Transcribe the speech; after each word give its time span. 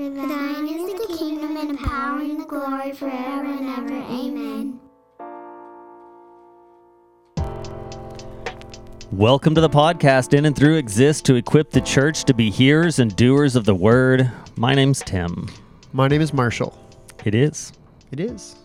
For 0.00 0.08
thine 0.08 0.66
is 0.66 0.94
the 0.98 1.14
kingdom 1.18 1.58
and 1.58 1.70
the 1.76 1.86
power 1.86 2.20
and 2.20 2.40
the 2.40 2.46
glory 2.46 2.92
forever 2.94 3.44
and 3.44 3.68
ever. 3.68 3.92
Amen. 4.10 4.80
Welcome 9.12 9.54
to 9.56 9.60
the 9.60 9.68
podcast 9.68 10.32
In 10.32 10.46
and 10.46 10.56
Through 10.56 10.76
exists 10.76 11.20
to 11.24 11.34
equip 11.34 11.68
the 11.68 11.82
church 11.82 12.24
to 12.24 12.32
be 12.32 12.48
hearers 12.48 12.98
and 12.98 13.14
doers 13.14 13.56
of 13.56 13.66
the 13.66 13.74
word. 13.74 14.30
My 14.56 14.74
name's 14.74 15.00
Tim. 15.00 15.50
My 15.92 16.08
name 16.08 16.22
is 16.22 16.32
Marshall. 16.32 16.78
It 17.26 17.34
is. 17.34 17.70
It 18.10 18.20
is. 18.20 18.56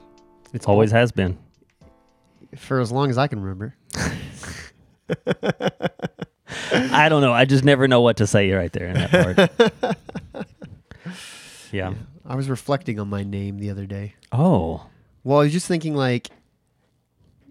It's 0.53 0.69
Always 0.69 0.91
has 0.91 1.11
been. 1.11 1.37
for 2.55 2.79
as 2.79 2.93
long 2.93 3.09
as 3.09 3.17
I 3.17 3.27
can 3.27 3.41
remember. 3.41 3.75
I 6.71 7.09
don't 7.09 7.19
know. 7.19 7.33
I 7.33 7.43
just 7.43 7.65
never 7.65 7.89
know 7.89 7.99
what 7.99 8.15
to 8.17 8.27
say 8.27 8.49
right 8.51 8.71
there 8.71 8.87
in 8.87 8.93
that 8.93 9.11
part. 9.11 9.97
yeah. 11.75 11.93
I 12.25 12.35
was 12.35 12.49
reflecting 12.49 12.99
on 12.99 13.09
my 13.09 13.23
name 13.23 13.59
the 13.59 13.69
other 13.69 13.85
day. 13.85 14.15
Oh. 14.31 14.87
Well, 15.23 15.39
I 15.39 15.43
was 15.43 15.53
just 15.53 15.67
thinking 15.67 15.95
like 15.95 16.29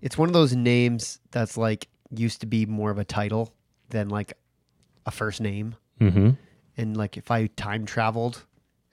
it's 0.01 0.19
one 0.19 0.29
of 0.29 0.33
those 0.33 0.55
names 0.55 1.21
that's 1.31 1.57
like 1.57 1.89
used 2.11 2.41
to 2.41 2.47
be 2.47 2.67
more 2.67 2.91
of 2.91 2.99
a 2.99 3.05
title 3.05 3.55
than 3.91 4.09
like 4.09 4.35
a 5.07 5.11
first 5.11 5.41
name. 5.41 5.77
Mm-hmm. 6.01 6.31
And 6.77 6.97
like 6.97 7.17
if 7.17 7.31
I 7.31 7.47
time 7.49 7.87
traveled 7.87 8.45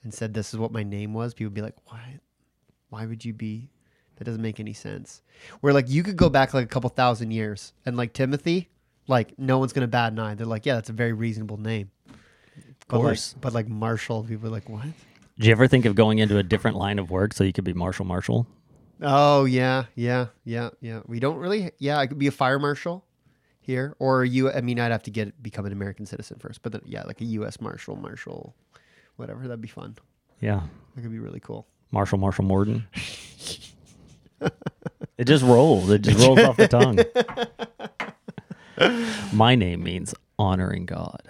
and 0.04 0.12
said 0.12 0.34
this 0.34 0.52
is 0.52 0.58
what 0.58 0.72
my 0.72 0.82
name 0.82 1.12
was, 1.14 1.34
people 1.34 1.48
would 1.48 1.54
be 1.54 1.62
like, 1.62 1.76
"Why? 1.86 2.18
Why 2.90 3.06
would 3.06 3.24
you 3.24 3.32
be? 3.32 3.70
That 4.16 4.24
doesn't 4.24 4.42
make 4.42 4.60
any 4.60 4.72
sense." 4.72 5.22
Where 5.60 5.72
like 5.72 5.88
you 5.88 6.02
could 6.02 6.16
go 6.16 6.28
back 6.28 6.54
like 6.54 6.64
a 6.64 6.68
couple 6.68 6.90
thousand 6.90 7.30
years 7.32 7.72
and 7.84 7.96
like 7.96 8.12
Timothy, 8.12 8.68
like 9.08 9.38
no 9.38 9.58
one's 9.58 9.72
gonna 9.72 9.88
bat 9.88 10.12
an 10.12 10.18
eye. 10.18 10.34
They're 10.34 10.46
like, 10.46 10.66
"Yeah, 10.66 10.74
that's 10.74 10.90
a 10.90 10.94
very 10.94 11.12
reasonable 11.12 11.58
name." 11.58 11.90
But 12.88 13.00
course. 13.00 13.34
like, 13.34 13.40
but 13.40 13.52
like 13.52 13.68
Marshall, 13.68 14.22
people 14.24 14.48
are 14.48 14.52
like, 14.52 14.68
"What?" 14.68 14.86
Did 15.38 15.46
you 15.46 15.52
ever 15.52 15.66
think 15.66 15.84
of 15.84 15.94
going 15.94 16.18
into 16.18 16.38
a 16.38 16.42
different 16.42 16.76
line 16.76 16.98
of 16.98 17.10
work 17.10 17.32
so 17.32 17.44
you 17.44 17.52
could 17.52 17.64
be 17.64 17.72
Marshall 17.72 18.04
Marshall? 18.04 18.46
Oh 19.00 19.44
yeah, 19.44 19.84
yeah, 19.94 20.26
yeah, 20.44 20.70
yeah. 20.80 21.00
We 21.06 21.18
don't 21.18 21.36
really. 21.36 21.72
Yeah, 21.78 21.98
I 21.98 22.06
could 22.06 22.18
be 22.18 22.28
a 22.28 22.32
fire 22.32 22.58
marshal 22.58 23.04
here, 23.60 23.96
or 23.98 24.24
you. 24.24 24.50
I 24.50 24.60
mean, 24.60 24.78
I'd 24.78 24.92
have 24.92 25.02
to 25.04 25.10
get 25.10 25.42
become 25.42 25.66
an 25.66 25.72
American 25.72 26.06
citizen 26.06 26.38
first, 26.38 26.62
but 26.62 26.72
then, 26.72 26.82
yeah, 26.84 27.02
like 27.04 27.20
a 27.20 27.24
U.S. 27.24 27.60
marshal, 27.60 27.96
marshal, 27.96 28.54
whatever. 29.16 29.42
That'd 29.42 29.60
be 29.60 29.68
fun. 29.68 29.96
Yeah. 30.40 30.60
That 30.94 31.02
could 31.02 31.10
be 31.12 31.18
really 31.18 31.40
cool. 31.40 31.66
Marshall 31.90 32.18
Marshall 32.18 32.44
Morden. 32.44 32.86
it 35.18 35.24
just 35.24 35.42
rolls. 35.44 35.90
It 35.90 36.02
just 36.02 36.24
rolls 36.24 36.40
off 36.40 36.56
the 36.56 36.68
tongue. 36.68 36.98
My 39.32 39.54
name 39.54 39.82
means 39.82 40.14
honoring 40.38 40.86
God. 40.86 41.22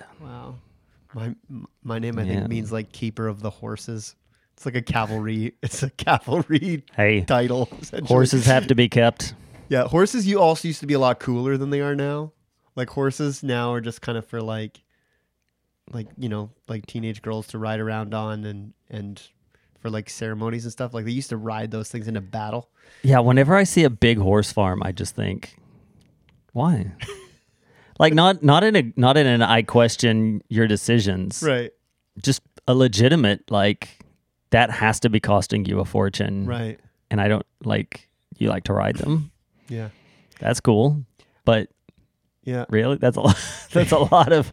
My 1.15 1.35
my 1.83 1.99
name, 1.99 2.19
I 2.19 2.23
Yeah. 2.23 2.35
think, 2.41 2.49
means 2.49 2.73
like 2.73 2.93
keeper 2.93 3.29
of 3.29 3.43
the 3.43 3.51
horses. 3.51 4.15
It's 4.55 4.65
like 4.65 4.75
a 4.77 4.83
cavalry. 4.83 5.55
It's 5.63 5.83
a 5.83 5.91
cavalry 5.91 6.85
Hey, 6.97 7.23
title. 7.23 7.69
horses 8.07 8.47
have 8.47 8.67
to 8.69 8.75
be 8.75 8.89
kept. 8.89 9.35
Yeah, 9.69 9.85
horses. 9.85 10.27
You 10.27 10.41
also 10.41 10.69
used 10.69 10.81
to 10.81 10.87
be 10.87 10.95
a 10.95 10.99
lot 10.99 11.19
cooler 11.21 11.57
than 11.57 11.71
they 11.71 11.81
are 11.81 11.95
now. 11.97 12.33
Like 12.77 12.91
horses 12.91 13.43
now 13.43 13.73
are 13.73 13.81
just 13.81 14.01
kind 14.03 14.17
of 14.19 14.27
for 14.27 14.41
like, 14.41 14.83
like 15.93 16.09
you 16.17 16.29
know, 16.29 16.51
like 16.69 16.87
teenage 16.87 17.23
girls 17.23 17.47
to 17.49 17.59
ride 17.59 17.81
around 17.81 18.15
on 18.15 18.45
and 18.45 18.73
and 18.91 19.21
for 19.81 19.91
like 19.91 20.09
ceremonies 20.09 20.65
and 20.65 20.73
stuff. 20.73 20.95
Like 20.95 21.05
they 21.05 21.11
used 21.11 21.31
to 21.31 21.37
ride 21.37 21.71
those 21.71 21.91
things 21.91 22.07
into 22.09 22.21
battle. 22.21 22.71
Yeah, 23.03 23.19
whenever 23.21 23.55
I 23.57 23.65
see 23.65 23.85
a 23.85 23.91
big 23.91 24.19
horse 24.19 24.53
farm, 24.53 24.83
I 24.83 24.93
just 24.93 25.15
think, 25.17 25.57
why? 26.53 26.93
Like 28.03 28.13
not 28.15 28.43
not 28.43 28.63
in 28.65 28.77
a 28.77 28.93
not 28.97 29.17
in 29.17 29.27
an 29.27 29.41
I 29.43 29.63
question 29.63 30.43
your 30.49 30.67
decisions. 30.67 31.43
Right. 31.43 31.71
Just 32.23 32.43
a 32.69 32.75
legitimate 32.75 33.51
like 33.51 33.99
that 34.51 34.71
has 34.71 35.01
to 35.01 35.09
be 35.09 35.21
costing 35.21 35.65
you 35.65 35.81
a 35.81 35.85
fortune. 35.85 36.45
Right. 36.47 36.79
And 37.11 37.21
I 37.21 37.29
don't 37.29 37.47
like 37.65 38.09
you 38.39 38.49
like 38.51 38.65
to 38.65 38.73
ride 38.75 38.97
them. 38.97 39.31
Yeah. 39.69 39.89
That's 40.39 40.61
cool. 40.61 41.03
But 41.47 41.71
Yeah. 42.45 42.67
really 42.69 42.97
that's 42.97 43.17
a 43.17 43.21
lot 43.23 43.39
that's 43.73 43.93
a 43.93 43.99
lot 44.13 44.33
of 44.33 44.53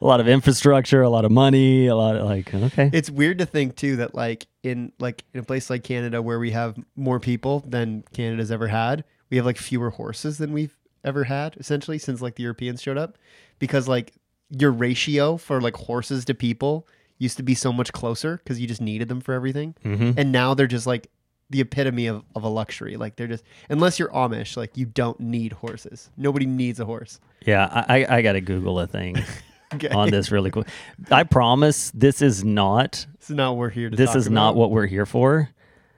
a 0.00 0.04
lot 0.04 0.20
of 0.20 0.28
infrastructure, 0.28 1.02
a 1.02 1.10
lot 1.10 1.24
of 1.24 1.32
money, 1.32 1.88
a 1.88 1.96
lot 1.96 2.14
of 2.16 2.24
like 2.26 2.54
okay. 2.54 2.90
It's 2.92 3.10
weird 3.10 3.38
to 3.38 3.46
think 3.46 3.74
too 3.74 3.96
that 3.96 4.14
like 4.14 4.46
in 4.62 4.92
like 5.00 5.24
in 5.34 5.40
a 5.40 5.42
place 5.42 5.70
like 5.70 5.82
Canada 5.82 6.22
where 6.22 6.38
we 6.38 6.52
have 6.52 6.76
more 6.94 7.18
people 7.18 7.64
than 7.66 8.04
Canada's 8.12 8.52
ever 8.52 8.68
had, 8.68 9.02
we 9.30 9.38
have 9.38 9.46
like 9.46 9.56
fewer 9.58 9.90
horses 9.90 10.38
than 10.38 10.52
we've 10.52 10.76
ever 11.04 11.24
had 11.24 11.56
essentially 11.58 11.98
since 11.98 12.20
like 12.20 12.34
the 12.36 12.42
Europeans 12.42 12.82
showed 12.82 12.98
up 12.98 13.16
because 13.58 13.88
like 13.88 14.12
your 14.50 14.70
ratio 14.72 15.36
for 15.36 15.60
like 15.60 15.76
horses 15.76 16.24
to 16.26 16.34
people 16.34 16.86
used 17.18 17.36
to 17.36 17.42
be 17.42 17.54
so 17.54 17.72
much 17.72 17.92
closer 17.92 18.38
because 18.38 18.58
you 18.60 18.66
just 18.66 18.80
needed 18.80 19.08
them 19.08 19.20
for 19.20 19.32
everything. 19.34 19.74
Mhm. 19.84 20.14
And 20.16 20.32
now 20.32 20.54
they're 20.54 20.66
just 20.66 20.86
like 20.86 21.08
the 21.50 21.60
epitome 21.60 22.06
of, 22.06 22.22
of 22.36 22.42
a 22.44 22.48
luxury. 22.48 22.96
Like 22.96 23.16
they're 23.16 23.26
just 23.26 23.44
unless 23.68 23.98
you're 23.98 24.08
Amish, 24.10 24.56
like 24.56 24.76
you 24.76 24.86
don't 24.86 25.18
need 25.20 25.52
horses. 25.52 26.10
Nobody 26.16 26.46
needs 26.46 26.80
a 26.80 26.84
horse. 26.84 27.20
Yeah, 27.46 27.66
I, 27.88 28.02
I, 28.04 28.16
I 28.18 28.22
got 28.22 28.32
to 28.32 28.40
Google 28.40 28.78
a 28.80 28.86
thing 28.86 29.16
Okay. 29.74 29.88
on 29.88 30.10
this 30.10 30.30
really 30.32 30.50
quick. 30.50 30.66
I 31.10 31.22
promise 31.24 31.90
this 31.92 32.22
is 32.22 32.42
not 32.44 33.06
This 33.18 33.30
is 33.30 33.36
not 33.36 33.50
what 33.52 33.58
we're 33.58 33.70
here 33.70 33.88
to 33.90 33.96
this 33.96 34.14
is 34.16 34.28
not 34.28 34.54
what 34.56 34.70
we're 34.72 34.86
here 34.86 35.06
for. 35.06 35.48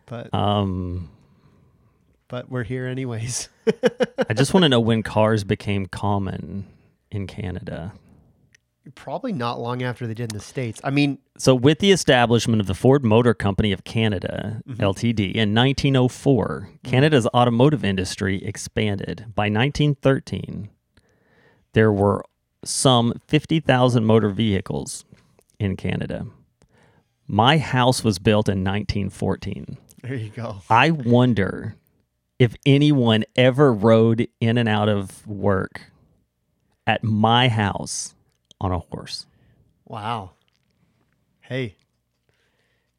but 0.06 0.32
Um, 0.34 1.08
but 2.32 2.50
we're 2.50 2.64
here 2.64 2.86
anyways. 2.86 3.50
I 4.30 4.32
just 4.32 4.54
want 4.54 4.62
to 4.62 4.68
know 4.70 4.80
when 4.80 5.02
cars 5.02 5.44
became 5.44 5.84
common 5.84 6.64
in 7.10 7.26
Canada. 7.26 7.92
Probably 8.94 9.34
not 9.34 9.60
long 9.60 9.82
after 9.82 10.06
they 10.06 10.14
did 10.14 10.32
in 10.32 10.38
the 10.38 10.42
States. 10.42 10.80
I 10.82 10.88
mean, 10.88 11.18
So, 11.36 11.54
with 11.54 11.80
the 11.80 11.92
establishment 11.92 12.62
of 12.62 12.66
the 12.66 12.74
Ford 12.74 13.04
Motor 13.04 13.34
Company 13.34 13.70
of 13.70 13.84
Canada, 13.84 14.62
mm-hmm. 14.66 14.82
Ltd., 14.82 15.34
in 15.34 15.54
1904, 15.54 16.70
Canada's 16.82 17.26
automotive 17.34 17.84
industry 17.84 18.42
expanded. 18.42 19.26
By 19.34 19.50
1913, 19.50 20.70
there 21.74 21.92
were 21.92 22.24
some 22.64 23.12
50,000 23.28 24.06
motor 24.06 24.30
vehicles 24.30 25.04
in 25.58 25.76
Canada. 25.76 26.26
My 27.26 27.58
house 27.58 28.02
was 28.02 28.18
built 28.18 28.48
in 28.48 28.64
1914. 28.64 29.76
there 30.02 30.14
you 30.14 30.30
go. 30.30 30.62
I 30.70 30.92
wonder 30.92 31.76
if 32.42 32.56
anyone 32.66 33.22
ever 33.36 33.72
rode 33.72 34.26
in 34.40 34.58
and 34.58 34.68
out 34.68 34.88
of 34.88 35.24
work 35.28 35.82
at 36.86 37.04
my 37.04 37.48
house 37.48 38.14
on 38.60 38.72
a 38.72 38.78
horse. 38.80 39.26
Wow. 39.86 40.32
Hey. 41.40 41.76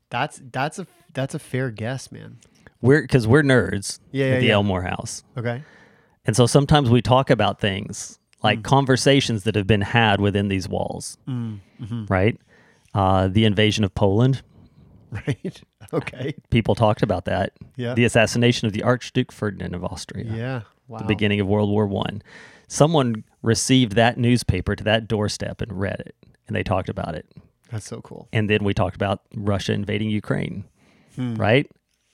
That's 0.09 0.39
that's 0.51 0.79
a 0.79 0.87
that's 1.13 1.33
a 1.35 1.39
fair 1.39 1.71
guess, 1.71 2.11
man. 2.11 2.37
We're 2.81 3.01
because 3.01 3.27
we're 3.27 3.43
nerds 3.43 3.99
Yeah, 4.11 4.25
at 4.27 4.39
the 4.41 4.47
yeah. 4.47 4.53
Elmore 4.53 4.83
House, 4.83 5.23
Okay. 5.37 5.63
and 6.25 6.35
so 6.35 6.45
sometimes 6.45 6.89
we 6.89 7.01
talk 7.01 7.29
about 7.29 7.59
things 7.59 8.19
like 8.43 8.59
Mm. 8.59 8.63
conversations 8.63 9.43
that 9.43 9.55
have 9.55 9.67
been 9.67 9.81
had 9.81 10.19
within 10.21 10.49
these 10.49 10.67
walls, 10.69 11.17
Mm-hmm. 11.27 12.05
right? 12.09 12.37
Uh, 12.93 13.27
the 13.27 13.45
invasion 13.45 13.83
of 13.83 13.95
Poland, 13.95 14.41
Right. 15.27 15.61
Okay. 15.93 16.33
people 16.49 16.73
talked 16.75 17.03
about 17.03 17.25
that. 17.25 17.53
Yeah. 17.75 17.93
The 17.93 18.03
assassination 18.05 18.65
of 18.65 18.73
the 18.73 18.81
Archduke 18.83 19.31
Ferdinand 19.31 19.75
of 19.75 19.83
Austria. 19.83 20.25
yeah. 20.33 20.61
Wow. 20.87 20.97
the 20.99 21.05
beginning 21.05 21.39
of 21.39 21.47
World 21.47 21.69
War 21.69 21.87
One. 21.87 22.21
Someone 22.67 23.23
received 23.41 23.93
that 23.93 24.17
newspaper 24.17 24.75
to 24.75 24.83
that 24.83 25.07
doorstep 25.07 25.61
and 25.61 25.79
read 25.79 25.99
it, 26.01 26.15
and 26.47 26.55
they 26.55 26.63
talked 26.63 26.89
about 26.89 27.15
it. 27.15 27.25
That's 27.71 27.85
so 27.87 28.01
cool. 28.01 28.27
And 28.33 28.49
then 28.49 28.63
we 28.63 28.73
talked 28.73 28.95
about 28.95 29.21
Russia 29.35 29.71
invading 29.73 30.09
Ukraine, 30.09 30.65
Hmm. 31.15 31.35
right? 31.35 31.69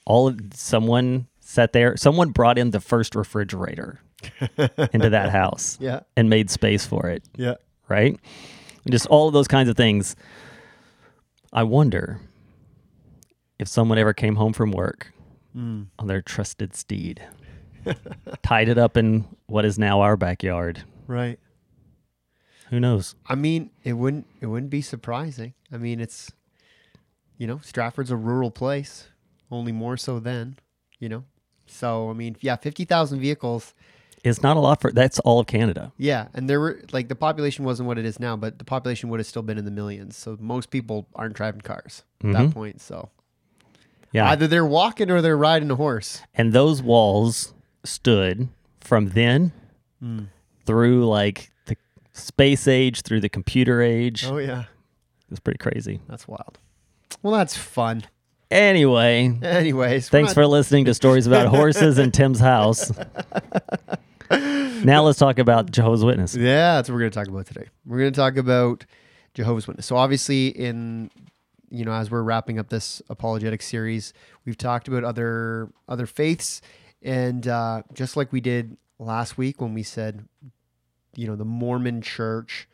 All 0.06 0.28
of 0.28 0.38
someone 0.54 1.26
sat 1.40 1.72
there. 1.72 1.96
Someone 1.96 2.30
brought 2.30 2.58
in 2.58 2.70
the 2.70 2.80
first 2.80 3.14
refrigerator 3.16 4.00
into 4.92 5.10
that 5.10 5.30
house 5.30 5.76
Yeah. 5.80 6.00
and 6.16 6.30
made 6.30 6.48
space 6.50 6.86
for 6.86 7.08
it, 7.08 7.24
Yeah. 7.36 7.54
right? 7.88 8.16
And 8.84 8.92
just 8.92 9.06
all 9.06 9.26
of 9.26 9.32
those 9.34 9.48
kinds 9.48 9.68
of 9.68 9.76
things. 9.76 10.14
I 11.52 11.64
wonder 11.64 12.20
if 13.60 13.68
someone 13.68 13.98
ever 13.98 14.12
came 14.12 14.34
home 14.36 14.52
from 14.52 14.72
work 14.72 15.12
Hmm. 15.52 15.84
on 15.98 16.06
their 16.06 16.22
trusted 16.22 16.74
steed, 16.74 17.22
tied 18.42 18.68
it 18.68 18.78
up 18.78 18.96
in 18.96 19.26
what 19.46 19.64
is 19.64 19.78
now 19.78 20.00
our 20.00 20.16
backyard. 20.16 20.84
Right. 21.06 21.38
Who 22.70 22.78
knows? 22.80 23.14
I 23.26 23.34
mean, 23.34 23.70
it 23.82 23.94
wouldn't 23.94 24.26
it 24.40 24.46
wouldn't 24.46 24.70
be 24.70 24.80
surprising. 24.80 25.54
I 25.72 25.76
mean, 25.76 26.00
it's 26.00 26.30
you 27.36 27.46
know, 27.46 27.58
Stratford's 27.62 28.10
a 28.10 28.16
rural 28.16 28.50
place, 28.50 29.08
only 29.50 29.72
more 29.72 29.96
so 29.96 30.20
then, 30.20 30.58
you 30.98 31.08
know. 31.08 31.24
So, 31.66 32.10
I 32.10 32.12
mean, 32.12 32.36
yeah, 32.40 32.56
50,000 32.56 33.18
vehicles. 33.20 33.72
is 34.24 34.42
not 34.42 34.56
a 34.56 34.60
lot 34.60 34.80
for 34.80 34.92
that's 34.92 35.18
all 35.20 35.40
of 35.40 35.46
Canada. 35.46 35.92
Yeah, 35.96 36.28
and 36.34 36.48
there 36.50 36.60
were 36.60 36.82
like 36.92 37.08
the 37.08 37.14
population 37.16 37.64
wasn't 37.64 37.86
what 37.88 37.98
it 37.98 38.04
is 38.04 38.20
now, 38.20 38.36
but 38.36 38.58
the 38.58 38.64
population 38.64 39.08
would 39.08 39.18
have 39.20 39.26
still 39.26 39.42
been 39.42 39.58
in 39.58 39.64
the 39.64 39.70
millions. 39.70 40.16
So 40.16 40.36
most 40.40 40.70
people 40.70 41.08
aren't 41.14 41.34
driving 41.34 41.62
cars 41.62 42.04
at 42.22 42.32
that 42.32 42.46
Mhm. 42.46 42.52
point. 42.52 42.80
So 42.80 43.08
Yeah. 44.12 44.28
either 44.30 44.46
they're 44.46 44.66
walking 44.66 45.10
or 45.10 45.20
they're 45.22 45.36
riding 45.36 45.70
a 45.70 45.76
horse. 45.76 46.22
and 46.34 46.52
those 46.52 46.82
walls 46.82 47.54
stood 47.84 48.48
from 48.80 49.10
then 49.10 49.52
Hmm. 50.00 50.24
through 50.66 51.06
like 51.06 51.50
the 51.66 51.76
space 52.12 52.66
age, 52.66 53.02
through 53.02 53.20
the 53.20 53.28
computer 53.28 53.80
age. 53.82 54.24
Oh 54.26 54.38
yeah, 54.38 54.64
It's 55.30 55.40
pretty 55.40 55.58
crazy. 55.58 56.00
that's 56.08 56.26
wild. 56.26 56.58
Well, 57.22 57.34
that's 57.34 57.56
fun. 57.56 58.04
Anyway, 58.50 59.38
Anyways, 59.42 60.08
thanks 60.08 60.30
not- 60.30 60.34
for 60.34 60.46
listening 60.46 60.86
to 60.86 60.94
stories 60.94 61.26
about 61.28 61.46
horses 61.54 61.98
and 61.98 62.12
Tim's 62.12 62.40
house. 62.40 62.90
now 64.30 65.02
let's 65.02 65.18
talk 65.18 65.38
about 65.38 65.70
Jehovah's 65.70 66.04
Witness. 66.04 66.34
Yeah, 66.34 66.76
that's 66.76 66.88
what 66.88 66.94
we're 66.94 67.00
going 67.00 67.10
to 67.12 67.18
talk 67.18 67.28
about 67.28 67.46
today. 67.46 67.66
We're 67.86 67.98
going 67.98 68.12
to 68.12 68.16
talk 68.16 68.36
about 68.36 68.84
Jehovah's 69.34 69.66
Witness. 69.66 69.86
So 69.86 69.96
obviously, 69.96 70.48
in 70.48 71.10
you 71.70 71.84
know, 71.84 71.92
as 71.92 72.10
we're 72.10 72.22
wrapping 72.22 72.58
up 72.58 72.68
this 72.68 73.00
apologetic 73.08 73.62
series, 73.62 74.12
we've 74.44 74.58
talked 74.58 74.88
about 74.88 75.04
other 75.04 75.70
other 75.88 76.06
faiths, 76.06 76.60
and 77.02 77.46
uh, 77.46 77.82
just 77.92 78.16
like 78.16 78.32
we 78.32 78.40
did 78.40 78.76
last 78.98 79.38
week 79.38 79.60
when 79.60 79.72
we 79.72 79.82
said, 79.82 80.28
you 81.14 81.26
know, 81.26 81.36
the 81.36 81.44
Mormon 81.44 82.02
Church 82.02 82.68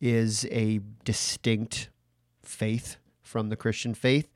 is 0.00 0.44
a 0.50 0.80
distinct 1.04 1.88
faith 2.42 2.96
from 3.22 3.48
the 3.48 3.56
Christian 3.56 3.94
faith. 3.94 4.28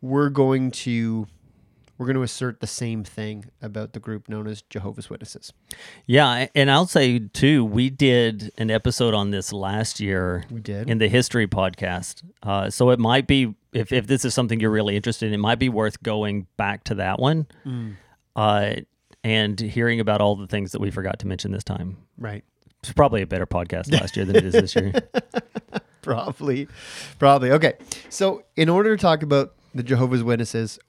We're 0.00 0.30
going 0.30 0.70
to 0.72 1.28
we're 2.02 2.06
going 2.06 2.16
to 2.16 2.22
assert 2.24 2.58
the 2.58 2.66
same 2.66 3.04
thing 3.04 3.44
about 3.62 3.92
the 3.92 4.00
group 4.00 4.28
known 4.28 4.48
as 4.48 4.62
Jehovah's 4.62 5.08
Witnesses. 5.08 5.52
Yeah, 6.04 6.48
and 6.52 6.68
I'll 6.68 6.86
say 6.88 7.20
too, 7.20 7.64
we 7.64 7.90
did 7.90 8.50
an 8.58 8.72
episode 8.72 9.14
on 9.14 9.30
this 9.30 9.52
last 9.52 10.00
year 10.00 10.44
We 10.50 10.60
did. 10.60 10.90
in 10.90 10.98
the 10.98 11.06
history 11.06 11.46
podcast. 11.46 12.24
Uh, 12.42 12.70
so 12.70 12.90
it 12.90 12.98
might 12.98 13.28
be 13.28 13.54
if 13.72 13.92
if 13.92 14.08
this 14.08 14.24
is 14.24 14.34
something 14.34 14.58
you're 14.58 14.68
really 14.72 14.96
interested 14.96 15.28
in, 15.28 15.32
it 15.34 15.38
might 15.38 15.60
be 15.60 15.68
worth 15.68 16.02
going 16.02 16.48
back 16.56 16.82
to 16.84 16.96
that 16.96 17.20
one. 17.20 17.46
Mm. 17.64 17.94
Uh, 18.34 18.74
and 19.22 19.60
hearing 19.60 20.00
about 20.00 20.20
all 20.20 20.34
the 20.34 20.48
things 20.48 20.72
that 20.72 20.80
we 20.80 20.90
forgot 20.90 21.20
to 21.20 21.28
mention 21.28 21.52
this 21.52 21.62
time. 21.62 21.98
right. 22.18 22.42
It's 22.82 22.92
probably 22.92 23.22
a 23.22 23.28
better 23.28 23.46
podcast 23.46 23.92
last 23.92 24.16
year 24.16 24.24
than 24.26 24.34
it 24.34 24.44
is 24.44 24.54
this 24.54 24.74
year. 24.74 24.92
probably 26.02 26.66
probably 27.20 27.52
okay 27.52 27.74
so 28.08 28.42
in 28.56 28.68
order 28.68 28.96
to 28.96 29.00
talk 29.00 29.22
about 29.22 29.54
the 29.72 29.84
jehovah's 29.84 30.24
witnesses 30.24 30.80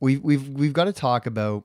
we've 0.00 0.22
we've 0.22 0.48
we've 0.48 0.72
got 0.72 0.84
to 0.84 0.92
talk 0.92 1.26
about 1.26 1.64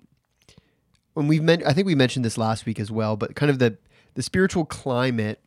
when 1.13 1.27
we've 1.27 1.43
meant 1.43 1.63
i 1.65 1.73
think 1.73 1.85
we 1.85 1.95
mentioned 1.95 2.23
this 2.25 2.37
last 2.37 2.65
week 2.65 2.79
as 2.79 2.91
well 2.91 3.15
but 3.15 3.35
kind 3.35 3.49
of 3.49 3.59
the 3.59 3.77
the 4.13 4.21
spiritual 4.21 4.65
climate 4.65 5.41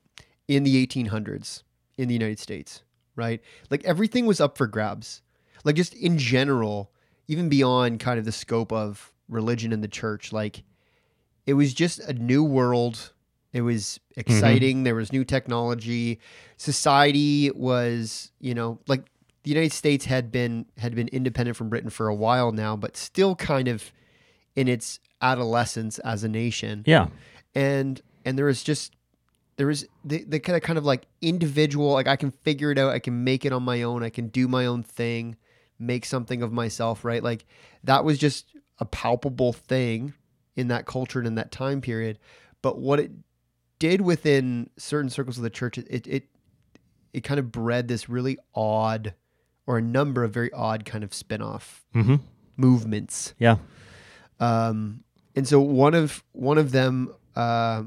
in 0.49 0.63
the 0.65 0.87
1800s 0.87 1.63
in 1.97 2.09
the 2.09 2.15
united 2.15 2.39
states 2.39 2.83
right? 3.17 3.41
Like 3.71 3.85
everything 3.85 4.27
was 4.27 4.41
up 4.41 4.57
for 4.57 4.67
grabs. 4.67 5.23
Like 5.65 5.77
just 5.77 5.95
in 5.95 6.19
general 6.19 6.91
even 7.27 7.49
beyond 7.49 8.01
kind 8.01 8.19
of 8.19 8.27
the 8.27 8.33
scope 8.33 8.71
of 8.71 9.13
religion 9.29 9.73
and 9.73 9.83
the 9.83 9.89
church 9.89 10.31
like 10.31 10.63
it 11.47 11.55
was 11.55 11.73
just 11.73 11.99
a 12.01 12.13
new 12.13 12.45
world. 12.45 13.13
It 13.53 13.63
was 13.63 13.99
mm-hmm. 14.11 14.21
exciting. 14.21 14.83
There 14.83 14.95
was 14.95 15.13
new 15.13 15.25
technology. 15.25 16.21
Society 16.57 17.51
was 17.53 18.31
you 18.41 18.55
know 18.55 18.79
like 18.87 19.05
the 19.45 19.51
united 19.51 19.73
states 19.73 20.05
had 20.07 20.33
been 20.33 20.67
had 20.79 20.95
been 20.95 21.09
independent 21.09 21.57
from 21.57 21.69
britain 21.69 21.91
for 21.91 22.09
a 22.09 22.15
while 22.15 22.53
now 22.53 22.77
but 22.77 22.97
still 22.97 23.35
kind 23.37 23.69
of 23.69 23.93
in 24.57 24.69
its 24.69 25.01
adolescence 25.21 25.99
as 26.01 26.23
a 26.23 26.29
nation. 26.29 26.83
Yeah. 26.87 27.09
and 27.55 28.01
and 28.25 28.37
there 28.37 28.47
was 28.47 28.63
just 28.63 28.95
there 29.57 29.67
was 29.67 29.87
the, 30.05 30.25
the 30.25 30.41
kind 30.41 30.57
of 30.57 30.63
kind 30.63 30.79
of 30.79 30.85
like 30.85 31.07
individual 31.23 31.93
like 31.93 32.09
i 32.09 32.17
can 32.17 32.31
figure 32.31 32.71
it 32.71 32.79
out 32.79 32.91
i 32.91 32.99
can 32.99 33.25
make 33.25 33.45
it 33.45 33.53
on 33.53 33.63
my 33.63 33.83
own 33.83 34.03
i 34.03 34.11
can 34.11 34.29
do 34.29 34.49
my 34.49 34.67
own 34.67 34.83
thing 34.83 35.37
make 35.79 36.05
something 36.05 36.43
of 36.43 36.53
myself 36.53 37.05
right? 37.05 37.23
Like 37.23 37.47
that 37.85 38.05
was 38.05 38.19
just 38.19 38.47
a 38.79 38.85
palpable 38.85 39.53
thing 39.53 40.15
in 40.57 40.69
that 40.69 40.87
culture 40.87 41.19
and 41.19 41.27
in 41.27 41.35
that 41.37 41.51
time 41.51 41.81
period. 41.81 42.19
But 42.63 42.79
what 42.79 43.01
it 43.01 43.13
did 43.79 44.01
within 44.01 44.71
certain 44.79 45.11
circles 45.11 45.37
of 45.37 45.43
the 45.43 45.51
church 45.51 45.79
it 45.79 46.07
it 46.07 46.25
it 47.13 47.21
kind 47.21 47.39
of 47.39 47.53
bred 47.53 47.89
this 47.89 48.09
really 48.09 48.39
odd 48.55 49.15
or 49.67 49.79
a 49.79 49.83
number 49.83 50.25
of 50.25 50.33
very 50.33 50.53
odd 50.53 50.85
kind 50.85 51.03
of 51.05 51.13
spin-off 51.15 51.85
hmm 51.93 52.17
movements 52.57 53.35
Yeah. 53.39 53.57
um, 54.41 55.03
and 55.37 55.47
so 55.49 55.61
one 55.61 55.95
of 55.95 56.23
one 56.33 56.59
of 56.59 56.71
them 56.71 57.13
uh, 57.35 57.83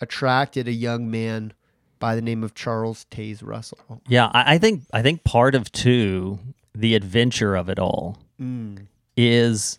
attracted 0.00 0.68
a 0.68 0.72
young 0.72 1.10
man 1.10 1.52
by 1.98 2.14
the 2.14 2.22
name 2.22 2.42
of 2.44 2.54
Charles 2.54 3.06
Taze 3.10 3.42
Russell. 3.44 4.00
Yeah. 4.08 4.28
I, 4.32 4.54
I 4.54 4.58
think 4.58 4.82
I 4.92 5.02
think 5.02 5.24
part 5.24 5.54
of 5.54 5.70
too 5.72 6.38
the 6.74 6.94
adventure 6.94 7.54
of 7.56 7.68
it 7.68 7.78
all 7.78 8.18
Mm. 8.40 8.86
is 9.16 9.78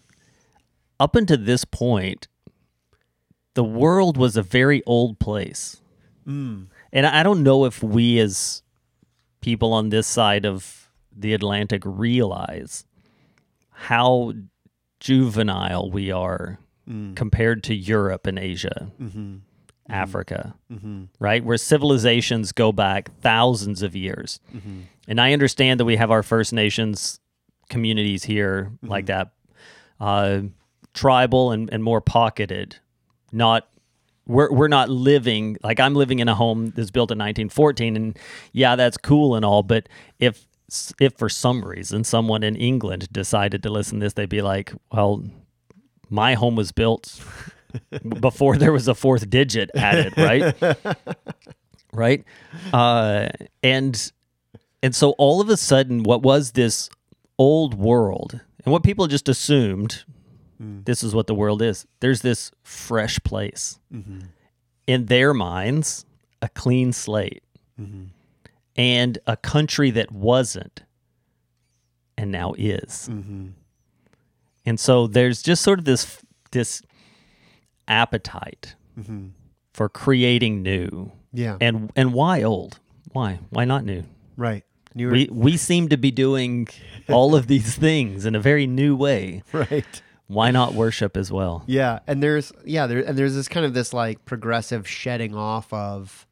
up 1.00 1.16
until 1.18 1.38
this 1.38 1.66
point, 1.66 2.28
the 3.56 3.64
world 3.64 4.16
was 4.18 4.38
a 4.38 4.42
very 4.44 4.82
old 4.86 5.20
place. 5.20 5.82
Mm. 6.28 6.68
And 6.94 7.06
I 7.06 7.24
don't 7.24 7.44
know 7.44 7.66
if 7.66 7.84
we 7.84 8.20
as 8.20 8.62
people 9.42 9.74
on 9.74 9.90
this 9.90 10.08
side 10.08 10.46
of 10.46 10.83
the 11.16 11.34
Atlantic 11.34 11.82
realize 11.86 12.86
how 13.72 14.34
juvenile 15.00 15.90
we 15.92 16.12
are 16.12 16.60
Mm. 16.90 17.16
compared 17.16 17.64
to 17.64 17.74
Europe 17.74 18.28
and 18.28 18.38
Asia, 18.38 18.92
Mm-hmm. 19.02 19.36
Africa, 19.90 20.54
Mm-hmm. 20.70 21.04
right? 21.18 21.42
Where 21.42 21.56
civilizations 21.56 22.52
go 22.52 22.74
back 22.74 23.10
thousands 23.22 23.82
of 23.82 23.96
years. 23.96 24.42
Mm-hmm. 24.54 24.80
And 25.08 25.22
I 25.22 25.32
understand 25.32 25.80
that 25.80 25.86
we 25.86 25.96
have 25.96 26.12
our 26.12 26.24
First 26.24 26.52
Nations 26.52 27.22
communities 27.70 28.26
here 28.26 28.72
like 28.82 29.06
that, 29.06 29.32
uh, 30.02 30.42
tribal 30.94 31.52
and, 31.54 31.70
and 31.72 31.82
more 31.86 32.02
pocketed. 32.02 32.76
Not 33.32 33.66
we're 34.28 34.52
we're 34.52 34.68
not 34.68 34.90
living 34.90 35.56
like 35.64 35.80
I'm 35.80 35.96
living 35.96 36.20
in 36.20 36.28
a 36.28 36.36
home 36.36 36.68
that's 36.76 36.92
built 36.92 37.12
in 37.12 37.18
1914, 37.18 37.96
and 37.96 38.20
yeah, 38.52 38.76
that's 38.76 38.98
cool 38.98 39.36
and 39.36 39.46
all. 39.46 39.64
But 39.64 39.88
if 40.20 40.46
if 41.00 41.14
for 41.18 41.30
some 41.30 41.64
reason 41.64 42.04
someone 42.04 42.44
in 42.44 42.56
England 42.56 43.08
decided 43.12 43.64
to 43.64 43.70
listen 43.70 44.00
to 44.00 44.06
this, 44.06 44.14
they'd 44.14 44.30
be 44.30 44.42
like, 44.42 44.74
well. 44.92 45.24
My 46.10 46.36
home 46.36 46.56
was 46.56 46.72
built 46.72 47.20
before 48.20 48.56
there 48.56 48.72
was 48.72 48.88
a 48.88 48.94
fourth 48.94 49.32
digit 49.32 49.72
added, 49.74 50.14
right? 50.16 50.54
right? 51.94 52.24
Uh, 52.72 53.30
and 53.64 54.12
and 54.84 54.94
so 54.96 55.12
all 55.18 55.42
of 55.42 55.50
a 55.50 55.58
sudden, 55.58 56.04
what 56.04 56.22
was 56.22 56.52
this 56.52 56.90
old 57.40 57.74
world, 57.74 58.40
and 58.64 58.72
what 58.72 58.84
people 58.84 59.08
just 59.08 59.28
assumed 59.28 60.04
this 60.60 61.04
is 61.04 61.16
what 61.16 61.26
the 61.26 61.34
world 61.36 61.62
is. 61.64 61.88
There's 62.00 62.22
this 62.22 62.52
fresh 62.62 63.20
place 63.24 63.80
Mm-hmm. 63.92 64.20
in 64.86 65.08
their 65.08 65.34
minds, 65.34 66.06
a 66.44 66.50
clean 66.50 66.94
slate, 66.94 67.42
Mm-hmm. 67.82 68.04
And 68.76 69.18
a 69.28 69.38
country 69.38 69.92
that 69.92 70.12
wasn't, 70.12 70.84
and 72.18 72.32
now 72.32 72.54
is. 72.58 73.08
Mm-hmm. 73.12 73.48
And 74.66 74.80
so 74.80 75.08
there's 75.08 75.42
just 75.42 75.62
sort 75.62 75.80
of 75.80 75.86
this 75.86 76.22
this 76.52 76.82
appetite 77.88 78.76
Mm-hmm. 79.00 79.30
for 79.74 79.90
creating 79.90 80.62
new. 80.62 81.12
Yeah. 81.34 81.58
And 81.60 81.92
and 81.96 82.14
why 82.14 82.44
old? 82.44 82.80
Why? 83.12 83.40
Why 83.50 83.66
not 83.66 83.84
new? 83.86 84.04
right. 84.38 84.64
We 84.96 85.28
we 85.32 85.58
seem 85.58 85.90
to 85.90 85.98
be 85.98 86.12
doing 86.12 86.68
all 87.10 87.34
of 87.34 87.48
these 87.48 87.76
things 87.76 88.28
in 88.28 88.36
a 88.36 88.40
very 88.40 88.68
new 88.68 88.96
way. 88.96 89.42
right. 89.52 90.02
Why 90.28 90.52
not 90.52 90.76
worship 90.76 91.18
as 91.18 91.32
well? 91.32 91.64
Yeah, 91.66 92.00
and 92.06 92.22
there's 92.22 92.52
yeah 92.64 92.86
there 92.86 93.00
and 93.00 93.18
there's 93.18 93.34
this 93.34 93.48
kind 93.48 93.66
of 93.66 93.74
this 93.74 93.92
like 93.94 94.24
progressive 94.26 94.88
shedding 94.88 95.34
off 95.36 95.74
of 95.74 96.28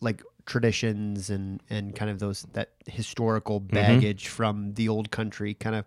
like 0.00 0.22
traditions 0.46 1.30
and 1.30 1.62
and 1.70 1.94
kind 1.94 2.10
of 2.10 2.18
those 2.18 2.46
that 2.52 2.70
historical 2.86 3.60
Mm-hmm. 3.60 3.74
baggage 3.74 4.28
from 4.28 4.74
the 4.74 4.88
old 4.88 5.10
country, 5.10 5.54
kind 5.54 5.76
of 5.76 5.84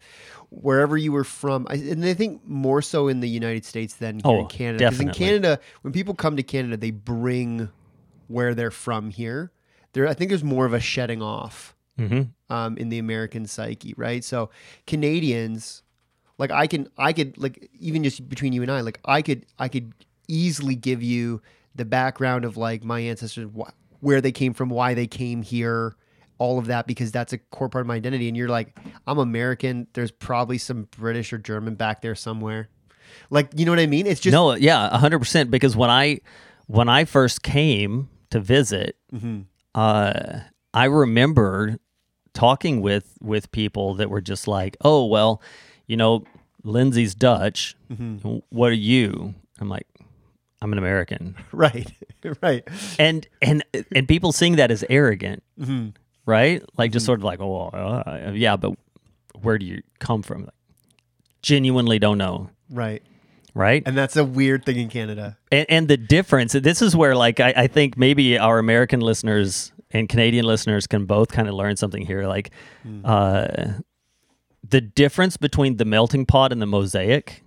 wherever 0.49 0.97
you 0.97 1.11
were 1.11 1.23
from. 1.23 1.67
I, 1.69 1.75
and 1.75 2.03
I 2.05 2.13
think 2.13 2.45
more 2.45 2.81
so 2.81 3.07
in 3.07 3.19
the 3.19 3.29
United 3.29 3.65
States 3.65 3.95
than 3.95 4.19
here 4.19 4.37
in 4.39 4.45
Oh, 4.45 4.47
Canada. 4.47 4.89
Because 4.89 4.99
in. 5.01 5.13
Canada, 5.13 5.59
when 5.81 5.93
people 5.93 6.13
come 6.13 6.35
to 6.37 6.43
Canada, 6.43 6.77
they 6.77 6.91
bring 6.91 7.69
where 8.27 8.55
they're 8.55 8.71
from 8.71 9.09
here. 9.11 9.51
There, 9.93 10.07
I 10.07 10.13
think 10.13 10.29
there's 10.29 10.43
more 10.43 10.65
of 10.65 10.73
a 10.73 10.79
shedding 10.79 11.21
off 11.21 11.75
hmm 11.97 12.23
um, 12.49 12.77
in 12.77 12.89
the 12.89 12.99
American 12.99 13.45
psyche, 13.45 13.93
right? 13.97 14.23
So 14.23 14.49
Canadians, 14.87 15.83
like 16.37 16.51
I 16.51 16.67
can, 16.67 16.89
I 16.97 17.13
could, 17.13 17.37
like 17.37 17.69
even 17.79 18.03
just 18.03 18.27
between 18.27 18.53
you 18.53 18.61
and 18.61 18.71
I, 18.71 18.81
like 18.81 18.99
I 19.05 19.21
could, 19.21 19.45
I 19.59 19.67
could 19.67 19.93
easily 20.27 20.75
give 20.75 21.01
you 21.03 21.41
the 21.75 21.85
background 21.85 22.45
of 22.45 22.57
like 22.57 22.83
my 22.83 22.99
ancestors, 22.99 23.47
where 24.05 24.21
they 24.21 24.31
came 24.31 24.53
from, 24.53 24.69
why 24.69 24.93
they 24.93 25.07
came 25.07 25.41
here, 25.41 25.95
all 26.37 26.59
of 26.59 26.67
that, 26.67 26.85
because 26.85 27.11
that's 27.11 27.33
a 27.33 27.39
core 27.39 27.69
part 27.69 27.81
of 27.81 27.87
my 27.87 27.95
identity. 27.95 28.27
And 28.27 28.37
you're 28.37 28.49
like, 28.49 28.77
I'm 29.07 29.17
American. 29.17 29.87
There's 29.93 30.11
probably 30.11 30.59
some 30.59 30.87
British 30.95 31.33
or 31.33 31.39
German 31.39 31.73
back 31.73 32.01
there 32.03 32.13
somewhere. 32.13 32.69
Like, 33.31 33.49
you 33.55 33.65
know 33.65 33.71
what 33.71 33.79
I 33.79 33.87
mean? 33.87 34.05
It's 34.05 34.19
just 34.21 34.31
no, 34.33 34.53
yeah, 34.53 34.95
hundred 34.95 35.19
percent. 35.19 35.49
Because 35.49 35.75
when 35.75 35.89
I 35.89 36.19
when 36.67 36.87
I 36.87 37.05
first 37.05 37.41
came 37.41 38.09
to 38.29 38.39
visit, 38.39 38.95
Mhm. 39.11 39.45
uh, 39.73 40.39
I 40.73 40.85
remember 40.85 41.77
talking 42.33 42.81
with 42.81 43.17
with 43.21 43.51
people 43.51 43.95
that 43.95 44.09
were 44.11 44.21
just 44.21 44.47
like, 44.47 44.77
"Oh, 44.81 45.05
well, 45.05 45.41
you 45.87 45.97
know, 45.97 46.25
Lindsay's 46.63 47.15
Dutch. 47.15 47.75
Mm-hmm. 47.91 48.37
What 48.49 48.69
are 48.71 48.73
you?" 48.93 49.33
I'm 49.59 49.69
like, 49.69 49.87
"I'm 50.61 50.71
an 50.71 50.77
American," 50.79 51.35
right, 51.51 51.91
right. 52.41 52.63
and 52.99 53.27
and 53.41 53.63
and 53.95 54.07
people 54.07 54.31
seeing 54.31 54.55
that 54.57 54.71
as 54.71 54.83
arrogant. 54.89 55.43
Mhm. 55.59 55.93
right? 56.25 56.63
Like 56.77 56.91
just 56.91 57.05
sort 57.05 57.19
of 57.19 57.23
like, 57.23 57.39
oh, 57.39 57.67
uh, 57.67 58.31
yeah, 58.33 58.55
but 58.55 58.73
where 59.41 59.57
do 59.59 59.65
you 59.65 59.81
come 59.99 60.23
from? 60.23 60.45
Like, 60.45 60.53
genuinely 61.41 61.99
don't 61.99 62.17
know, 62.17 62.49
Right. 62.69 63.03
right? 63.53 63.83
And 63.85 63.95
that's 63.95 64.15
a 64.17 64.25
weird 64.25 64.65
thing 64.65 64.77
in 64.79 64.89
Canada. 64.89 65.37
and, 65.51 65.65
and 65.69 65.87
the 65.87 65.97
difference 65.97 66.53
this 66.53 66.81
is 66.81 66.95
where 66.95 67.15
like 67.15 67.39
I, 67.39 67.53
I 67.55 67.67
think 67.67 67.97
maybe 67.97 68.37
our 68.39 68.57
american 68.57 68.99
listeners 69.01 69.71
and 69.91 70.09
canadian 70.09 70.45
listeners 70.45 70.87
can 70.87 71.05
both 71.05 71.31
kind 71.31 71.47
of 71.47 71.53
learn 71.53 71.75
something 71.77 72.03
here 72.05 72.25
like 72.25 72.49
uh, 73.03 73.73
the 74.67 74.81
difference 74.81 75.37
between 75.37 75.77
the 75.77 75.85
melting 75.85 76.25
pot 76.25 76.51
and 76.51 76.59
the 76.61 76.65
mosaic 76.65 77.43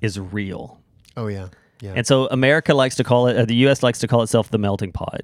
is 0.00 0.18
real 0.18 0.80
Oh 1.16 1.26
yeah. 1.26 1.48
Yeah. 1.82 1.94
and 1.96 2.06
so 2.06 2.28
america 2.28 2.74
likes 2.74 2.94
to 2.96 3.04
call 3.04 3.26
it 3.26 3.36
uh, 3.36 3.44
the 3.44 3.54
us 3.56 3.82
likes 3.82 3.98
to 3.98 4.06
call 4.06 4.22
itself 4.22 4.50
the 4.50 4.58
melting 4.58 4.92
pot 4.92 5.22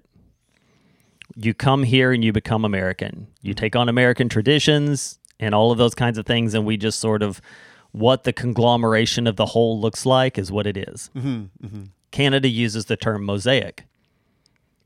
you 1.37 1.55
come 1.55 1.85
here 1.85 2.13
and 2.13 2.25
you 2.25 2.33
become 2.33 2.65
american 2.65 3.29
you 3.43 3.55
mm-hmm. 3.55 3.61
take 3.61 3.77
on 3.77 3.89
american 3.89 4.29
traditions 4.29 5.21
and 5.39 5.55
all 5.55 5.71
of 5.71 5.79
those 5.79 5.95
kinds 5.95 6.19
of 6.19 6.27
things 6.27 6.53
and 6.53 6.67
we 6.67 6.77
just 6.77 6.99
sort 6.99 7.23
of 7.23 7.41
what 7.93 8.25
the 8.25 8.33
conglomeration 8.33 9.27
of 9.27 9.37
the 9.37 9.47
whole 9.47 9.81
looks 9.81 10.05
like 10.05 10.39
is 10.39 10.53
what 10.53 10.67
it 10.67 10.77
is. 10.77 11.11
Mm-hmm, 11.17 11.67
mm-hmm. 11.67 11.83
Canada 12.11 12.49
uses 12.49 12.87
the 12.87 12.97
term 12.97 13.25
mosaic. 13.25 13.85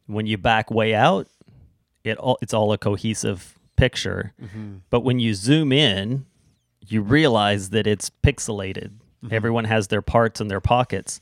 When 0.07 0.27
you 0.27 0.39
back 0.39 0.71
way 0.71 0.95
out, 0.95 1.29
it 2.05 2.19
all, 2.19 2.39
it's 2.43 2.55
all 2.55 2.73
a 2.73 2.79
cohesive 2.79 3.59
picture. 3.77 4.33
But 4.91 5.01
when 5.01 5.21
you 5.21 5.35
zoom 5.35 5.73
in, 5.73 6.27
you 6.87 7.01
realize 7.03 7.71
that 7.71 7.87
it's 7.87 8.11
pixelated. 8.11 8.93
Everyone 9.31 9.65
has 9.65 9.87
their 9.87 10.03
parts 10.03 10.41
in 10.41 10.49
their 10.49 10.61
pockets, 10.61 11.21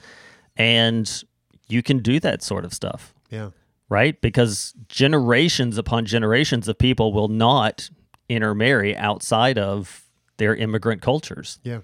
and 0.57 1.25
you 1.69 1.83
can 1.83 2.00
do 2.00 2.21
that 2.21 2.42
sort 2.42 2.64
of 2.64 2.75
stuff, 2.75 3.14
yeah. 3.30 3.50
right? 3.88 4.21
Because 4.21 4.75
generations 4.88 5.78
upon 5.78 6.07
generations 6.07 6.69
of 6.69 6.78
people 6.78 7.12
will 7.12 7.28
not 7.28 7.88
intermarry 8.28 8.97
outside 8.97 9.59
of 9.59 10.04
their 10.37 10.54
immigrant 10.54 11.02
cultures. 11.02 11.59
Yeah. 11.62 11.80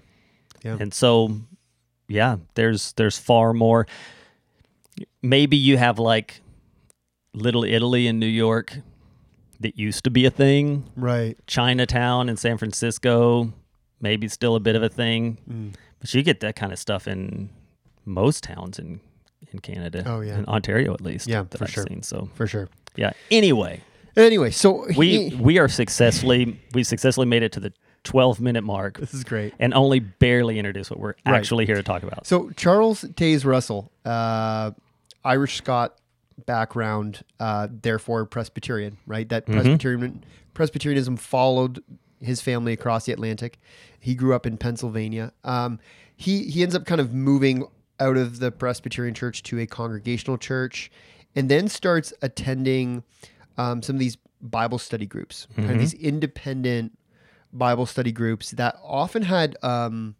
Yeah. 0.63 0.77
And 0.79 0.93
so, 0.93 1.41
yeah, 2.07 2.37
there's 2.55 2.93
there's 2.93 3.17
far 3.17 3.53
more. 3.53 3.87
Maybe 5.21 5.57
you 5.57 5.77
have 5.77 5.99
like 5.99 6.41
Little 7.33 7.63
Italy 7.63 8.07
in 8.07 8.19
New 8.19 8.25
York 8.25 8.77
that 9.59 9.77
used 9.77 10.03
to 10.03 10.09
be 10.09 10.25
a 10.25 10.31
thing. 10.31 10.89
Right. 10.95 11.37
Chinatown 11.47 12.29
in 12.29 12.37
San 12.37 12.57
Francisco, 12.57 13.53
maybe 14.01 14.27
still 14.27 14.55
a 14.55 14.59
bit 14.59 14.75
of 14.75 14.83
a 14.83 14.89
thing. 14.89 15.37
Mm. 15.49 15.73
But 15.99 16.13
you 16.13 16.23
get 16.23 16.39
that 16.41 16.55
kind 16.55 16.71
of 16.71 16.79
stuff 16.79 17.07
in 17.07 17.49
most 18.07 18.43
towns 18.43 18.79
in 18.79 18.99
in 19.53 19.59
Canada. 19.59 20.03
Oh, 20.05 20.21
yeah. 20.21 20.39
in 20.39 20.45
Ontario 20.45 20.93
at 20.93 21.01
least. 21.01 21.27
Yeah, 21.27 21.43
for 21.43 21.63
I've 21.65 21.69
sure. 21.69 21.85
Seen. 21.87 22.01
So 22.01 22.29
For 22.33 22.47
sure. 22.47 22.69
yeah. 22.95 23.11
Anyway, 23.31 23.81
Anyway, 24.15 24.49
so 24.49 24.87
we 24.97 25.29
he- 25.29 25.35
we 25.35 25.59
are 25.59 25.67
successfully 25.67 26.59
we 26.73 26.83
successfully 26.83 27.27
made 27.27 27.43
it 27.43 27.51
to 27.51 27.59
the 27.59 27.71
12 28.03 28.39
minute 28.41 28.63
mark 28.63 28.97
this 28.99 29.13
is 29.13 29.23
great. 29.23 29.53
and 29.59 29.73
only 29.73 29.99
barely 29.99 30.57
introduced 30.57 30.89
what 30.89 30.99
we're 30.99 31.13
Right. 31.25 31.35
actually 31.35 31.65
here 31.67 31.75
to 31.75 31.83
talk 31.83 32.01
about. 32.03 32.25
So 32.25 32.49
Charles 32.51 33.03
Taze 33.03 33.45
Russell, 33.45 33.91
uh, 34.05 34.71
Irish 35.23 35.57
Scot 35.57 35.95
background, 36.45 37.21
uh, 37.39 37.67
therefore 37.69 38.25
Presbyterian, 38.25 38.97
right? 39.05 39.27
That 39.29 39.45
Presbyterian 39.45 40.23
Presbyterianism 40.53 41.17
followed 41.17 41.83
his 42.19 42.41
family 42.41 42.73
across 42.73 43.05
the 43.05 43.11
Atlantic. 43.11 43.59
He 43.99 44.15
grew 44.15 44.33
up 44.33 44.45
in 44.47 44.57
Pennsylvania. 44.57 45.33
Um, 45.43 45.79
he 46.15 46.43
he 46.45 46.63
ends 46.63 46.73
up 46.75 46.85
kind 46.85 46.99
of 47.01 47.13
moving 47.13 47.65
out 47.99 48.17
of 48.17 48.39
the 48.39 48.51
Presbyterian 48.51 49.13
church 49.13 49.43
to 49.43 49.59
a 49.59 49.65
congregational 49.65 50.37
church, 50.37 50.91
and 51.35 51.49
then 51.49 51.67
starts 51.67 52.13
attending 52.21 53.03
um, 53.57 53.81
some 53.81 53.95
of 53.95 53.99
these 53.99 54.17
Bible 54.41 54.77
study 54.77 55.05
groups, 55.05 55.47
kind 55.55 55.71
of 55.71 55.79
these 55.79 55.93
independent 55.95 56.97
Bible 57.53 57.85
study 57.85 58.11
groups 58.11 58.51
that 58.51 58.77
often 58.83 59.23
had. 59.23 59.55
Um, 59.63 60.15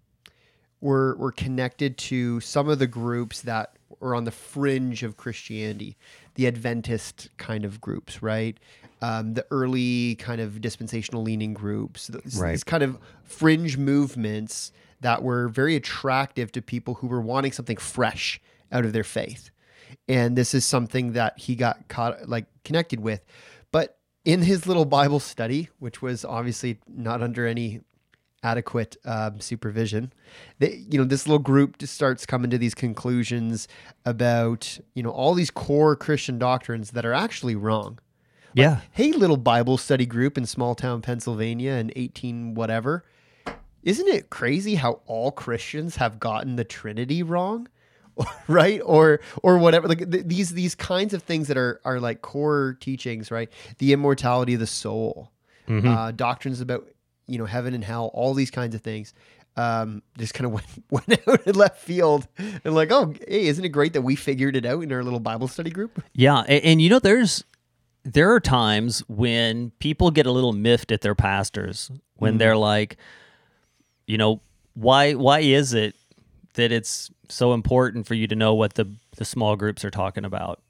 were 0.79 1.15
were 1.17 1.31
connected 1.31 1.97
to 1.97 2.39
some 2.39 2.69
of 2.69 2.77
the 2.77 2.85
groups 2.85 3.41
that 3.41 3.73
were 3.99 4.13
on 4.13 4.25
the 4.25 4.31
fringe 4.31 5.01
of 5.01 5.17
Christianity, 5.17 5.97
the 6.35 6.45
Adventist 6.45 7.29
kind 7.37 7.65
of 7.65 7.81
groups, 7.81 8.21
right? 8.21 8.55
Um, 9.01 9.33
the 9.33 9.43
early 9.49 10.15
kind 10.17 10.39
of 10.39 10.61
dispensational 10.61 11.23
leaning 11.23 11.55
groups, 11.55 12.11
Right. 12.37 12.51
these 12.51 12.63
kind 12.63 12.83
of 12.83 12.99
fringe 13.23 13.75
movements 13.77 14.71
that 15.01 15.23
were 15.23 15.47
very 15.47 15.75
attractive 15.75 16.51
to 16.53 16.61
people 16.61 16.95
who 16.95 17.07
were 17.07 17.21
wanting 17.21 17.51
something 17.51 17.77
fresh 17.77 18.41
out 18.71 18.85
of 18.85 18.93
their 18.93 19.03
faith. 19.03 19.51
And 20.07 20.37
this 20.37 20.53
is 20.53 20.65
something 20.65 21.13
that 21.13 21.37
he 21.37 21.55
got 21.55 21.87
caught 21.87 22.27
like 22.27 22.45
connected 22.63 22.99
with. 22.99 23.23
But 23.71 23.97
in 24.25 24.41
his 24.41 24.67
little 24.67 24.85
Bible 24.85 25.19
study, 25.19 25.69
which 25.79 26.01
was 26.01 26.25
obviously 26.25 26.79
not 26.87 27.21
under 27.21 27.45
any 27.45 27.81
adequate 28.43 28.97
um, 29.05 29.39
supervision. 29.39 30.13
They, 30.59 30.85
you 30.89 30.97
know, 30.97 31.05
this 31.05 31.27
little 31.27 31.39
group 31.39 31.77
just 31.77 31.93
starts 31.93 32.25
coming 32.25 32.49
to 32.51 32.57
these 32.57 32.75
conclusions 32.75 33.67
about 34.05 34.79
you 34.93 35.03
know 35.03 35.09
all 35.09 35.33
these 35.33 35.51
core 35.51 35.95
Christian 35.95 36.37
doctrines 36.39 36.91
that 36.91 37.05
are 37.05 37.13
actually 37.13 37.55
wrong. 37.55 37.99
yeah. 38.53 38.81
Hey, 38.91 39.11
little 39.11 39.37
Bible 39.37 39.77
study 39.77 40.05
group 40.05 40.37
in 40.37 40.45
small 40.45 40.75
town 40.75 41.01
Pennsylvania 41.01 41.73
in 41.73 41.91
eighteen 41.95 42.53
whatever, 42.53 43.03
isn't 43.87 44.07
it 44.07 44.29
crazy 44.29 44.75
how 44.75 45.01
all 45.05 45.31
Christians 45.31 45.95
have 45.95 46.19
gotten 46.19 46.55
the 46.55 46.63
Trinity 46.63 47.23
wrong? 47.23 47.67
right 48.47 48.81
or 48.83 49.19
or 49.43 49.59
whatever 49.59 49.87
like 49.87 50.09
th- 50.11 50.25
these 50.25 50.49
these 50.49 50.73
kinds 50.73 51.13
of 51.13 51.21
things 51.21 51.47
that 51.49 51.55
are 51.55 51.79
are 51.85 51.99
like 51.99 52.23
core 52.23 52.75
teachings 52.79 53.29
right 53.29 53.47
the 53.77 53.93
immortality 53.93 54.55
of 54.55 54.59
the 54.59 54.65
soul 54.65 55.31
uh, 55.69 56.11
doctrines 56.11 56.59
about 56.59 56.87
you 57.27 57.37
know 57.37 57.45
heaven 57.45 57.73
and 57.73 57.83
hell, 57.83 58.09
all 58.13 58.33
these 58.33 58.49
kinds 58.51 58.73
of 58.73 58.81
things. 58.81 59.13
Um, 59.55 60.01
just 60.17 60.33
kind 60.33 60.45
of 60.45 60.51
went, 60.91 61.07
went 61.07 61.27
out 61.27 61.45
in 61.47 61.55
left 61.55 61.81
field 61.81 62.27
and 62.63 62.73
like, 62.75 62.91
oh, 62.91 63.13
hey, 63.27 63.47
isn't 63.47 63.65
it 63.65 63.69
great 63.69 63.93
that 63.93 64.03
we 64.03 64.15
figured 64.15 64.55
it 64.55 64.65
out 64.65 64.83
in 64.83 64.91
our 64.91 65.03
little 65.03 65.19
Bible 65.19 65.47
study 65.47 65.71
group? 65.71 66.01
Yeah, 66.13 66.39
and, 66.47 66.63
and 66.63 66.81
you 66.81 66.89
know, 66.89 66.99
there's 66.99 67.43
there 68.03 68.31
are 68.33 68.39
times 68.39 69.03
when 69.09 69.71
people 69.79 70.11
get 70.11 70.25
a 70.25 70.31
little 70.31 70.53
miffed 70.53 70.91
at 70.91 71.01
their 71.01 71.15
pastors 71.15 71.91
when 72.15 72.37
they're 72.37 72.55
like, 72.55 72.97
you 74.07 74.17
know, 74.17 74.41
why 74.73 75.13
why 75.13 75.39
is 75.39 75.73
it 75.73 75.95
that 76.53 76.71
it's 76.71 77.11
so 77.29 77.53
important 77.53 78.07
for 78.07 78.15
you 78.15 78.25
to 78.27 78.35
know 78.35 78.55
what 78.55 78.73
the 78.73 78.87
the 79.17 79.25
small 79.25 79.55
groups 79.55 79.85
are 79.85 79.91
talking 79.91 80.25
about 80.25 80.61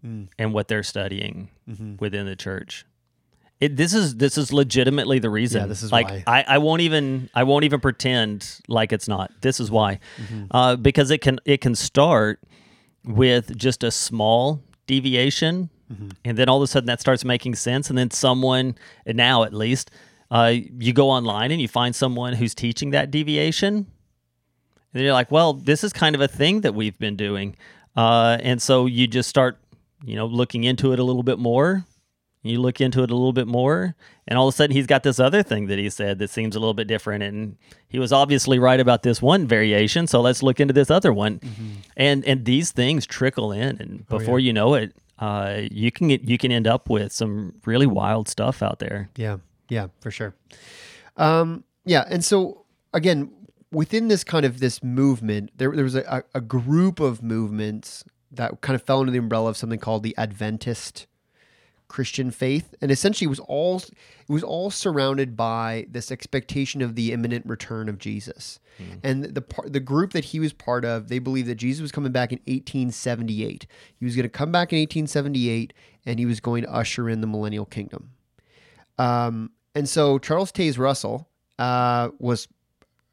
hmm. 0.00 0.24
and 0.38 0.54
what 0.54 0.68
they're 0.68 0.82
studying 0.82 1.50
mm-hmm. 1.68 1.96
within 1.98 2.24
the 2.26 2.36
church? 2.36 2.86
It, 3.60 3.76
this 3.76 3.94
is 3.94 4.16
this 4.16 4.36
is 4.38 4.52
legitimately 4.52 5.18
the 5.18 5.30
reason. 5.30 5.62
Yeah, 5.62 5.66
this 5.66 5.82
is 5.82 5.92
like 5.92 6.08
why. 6.08 6.24
I, 6.26 6.44
I 6.48 6.58
won't 6.58 6.82
even 6.82 7.30
I 7.34 7.44
won't 7.44 7.64
even 7.64 7.80
pretend 7.80 8.60
like 8.68 8.92
it's 8.92 9.08
not. 9.08 9.30
This 9.40 9.60
is 9.60 9.70
why, 9.70 10.00
mm-hmm. 10.16 10.44
uh, 10.50 10.76
because 10.76 11.10
it 11.10 11.18
can 11.18 11.38
it 11.44 11.60
can 11.60 11.74
start 11.74 12.40
with 13.04 13.56
just 13.56 13.84
a 13.84 13.90
small 13.90 14.60
deviation, 14.86 15.70
mm-hmm. 15.90 16.08
and 16.24 16.36
then 16.36 16.48
all 16.48 16.58
of 16.58 16.62
a 16.62 16.66
sudden 16.66 16.86
that 16.88 17.00
starts 17.00 17.24
making 17.24 17.54
sense, 17.54 17.88
and 17.88 17.96
then 17.96 18.10
someone 18.10 18.76
now 19.06 19.44
at 19.44 19.54
least 19.54 19.90
uh, 20.30 20.52
you 20.54 20.92
go 20.92 21.10
online 21.10 21.50
and 21.50 21.60
you 21.60 21.68
find 21.68 21.94
someone 21.94 22.34
who's 22.34 22.54
teaching 22.54 22.90
that 22.90 23.10
deviation, 23.10 23.86
and 24.92 25.02
you're 25.02 25.12
like, 25.12 25.30
well, 25.30 25.52
this 25.52 25.84
is 25.84 25.92
kind 25.92 26.14
of 26.14 26.20
a 26.20 26.28
thing 26.28 26.62
that 26.62 26.74
we've 26.74 26.98
been 26.98 27.16
doing, 27.16 27.56
uh, 27.96 28.38
and 28.42 28.60
so 28.60 28.86
you 28.86 29.06
just 29.06 29.28
start 29.28 29.58
you 30.04 30.16
know 30.16 30.26
looking 30.26 30.64
into 30.64 30.92
it 30.92 30.98
a 30.98 31.04
little 31.04 31.22
bit 31.22 31.38
more. 31.38 31.84
You 32.42 32.60
look 32.60 32.78
into 32.82 33.02
it 33.02 33.10
a 33.10 33.14
little 33.14 33.32
bit 33.32 33.46
more 33.46 33.94
and 34.28 34.38
all 34.38 34.48
of 34.48 34.52
a 34.52 34.56
sudden 34.56 34.76
he's 34.76 34.86
got 34.86 35.02
this 35.02 35.18
other 35.18 35.42
thing 35.42 35.68
that 35.68 35.78
he 35.78 35.88
said 35.88 36.18
that 36.18 36.28
seems 36.28 36.54
a 36.54 36.60
little 36.60 36.74
bit 36.74 36.86
different 36.86 37.22
and 37.24 37.56
he 37.88 37.98
was 37.98 38.12
obviously 38.12 38.58
right 38.58 38.80
about 38.80 39.02
this 39.02 39.22
one 39.22 39.46
variation 39.46 40.06
so 40.06 40.20
let's 40.20 40.42
look 40.42 40.60
into 40.60 40.74
this 40.74 40.90
other 40.90 41.10
one. 41.10 41.40
And 41.96 42.22
and 42.26 42.44
these 42.44 42.70
things 42.70 43.06
trickle 43.06 43.50
in 43.50 43.80
and 43.80 44.06
before 44.08 44.40
you 44.40 44.52
know 44.52 44.74
it 44.74 44.94
uh, 45.18 45.62
you 45.70 45.90
can 45.90 46.08
get, 46.08 46.22
you 46.24 46.36
can 46.36 46.52
end 46.52 46.66
up 46.66 46.90
with 46.90 47.12
some 47.12 47.54
really 47.64 47.86
wild 47.86 48.28
stuff 48.28 48.62
out 48.62 48.78
there. 48.78 49.08
Yeah, 49.16 49.38
yeah, 49.68 49.88
for 50.00 50.10
sure. 50.10 50.34
Um, 51.16 51.64
yeah, 51.84 52.04
and 52.08 52.24
so 52.24 52.64
again, 52.92 53.30
within 53.70 54.08
this 54.08 54.24
kind 54.24 54.46
of 54.46 54.60
this 54.60 54.82
movement, 54.82 55.50
there 55.56 55.70
there 55.72 55.84
was 55.84 55.94
a, 55.96 56.24
a, 56.34 56.40
group 56.40 57.00
of 57.00 57.22
movements 57.22 58.04
that 58.30 58.60
kind 58.60 58.74
of 58.74 58.82
fell 58.82 59.00
under 59.00 59.12
the 59.12 59.18
umbrella 59.18 59.50
of 59.50 59.56
something 59.56 59.78
called 59.78 60.02
the 60.02 60.14
Adventist 60.16 61.06
Christian 61.88 62.30
faith, 62.30 62.74
and 62.80 62.90
essentially 62.90 63.26
it 63.26 63.28
was 63.28 63.40
all 63.40 63.76
it 63.76 64.32
was 64.32 64.42
all 64.42 64.70
surrounded 64.70 65.36
by 65.36 65.86
this 65.90 66.10
expectation 66.10 66.82
of 66.82 66.94
the 66.94 67.12
imminent 67.12 67.46
return 67.46 67.88
of 67.88 67.98
Jesus. 67.98 68.58
And 69.04 69.22
the 69.22 69.42
par- 69.42 69.68
the 69.68 69.80
group 69.80 70.12
that 70.14 70.24
he 70.26 70.40
was 70.40 70.52
part 70.52 70.84
of, 70.84 71.08
they 71.08 71.20
believed 71.20 71.48
that 71.48 71.56
Jesus 71.56 71.80
was 71.80 71.92
coming 71.92 72.10
back 72.10 72.32
in 72.32 72.38
1878. 72.38 73.66
He 73.96 74.04
was 74.04 74.16
going 74.16 74.24
to 74.24 74.28
come 74.28 74.50
back 74.50 74.72
in 74.72 74.80
1878, 74.80 75.72
and 76.04 76.18
he 76.18 76.26
was 76.26 76.40
going 76.40 76.64
to 76.64 76.72
usher 76.72 77.08
in 77.08 77.20
the 77.20 77.28
millennial 77.28 77.66
kingdom. 77.66 78.10
Um, 78.98 79.50
and 79.74 79.88
so 79.88 80.18
Charles 80.18 80.52
Taze 80.52 80.78
Russell 80.78 81.28
uh, 81.58 82.10
was 82.18 82.48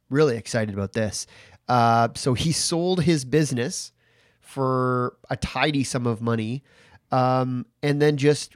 really 0.10 0.38
excited 0.38 0.74
about 0.74 0.94
this. 0.94 1.26
Uh, 1.68 2.10
so 2.16 2.34
he 2.34 2.52
sold 2.52 3.04
his 3.04 3.26
business 3.26 3.92
for 4.40 5.16
a 5.30 5.38
tidy 5.38 5.84
sum 5.84 6.06
of 6.06 6.22
money, 6.22 6.64
um, 7.12 7.66
and 7.82 8.02
then 8.02 8.18
just 8.18 8.56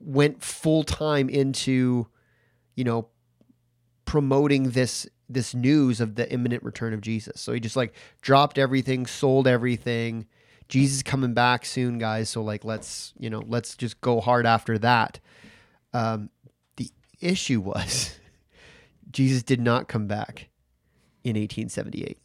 went 0.00 0.42
full 0.42 0.82
time 0.82 1.28
into, 1.28 2.06
you 2.74 2.84
know, 2.84 3.08
promoting 4.06 4.70
this 4.70 5.06
this 5.28 5.54
news 5.54 6.00
of 6.00 6.16
the 6.16 6.30
imminent 6.32 6.62
return 6.64 6.92
of 6.92 7.00
Jesus. 7.00 7.40
So 7.40 7.52
he 7.52 7.60
just 7.60 7.76
like 7.76 7.94
dropped 8.20 8.58
everything, 8.58 9.06
sold 9.06 9.46
everything. 9.46 10.26
Jesus 10.68 11.02
coming 11.02 11.34
back 11.34 11.64
soon, 11.64 11.98
guys. 11.98 12.28
So 12.28 12.42
like 12.42 12.64
let's, 12.64 13.12
you 13.18 13.30
know, 13.30 13.42
let's 13.46 13.76
just 13.76 14.00
go 14.00 14.20
hard 14.20 14.46
after 14.46 14.78
that. 14.78 15.20
Um, 15.92 16.30
issue 17.20 17.60
was 17.60 18.18
Jesus 19.10 19.42
did 19.42 19.60
not 19.60 19.88
come 19.88 20.06
back 20.06 20.48
in 21.24 21.36
1878 21.36 22.18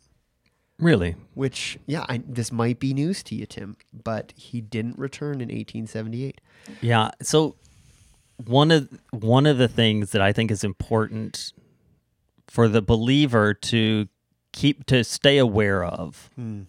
Really? 0.80 1.16
which 1.34 1.78
yeah 1.86 2.06
I, 2.10 2.22
this 2.28 2.52
might 2.52 2.80
be 2.80 2.94
news 2.94 3.24
to 3.24 3.36
you 3.36 3.46
tim 3.46 3.78
but 3.94 4.34
he 4.36 4.62
didn't 4.62 4.98
return 4.98 5.36
in 5.36 5.50
1878 5.50 6.42
Yeah. 6.82 7.12
So 7.22 7.56
one 8.44 8.72
of 8.72 8.90
one 9.12 9.46
of 9.46 9.58
the 9.58 9.68
things 9.68 10.12
that 10.12 10.22
I 10.22 10.34
think 10.34 10.52
is 10.52 10.64
important 10.64 11.54
for 12.48 12.68
the 12.68 12.82
believer 12.82 13.54
to 13.54 14.08
keep 14.52 14.86
to 14.88 15.04
stay 15.04 15.38
aware 15.38 15.84
of 15.84 16.30
hmm. 16.36 16.64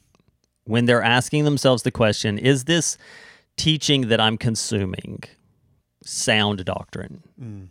when 0.65 0.85
they're 0.87 1.03
asking 1.03 1.45
themselves 1.45 1.83
the 1.83 1.91
question, 1.91 2.39
is 2.39 2.65
this 2.65 2.97
teaching 3.57 4.09
that 4.09 4.21
I'm 4.21 4.37
consuming 4.39 5.25
sound 6.05 6.65
doctrine? 6.65 7.23
Hmm. 7.39 7.65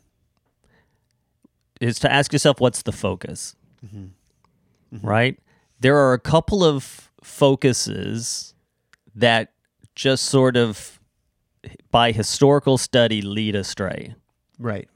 Is 1.81 1.99
to 1.99 2.11
ask 2.11 2.31
yourself 2.31 2.59
what's 2.59 2.81
the 2.83 2.91
focus? 2.91 3.55
Mm-hmm. 3.85 4.05
Mm-hmm. 4.95 5.07
Right? 5.07 5.39
There 5.79 5.97
are 5.97 6.13
a 6.13 6.19
couple 6.19 6.63
of 6.63 7.11
focuses 7.23 8.53
that 9.15 9.51
just 9.95 10.25
sort 10.25 10.57
of 10.57 10.99
by 11.91 12.11
historical 12.11 12.77
study 12.77 13.21
lead 13.21 13.55
astray. 13.55 14.13
right 14.59 14.87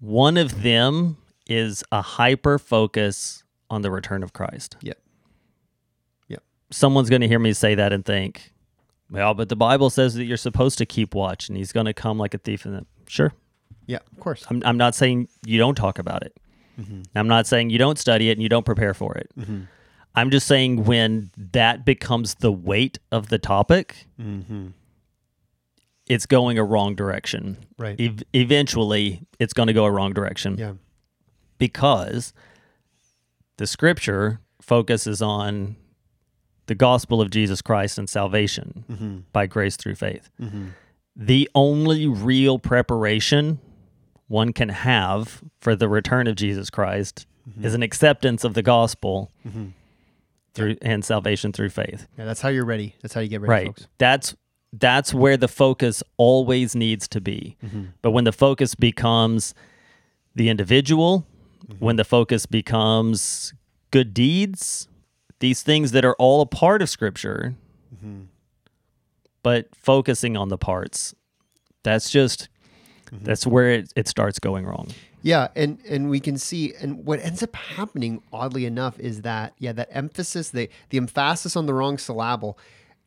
One 0.00 0.36
of 0.36 0.62
them 0.62 1.18
is 1.46 1.84
a 1.92 2.02
hyper 2.02 2.58
focus 2.58 3.44
on 3.70 3.82
the 3.82 3.90
return 3.90 4.22
of 4.22 4.32
Christ. 4.32 4.76
yep 4.80 4.98
yep 6.28 6.42
Someone's 6.70 7.08
going 7.10 7.20
to 7.22 7.28
hear 7.28 7.38
me 7.38 7.52
say 7.52 7.74
that 7.76 7.92
and 7.92 8.04
think, 8.04 8.52
well, 9.10 9.34
but 9.34 9.48
the 9.48 9.56
Bible 9.56 9.90
says 9.90 10.14
that 10.14 10.24
you're 10.24 10.36
supposed 10.36 10.78
to 10.78 10.86
keep 10.86 11.14
watch 11.14 11.48
and 11.48 11.56
he's 11.56 11.72
going 11.72 11.86
to 11.86 11.94
come 11.94 12.18
like 12.18 12.34
a 12.34 12.38
thief 12.38 12.66
in 12.66 12.72
the. 12.72 12.86
Sure. 13.06 13.32
Yeah 13.86 13.98
of 14.12 14.20
course 14.20 14.44
I'm, 14.50 14.62
I'm 14.64 14.76
not 14.76 14.94
saying 14.94 15.28
you 15.44 15.58
don't 15.58 15.74
talk 15.74 15.98
about 15.98 16.22
it. 16.22 16.36
Mm-hmm. 16.80 17.02
I'm 17.14 17.28
not 17.28 17.46
saying 17.46 17.70
you 17.70 17.78
don't 17.78 17.98
study 17.98 18.28
it 18.28 18.32
and 18.32 18.42
you 18.42 18.50
don't 18.50 18.66
prepare 18.66 18.92
for 18.92 19.16
it. 19.16 19.30
Mm-hmm. 19.38 19.62
I'm 20.14 20.30
just 20.30 20.46
saying 20.46 20.84
when 20.84 21.30
that 21.52 21.84
becomes 21.84 22.36
the 22.36 22.52
weight 22.52 22.98
of 23.10 23.28
the 23.28 23.38
topic, 23.38 24.06
mm-hmm. 24.20 24.68
it's 26.06 26.26
going 26.26 26.58
a 26.58 26.64
wrong 26.64 26.94
direction. 26.94 27.56
Right. 27.78 27.98
Ev- 27.98 28.22
eventually, 28.34 29.22
it's 29.38 29.54
going 29.54 29.68
to 29.68 29.72
go 29.72 29.84
a 29.86 29.90
wrong 29.90 30.12
direction 30.12 30.58
yeah 30.58 30.74
because 31.58 32.32
the 33.56 33.66
scripture 33.66 34.40
focuses 34.60 35.22
on 35.22 35.76
the 36.66 36.74
gospel 36.74 37.20
of 37.20 37.30
Jesus 37.30 37.62
Christ 37.62 37.98
and 37.98 38.08
salvation 38.08 39.24
by 39.32 39.46
grace 39.46 39.76
through 39.76 39.94
faith. 39.94 40.28
The 41.14 41.48
only 41.54 42.06
real 42.06 42.58
preparation 42.58 43.60
one 44.28 44.52
can 44.52 44.68
have 44.70 45.42
for 45.60 45.76
the 45.76 45.88
return 45.88 46.26
of 46.26 46.36
Jesus 46.36 46.70
Christ 46.70 47.26
mm-hmm. 47.48 47.64
is 47.64 47.74
an 47.74 47.82
acceptance 47.82 48.44
of 48.44 48.54
the 48.54 48.62
gospel 48.62 49.30
mm-hmm. 49.46 49.66
through 50.54 50.76
and 50.82 51.04
salvation 51.04 51.52
through 51.52 51.70
faith. 51.70 52.06
yeah 52.18 52.24
that's 52.24 52.40
how 52.40 52.48
you're 52.48 52.64
ready. 52.64 52.94
That's 53.02 53.14
how 53.14 53.20
you 53.20 53.28
get 53.28 53.40
ready 53.40 53.50
Right. 53.50 53.66
folks. 53.66 53.88
That's 53.98 54.34
that's 54.72 55.14
where 55.14 55.36
the 55.36 55.48
focus 55.48 56.02
always 56.16 56.74
needs 56.74 57.08
to 57.08 57.20
be. 57.20 57.56
Mm-hmm. 57.64 57.84
But 58.02 58.10
when 58.10 58.24
the 58.24 58.32
focus 58.32 58.74
becomes 58.74 59.54
the 60.34 60.48
individual, 60.48 61.24
when 61.78 61.96
the 61.96 62.04
focus 62.04 62.46
becomes 62.46 63.54
good 63.90 64.12
deeds, 64.12 64.88
these 65.38 65.62
things 65.62 65.92
that 65.92 66.04
are 66.04 66.14
all 66.18 66.42
a 66.42 66.46
part 66.46 66.82
of 66.82 66.90
scripture, 66.90 67.54
but 69.42 69.68
focusing 69.74 70.36
on 70.36 70.48
the 70.48 70.58
parts, 70.58 71.14
that's 71.82 72.10
just 72.10 72.48
Mm-hmm. 73.06 73.24
that's 73.24 73.46
where 73.46 73.70
it, 73.70 73.92
it 73.96 74.08
starts 74.08 74.38
going 74.38 74.66
wrong. 74.66 74.88
Yeah, 75.22 75.48
and 75.56 75.78
and 75.88 76.08
we 76.08 76.20
can 76.20 76.38
see, 76.38 76.74
and 76.80 77.04
what 77.04 77.20
ends 77.20 77.42
up 77.42 77.54
happening, 77.56 78.22
oddly 78.32 78.64
enough, 78.64 78.98
is 79.00 79.22
that 79.22 79.54
yeah, 79.58 79.72
that 79.72 79.88
emphasis, 79.90 80.50
the 80.50 80.68
the 80.90 80.98
emphasis 80.98 81.56
on 81.56 81.66
the 81.66 81.74
wrong 81.74 81.98
syllable, 81.98 82.58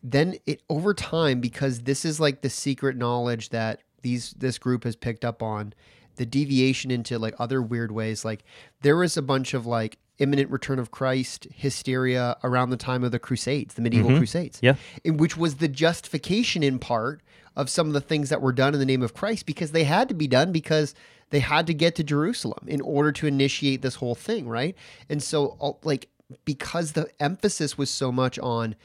then 0.03 0.35
it 0.45 0.61
over 0.69 0.93
time 0.93 1.39
because 1.39 1.81
this 1.81 2.03
is 2.03 2.19
like 2.19 2.41
the 2.41 2.49
secret 2.49 2.97
knowledge 2.97 3.49
that 3.49 3.81
these 4.01 4.31
this 4.31 4.57
group 4.57 4.83
has 4.83 4.95
picked 4.95 5.23
up 5.23 5.41
on, 5.41 5.73
the 6.15 6.25
deviation 6.25 6.91
into 6.91 7.17
like 7.17 7.33
other 7.39 7.61
weird 7.61 7.91
ways. 7.91 8.25
Like 8.25 8.43
there 8.81 8.97
was 8.97 9.15
a 9.15 9.21
bunch 9.21 9.53
of 9.53 9.65
like 9.65 9.97
imminent 10.19 10.49
return 10.51 10.79
of 10.79 10.91
Christ 10.91 11.47
hysteria 11.53 12.37
around 12.43 12.69
the 12.69 12.77
time 12.77 13.03
of 13.03 13.11
the 13.11 13.19
Crusades, 13.19 13.73
the 13.73 13.81
medieval 13.81 14.11
mm-hmm. 14.11 14.19
Crusades, 14.19 14.59
Yeah. 14.61 14.75
in 15.03 15.17
which 15.17 15.37
was 15.37 15.55
the 15.55 15.67
justification 15.67 16.61
in 16.63 16.79
part 16.79 17.21
of 17.55 17.69
some 17.69 17.87
of 17.87 17.93
the 17.93 18.01
things 18.01 18.29
that 18.29 18.41
were 18.41 18.53
done 18.53 18.73
in 18.73 18.79
the 18.79 18.85
name 18.85 19.01
of 19.01 19.13
Christ 19.13 19.45
because 19.45 19.71
they 19.71 19.83
had 19.83 20.07
to 20.09 20.13
be 20.13 20.27
done 20.27 20.51
because 20.51 20.93
they 21.29 21.39
had 21.39 21.67
to 21.67 21.73
get 21.73 21.95
to 21.95 22.03
Jerusalem 22.03 22.65
in 22.67 22.81
order 22.81 23.11
to 23.13 23.27
initiate 23.27 23.81
this 23.81 23.95
whole 23.95 24.15
thing, 24.15 24.47
right? 24.47 24.75
And 25.09 25.21
so 25.21 25.77
like 25.83 26.09
because 26.45 26.93
the 26.93 27.09
emphasis 27.19 27.77
was 27.77 27.89
so 27.89 28.11
much 28.11 28.37
on 28.39 28.75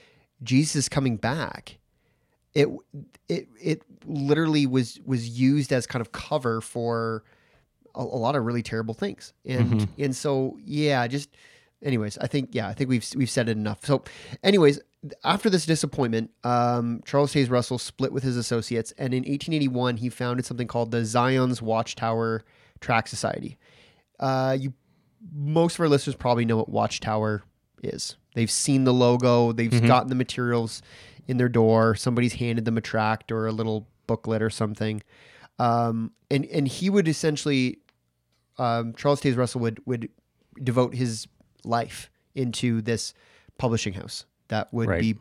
Jesus 0.42 0.88
coming 0.88 1.16
back, 1.16 1.78
it 2.54 2.68
it 3.28 3.48
it 3.60 3.82
literally 4.06 4.66
was 4.66 5.00
was 5.04 5.28
used 5.28 5.72
as 5.72 5.86
kind 5.86 6.00
of 6.00 6.12
cover 6.12 6.60
for 6.60 7.24
a, 7.94 8.02
a 8.02 8.18
lot 8.18 8.36
of 8.36 8.44
really 8.44 8.62
terrible 8.62 8.94
things. 8.94 9.32
And 9.44 9.88
and 9.98 10.14
so 10.16 10.58
yeah, 10.64 11.06
just 11.06 11.30
anyways, 11.82 12.18
I 12.18 12.26
think 12.26 12.50
yeah, 12.52 12.68
I 12.68 12.74
think 12.74 12.90
we've 12.90 13.06
we've 13.16 13.30
said 13.30 13.48
it 13.48 13.56
enough. 13.56 13.84
So 13.84 14.04
anyways, 14.42 14.80
after 15.22 15.50
this 15.50 15.66
disappointment, 15.66 16.30
um, 16.44 17.02
Charles 17.04 17.32
Taze 17.32 17.50
Russell 17.50 17.78
split 17.78 18.12
with 18.12 18.22
his 18.22 18.36
associates, 18.36 18.92
and 18.98 19.12
in 19.12 19.20
1881 19.20 19.98
he 19.98 20.08
founded 20.08 20.46
something 20.46 20.66
called 20.66 20.90
the 20.90 21.04
Zion's 21.04 21.60
Watchtower 21.60 22.44
Tract 22.80 23.08
Society. 23.08 23.58
Uh, 24.18 24.56
you 24.58 24.72
most 25.32 25.76
of 25.76 25.80
our 25.80 25.88
listeners 25.88 26.16
probably 26.16 26.44
know 26.44 26.56
what 26.56 26.68
Watchtower 26.68 27.42
is. 27.82 28.16
They've 28.34 28.50
seen 28.50 28.84
the 28.84 28.92
logo, 28.92 29.52
they've 29.52 29.86
gotten 29.86 30.08
the 30.08 30.14
materials 30.14 30.82
in 31.26 31.36
their 31.36 31.48
door. 31.48 31.94
Somebody's 31.94 32.34
handed 32.34 32.64
them 32.64 32.76
a 32.76 32.80
tract 32.80 33.32
or 33.32 33.46
a 33.46 33.52
little 33.52 33.86
booklet 34.06 34.42
or 34.42 34.50
something. 34.50 35.02
Um, 35.58 36.12
and 36.30 36.44
and 36.46 36.66
he 36.66 36.90
would 36.90 37.08
essentially, 37.08 37.78
um, 38.58 38.94
Charles 38.94 39.20
Taze 39.20 39.36
Russell 39.36 39.60
would 39.62 39.80
would 39.86 40.08
devote 40.62 40.94
his 40.94 41.26
life 41.64 42.10
into 42.34 42.80
this 42.82 43.14
publishing 43.58 43.92
house 43.94 44.24
that 44.48 44.72
would 44.72 44.88
Right. 44.88 45.00
be 45.00 45.16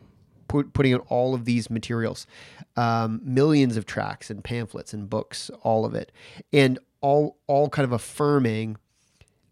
put, 0.48 0.72
putting 0.74 0.92
out 0.94 1.04
all 1.08 1.34
of 1.34 1.44
these 1.44 1.70
materials, 1.70 2.26
um, 2.76 3.20
millions 3.24 3.76
of 3.76 3.86
tracts 3.86 4.30
and 4.30 4.44
pamphlets 4.44 4.92
and 4.92 5.08
books, 5.08 5.50
all 5.62 5.84
of 5.84 5.94
it, 5.94 6.12
and 6.52 6.78
all 7.00 7.36
all 7.46 7.68
kind 7.68 7.84
of 7.84 7.92
affirming 7.92 8.76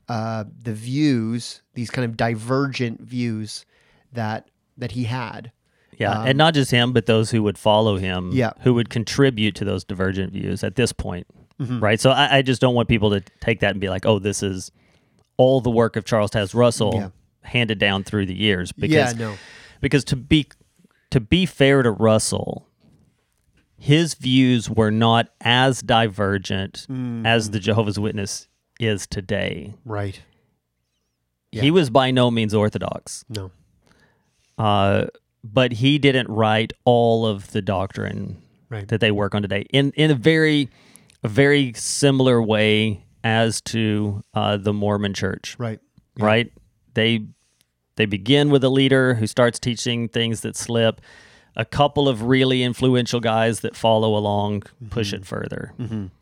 uh, 0.09 0.45
the 0.63 0.75
views, 0.75 1.63
these 1.75 1.91
kind 1.91 2.05
of 2.05 2.17
divergent 2.17 3.01
views 3.01 3.65
that 4.13 4.49
that 4.77 4.93
he 4.93 5.05
had. 5.05 5.53
Yeah, 5.99 6.23
and 6.25 6.37
not 6.39 6.55
just 6.55 6.71
him, 6.71 6.93
but 6.93 7.07
those 7.07 7.31
who 7.31 7.43
would 7.43 7.59
follow 7.59 7.97
him, 7.97 8.31
Um, 8.31 8.33
Yeah. 8.33 8.53
who 8.61 8.75
would 8.75 8.89
contribute 8.91 9.55
to 9.57 9.65
those 9.65 9.85
divergent 9.85 10.33
views 10.33 10.65
at 10.65 10.75
this 10.75 10.93
point, 10.93 11.27
Mm-hmm. 11.63 11.81
right? 11.81 12.01
So 12.01 12.11
I, 12.11 12.39
I 12.39 12.43
just 12.43 12.61
don't 12.61 12.75
want 12.75 12.89
people 12.89 13.11
to 13.11 13.21
take 13.41 13.61
that 13.61 13.71
and 13.73 13.81
be 13.81 13.89
like, 13.89 14.05
"Oh, 14.07 14.19
this 14.19 14.43
is 14.43 14.71
all 15.37 15.61
the 15.61 15.71
work 15.71 15.97
of 15.97 16.05
Charles 16.05 16.31
Taze 16.31 16.55
Russell 16.55 16.93
Yeah. 16.95 17.09
handed 17.43 17.79
down 17.79 18.05
through 18.05 18.27
the 18.27 18.35
years." 18.35 18.73
Because 18.73 19.13
yeah, 19.15 19.19
no, 19.19 19.35
because 19.81 20.05
to 20.05 20.17
be 20.17 20.47
to 21.11 21.21
be 21.21 21.47
fair 21.47 21.83
to 21.83 21.91
Russell, 21.91 22.67
his 23.79 24.15
views 24.15 24.71
were 24.71 24.91
not 24.91 25.29
as 25.41 25.83
divergent 25.83 26.87
Mm. 26.91 27.27
as 27.27 27.51
the 27.51 27.59
Jehovah's 27.61 27.99
Witness 27.99 28.49
is 28.81 29.07
today. 29.07 29.75
right, 29.85 30.21
He 31.53 31.71
was 31.71 31.91
by 31.91 32.11
no 32.11 32.31
means 32.31 32.55
orthodox. 32.55 33.25
no, 33.29 33.51
uh, 34.59 35.07
but 35.45 35.73
he 35.73 35.99
didn't 35.99 36.29
write 36.29 36.73
all 36.85 37.27
of 37.27 37.51
the 37.53 37.61
doctrine 37.63 38.41
Right. 38.71 38.89
that 38.89 39.01
they 39.01 39.11
work 39.11 39.35
on 39.35 39.43
today 39.43 39.67
in 39.71 39.93
in 39.97 40.11
a 40.11 40.15
very 40.15 40.71
a 41.23 41.29
very 41.29 41.73
similar 41.75 42.43
way 42.43 43.05
as 43.25 43.61
to 43.61 44.23
uh, 44.35 44.57
the 44.57 44.73
Mormon 44.73 45.15
Church, 45.15 45.55
right, 45.59 45.79
right? 46.19 46.53
They 46.95 47.27
they 47.97 48.07
begin 48.07 48.51
with 48.51 48.65
a 48.65 48.69
leader 48.69 49.15
who 49.15 49.27
starts 49.27 49.59
teaching 49.59 50.09
things 50.09 50.41
that 50.41 50.57
slip. 50.57 51.01
A 51.55 51.67
couple 51.67 52.09
of 52.09 52.23
really 52.23 52.63
influential 52.63 53.21
guys 53.21 53.61
that 53.61 53.77
follow 53.77 54.17
along 54.17 54.63
push 54.89 55.13
it 55.13 55.27
further. 55.27 55.75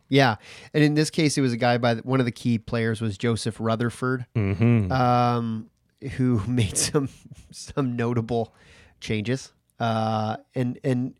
yeah. 0.08 0.34
And 0.74 0.82
in 0.82 0.94
this 0.94 1.08
case, 1.08 1.38
it 1.38 1.40
was 1.40 1.52
a 1.52 1.56
guy 1.56 1.78
by 1.78 1.94
the, 1.94 2.02
one 2.02 2.18
of 2.18 2.26
the 2.26 2.32
key 2.32 2.58
players 2.58 3.00
was 3.00 3.16
Joseph 3.16 3.56
Rutherford, 3.60 4.26
Mm-hmm. 4.34 4.90
um, 4.90 5.70
who 6.16 6.42
made 6.48 6.76
some 6.76 7.08
some 7.52 7.94
notable 7.94 8.52
changes. 9.00 9.52
Uh, 9.78 10.36
and 10.56 10.80
and 10.82 11.14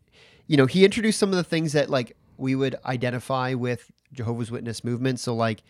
you 0.47 0.57
know 0.57 0.65
he 0.65 0.83
introduced 0.83 1.17
some 1.17 1.29
of 1.29 1.35
the 1.37 1.43
things 1.45 1.71
that 1.71 1.89
like 1.89 2.15
we 2.41 2.55
would 2.55 2.75
identify 2.85 3.53
with 3.53 3.91
Jehovah's 4.11 4.49
Witness 4.51 4.83
movement. 4.83 5.19
So 5.19 5.35
like 5.35 5.63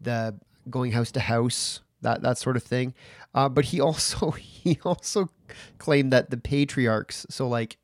the 0.00 0.38
going 0.70 0.92
house 0.92 1.10
to 1.12 1.20
house, 1.20 1.80
that 2.02 2.22
that 2.22 2.38
sort 2.38 2.56
of 2.56 2.62
thing. 2.62 2.94
Uh, 3.34 3.48
but 3.48 3.64
he 3.66 3.80
also 3.80 4.30
he 4.38 4.78
also 4.84 5.30
claimed 5.78 6.12
that 6.12 6.30
the 6.30 6.36
patriarchs, 6.36 7.26
so 7.30 7.48
like 7.48 7.78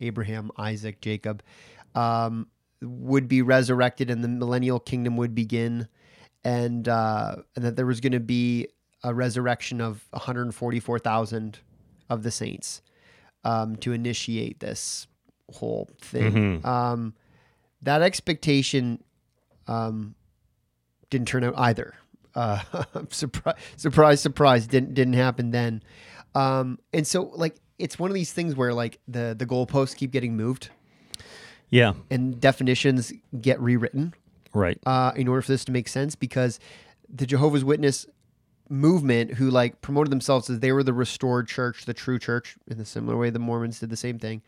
Abraham, 0.00 0.50
Isaac, 0.56 1.00
Jacob, 1.00 1.42
um, 1.94 2.46
would 2.80 3.28
be 3.28 3.42
resurrected 3.42 4.08
and 4.10 4.24
the 4.24 4.28
millennial 4.28 4.80
kingdom 4.80 5.16
would 5.16 5.34
begin, 5.34 5.88
and 6.44 6.88
uh, 6.88 7.36
and 7.56 7.64
that 7.64 7.76
there 7.76 7.86
was 7.86 8.00
going 8.00 8.12
to 8.12 8.20
be 8.20 8.68
a 9.02 9.12
resurrection 9.12 9.80
of 9.80 10.06
144,000 10.10 11.58
of 12.10 12.22
the 12.22 12.30
saints 12.30 12.82
um, 13.44 13.74
to 13.76 13.92
initiate 13.92 14.60
this 14.60 15.06
whole 15.52 15.88
thing. 16.00 16.60
Mhm. 16.60 16.64
Um, 16.64 17.14
that 17.82 18.02
expectation 18.02 19.02
um, 19.66 20.14
didn't 21.10 21.28
turn 21.28 21.44
out 21.44 21.54
either. 21.56 21.94
Uh, 22.34 22.60
surprise, 23.10 23.56
surprise, 23.76 24.20
surprise! 24.20 24.66
Didn't 24.66 24.94
didn't 24.94 25.14
happen 25.14 25.50
then. 25.50 25.82
Um, 26.34 26.78
and 26.92 27.06
so, 27.06 27.22
like, 27.34 27.56
it's 27.78 27.98
one 27.98 28.10
of 28.10 28.14
these 28.14 28.32
things 28.32 28.54
where 28.54 28.72
like 28.72 28.98
the 29.08 29.34
the 29.36 29.46
goalposts 29.46 29.96
keep 29.96 30.12
getting 30.12 30.36
moved 30.36 30.70
Yeah. 31.70 31.94
and 32.10 32.40
definitions 32.40 33.12
get 33.40 33.60
rewritten 33.60 34.14
Right. 34.54 34.78
uh, 34.86 35.12
in 35.16 35.26
order 35.28 35.42
for 35.42 35.50
this 35.52 35.64
to 35.64 35.72
make 35.72 35.88
sense 35.88 36.14
because 36.14 36.60
the 37.12 37.26
Jehovah's 37.26 37.64
Witness 37.64 38.06
movement, 38.68 39.34
who 39.34 39.50
like 39.50 39.80
promoted 39.80 40.12
themselves 40.12 40.48
as 40.48 40.60
they 40.60 40.70
were 40.70 40.84
the 40.84 40.92
restored 40.92 41.48
church, 41.48 41.84
the 41.86 41.94
true 41.94 42.18
church, 42.20 42.56
in 42.68 42.78
a 42.78 42.84
similar 42.84 43.16
way 43.16 43.30
the 43.30 43.38
Mormons 43.40 43.80
did 43.80 43.90
the 43.90 43.96
same 43.96 44.18
thing. 44.20 44.42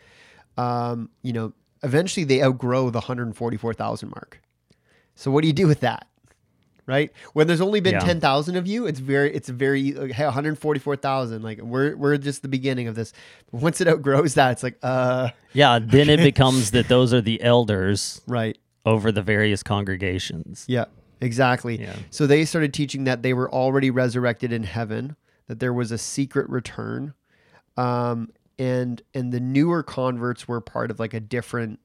Um, 0.57 1.11
you 1.23 1.33
know, 1.33 1.53
eventually 1.83 2.25
they 2.25 2.43
outgrow 2.43 2.91
the 2.91 2.99
144,000 3.01 4.09
mark. 4.11 4.41
So 5.15 5.31
what 5.31 5.43
do 5.43 5.47
you 5.47 5.53
do 5.53 5.67
with 5.67 5.81
that? 5.81 6.07
Right 6.85 7.13
when 7.33 7.47
there's 7.47 7.61
only 7.61 7.79
been 7.79 7.93
Yeah. 7.95 8.01
ten 8.01 8.19
thousand 8.19 8.57
of 8.57 8.67
you, 8.67 8.87
it's 8.87 8.99
very, 8.99 9.33
it's 9.33 9.49
very 9.49 9.93
like, 9.93 10.11
hey, 10.11 10.25
144,000. 10.25 11.41
Like 11.41 11.61
we're 11.61 11.95
we're 11.97 12.17
just 12.17 12.43
the 12.43 12.49
beginning 12.49 12.89
of 12.89 12.97
this. 12.97 13.13
But 13.53 13.63
once 13.63 13.81
it 13.81 13.87
outgrows 13.87 14.35
that, 14.35 14.51
it's 14.51 14.65
like, 14.65 14.79
uh, 14.83 15.29
Yeah. 15.53 15.79
Then 15.79 16.11
it 16.11 16.17
becomes 16.25 16.73
that 16.73 16.89
those 16.89 17.15
are 17.15 17.21
the 17.21 17.41
elders 17.41 18.21
right, 18.27 18.59
over 18.85 19.13
the 19.13 19.23
various 19.23 19.63
congregations. 19.63 20.65
Yeah, 20.67 20.87
exactly. 21.21 21.81
Yeah. 21.81 21.95
So 22.11 22.27
they 22.27 22.45
started 22.45 22.75
teaching 22.75 23.05
that 23.05 23.23
they 23.23 23.33
were 23.33 23.49
already 23.51 23.91
resurrected 23.91 24.53
in 24.53 24.65
heaven, 24.65 25.15
that 25.47 25.61
there 25.61 25.73
was 25.73 25.93
a 25.93 25.99
secret 25.99 26.49
return, 26.51 27.15
um, 27.77 28.31
and 28.63 29.03
and 29.15 29.33
the 29.33 29.41
newer 29.41 29.83
converts 29.83 30.47
were 30.49 30.61
part 30.61 30.91
of 30.91 30.99
like 31.01 31.15
a 31.15 31.21
different 31.21 31.79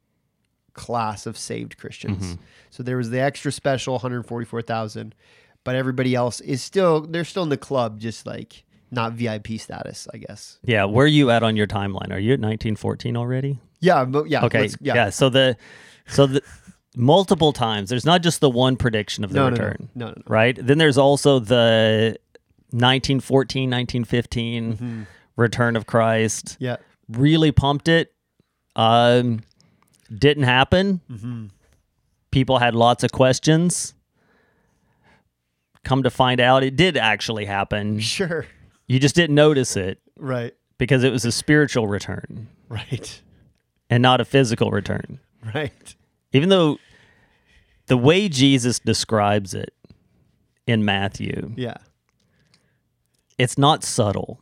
class 0.74 1.26
of 1.26 1.38
saved 1.38 1.78
Christians. 1.78 2.38
So 2.70 2.84
there 2.84 2.98
was 2.98 3.10
the 3.10 3.20
extra 3.20 3.52
special 3.52 3.94
144,000, 3.96 5.16
but 5.64 5.76
everybody 5.76 6.14
else 6.14 6.40
is 6.42 6.62
still 6.62 7.02
they're 7.02 7.26
still 7.26 7.44
in 7.44 7.50
the 7.50 7.58
club, 7.58 8.00
just 8.00 8.26
like 8.26 8.64
not 8.92 9.14
VIP 9.14 9.48
status, 9.60 10.08
I 10.14 10.18
guess. 10.18 10.60
Yeah. 10.64 10.86
Where 10.86 11.06
are 11.06 11.16
you 11.20 11.30
at 11.32 11.44
on 11.44 11.56
your 11.58 11.68
timeline? 11.68 12.12
Are 12.12 12.20
you 12.20 12.34
at 12.34 12.40
1914 12.40 13.18
already? 13.18 13.60
Yeah, 13.80 14.06
but 14.06 14.30
yeah, 14.30 14.46
Okay. 14.46 14.62
let's- 14.62 14.78
Yeah. 14.80 15.10
So 15.10 15.30
the, 15.30 15.58
so 16.08 16.26
the 16.28 16.42
multiple 16.96 17.52
times. 17.54 17.90
There's 17.90 18.06
not 18.06 18.24
just 18.24 18.40
the 18.40 18.50
one 18.50 18.76
prediction 18.78 19.24
of 19.24 19.32
the 19.32 19.36
No, 19.36 19.50
no, 19.50 19.56
no, 19.56 19.64
return, 19.64 19.90
no, 19.94 20.06
no, 20.08 20.12
no. 20.16 20.22
right? 20.28 20.58
Then 20.60 20.78
there's 20.78 20.98
also 20.98 21.40
the 21.40 22.18
1914, 22.72 23.70
1915 23.70 24.74
Mm-hmm. 24.74 25.04
Return 25.38 25.76
of 25.78 25.86
Christ. 25.86 26.58
Yeah, 26.60 26.78
Really 27.10 27.52
pumped 27.54 27.88
it. 27.88 28.14
Um, 28.76 29.40
didn't 30.14 30.44
happen. 30.44 31.00
Mm-hmm. 31.10 31.46
People 32.32 32.58
had 32.60 32.76
lots 32.76 33.04
of 33.06 33.12
questions. 33.12 33.94
Come 35.84 36.04
to 36.04 36.10
find 36.10 36.42
out, 36.42 36.64
it 36.64 36.76
did 36.76 36.98
actually 36.98 37.46
happen. 37.46 38.00
sure. 38.00 38.46
You 38.88 39.00
just 39.00 39.16
didn't 39.16 39.36
notice 39.36 39.76
it 39.78 40.00
Right, 40.18 40.54
because 40.78 41.04
it 41.04 41.12
was 41.12 41.24
a 41.26 41.32
spiritual 41.32 41.88
return 41.88 42.48
right, 42.70 43.22
and 43.90 44.02
not 44.02 44.20
a 44.22 44.26
physical 44.26 44.72
return. 44.72 45.20
right. 45.54 45.96
even 46.34 46.50
though 46.50 46.78
the 47.88 47.98
way 47.98 48.28
Jesus 48.30 48.80
describes 48.80 49.54
it 49.54 49.74
in 50.66 50.84
Matthew, 50.86 51.54
Yeah, 51.58 51.78
it's 53.38 53.58
not 53.58 53.84
subtle, 53.84 54.40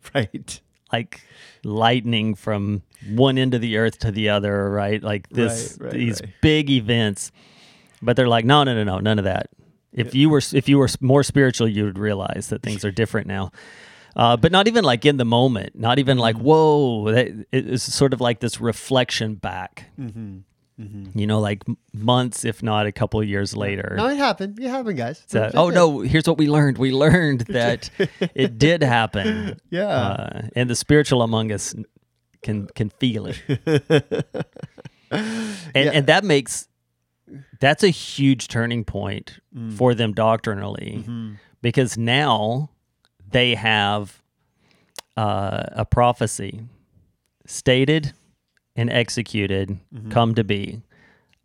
right. 0.14 0.60
like 0.92 1.20
lightning 1.64 2.34
from 2.34 2.82
one 3.08 3.38
end 3.38 3.54
of 3.54 3.60
the 3.60 3.76
earth 3.76 3.98
to 4.00 4.10
the 4.10 4.28
other, 4.30 4.70
right? 4.70 5.02
Like 5.02 5.28
this, 5.30 5.76
Right, 5.80 5.86
right, 5.86 5.94
these 5.94 6.20
right. 6.20 6.32
big 6.42 6.70
events. 6.70 7.32
But 8.02 8.16
they're 8.16 8.28
like, 8.28 8.44
no, 8.44 8.64
no, 8.64 8.74
no, 8.74 8.84
no, 8.84 8.98
none 8.98 9.18
of 9.18 9.24
that. 9.24 9.50
If 9.92 10.14
you 10.14 10.30
were, 10.30 10.40
if 10.52 10.68
you 10.68 10.78
were 10.78 10.88
more 11.00 11.22
spiritual, 11.22 11.68
you 11.68 11.84
would 11.84 11.98
realize 11.98 12.48
that 12.48 12.62
things 12.62 12.84
are 12.84 12.90
different 12.92 13.26
now. 13.26 13.50
Uh, 14.16 14.36
but 14.36 14.50
not 14.52 14.66
even 14.68 14.84
like 14.84 15.04
in 15.04 15.16
the 15.18 15.24
moment, 15.24 15.76
not 15.78 15.98
even 15.98 16.16
like, 16.18 16.36
Mm-hmm. 16.36 16.44
whoa, 16.44 17.12
that, 17.12 17.46
it's 17.52 17.82
sort 17.82 18.12
of 18.12 18.20
like 18.20 18.40
this 18.40 18.60
reflection 18.60 19.34
back, 19.34 19.86
Mm-hmm. 19.98 20.38
You 21.14 21.26
know, 21.26 21.40
like 21.40 21.62
months, 21.92 22.44
if 22.44 22.62
not 22.62 22.86
a 22.86 22.92
couple 22.92 23.20
of 23.20 23.28
years 23.28 23.54
later. 23.56 23.94
No, 23.96 24.06
it 24.08 24.16
happened. 24.16 24.58
It 24.58 24.68
happened, 24.68 24.96
guys. 24.96 25.22
So, 25.26 25.50
oh 25.54 25.68
no! 25.70 26.00
Here's 26.00 26.26
what 26.26 26.38
we 26.38 26.48
learned. 26.48 26.78
We 26.78 26.90
learned 26.92 27.40
that 27.48 27.90
it 28.34 28.56
did 28.58 28.82
happen. 28.82 29.60
Yeah. 29.70 29.86
uh, 29.88 30.42
and 30.56 30.70
the 30.70 30.74
spiritual 30.76 31.22
among 31.22 31.52
us 31.52 31.74
can 32.42 32.66
can 32.74 32.88
feel 32.90 33.26
it, 33.26 33.42
and 35.10 35.54
Yeah. 35.74 35.90
and 35.92 36.06
that 36.06 36.24
makes 36.24 36.66
that's 37.60 37.82
a 37.84 37.88
huge 37.90 38.48
turning 38.48 38.84
point 38.84 39.38
Mm. 39.56 39.72
for 39.76 39.94
them 39.94 40.12
doctrinally, 40.14 40.98
Mm-hmm. 41.04 41.32
because 41.62 41.98
now 41.98 42.70
they 43.30 43.54
have 43.56 44.22
uh, 45.16 45.64
a 45.72 45.84
prophecy 45.84 46.62
stated 47.46 48.12
and 48.80 48.90
executed, 48.90 49.68
Mm-hmm. 49.94 50.10
come 50.10 50.34
to 50.34 50.44
be. 50.44 50.80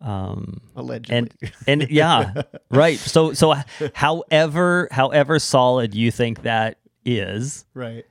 Um, 0.00 0.60
Allegedly. 0.76 1.16
and 1.16 1.34
and 1.66 1.90
yeah 1.90 2.42
right 2.70 2.98
so 2.98 3.32
so 3.32 3.54
however 3.94 4.88
however 4.90 5.38
solid 5.38 5.94
you 5.94 6.10
think 6.10 6.42
that 6.42 6.76
is 7.04 7.64
right. 7.72 8.04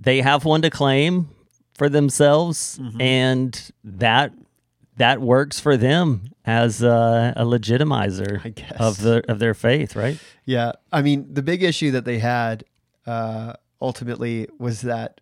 they 0.00 0.20
have 0.20 0.44
one 0.44 0.62
to 0.62 0.70
claim 0.70 1.28
for 1.74 1.88
themselves 1.88 2.78
Mm-hmm. 2.82 3.00
and 3.00 3.70
that 3.84 4.32
that 4.96 5.20
works 5.20 5.60
for 5.60 5.76
them 5.76 6.22
as 6.44 6.82
a, 6.82 7.32
a 7.36 7.44
legitimizer 7.44 8.42
of 8.80 9.00
the 9.00 9.22
of 9.30 9.38
their 9.38 9.54
faith 9.54 9.94
right 9.94 10.18
Yeah. 10.44 10.72
I 10.90 11.02
mean, 11.02 11.32
the 11.32 11.42
big 11.42 11.62
issue 11.62 11.92
that 11.92 12.04
they 12.04 12.18
had 12.18 12.64
uh, 13.06 13.52
ultimately 13.80 14.48
was 14.58 14.80
that 14.82 15.20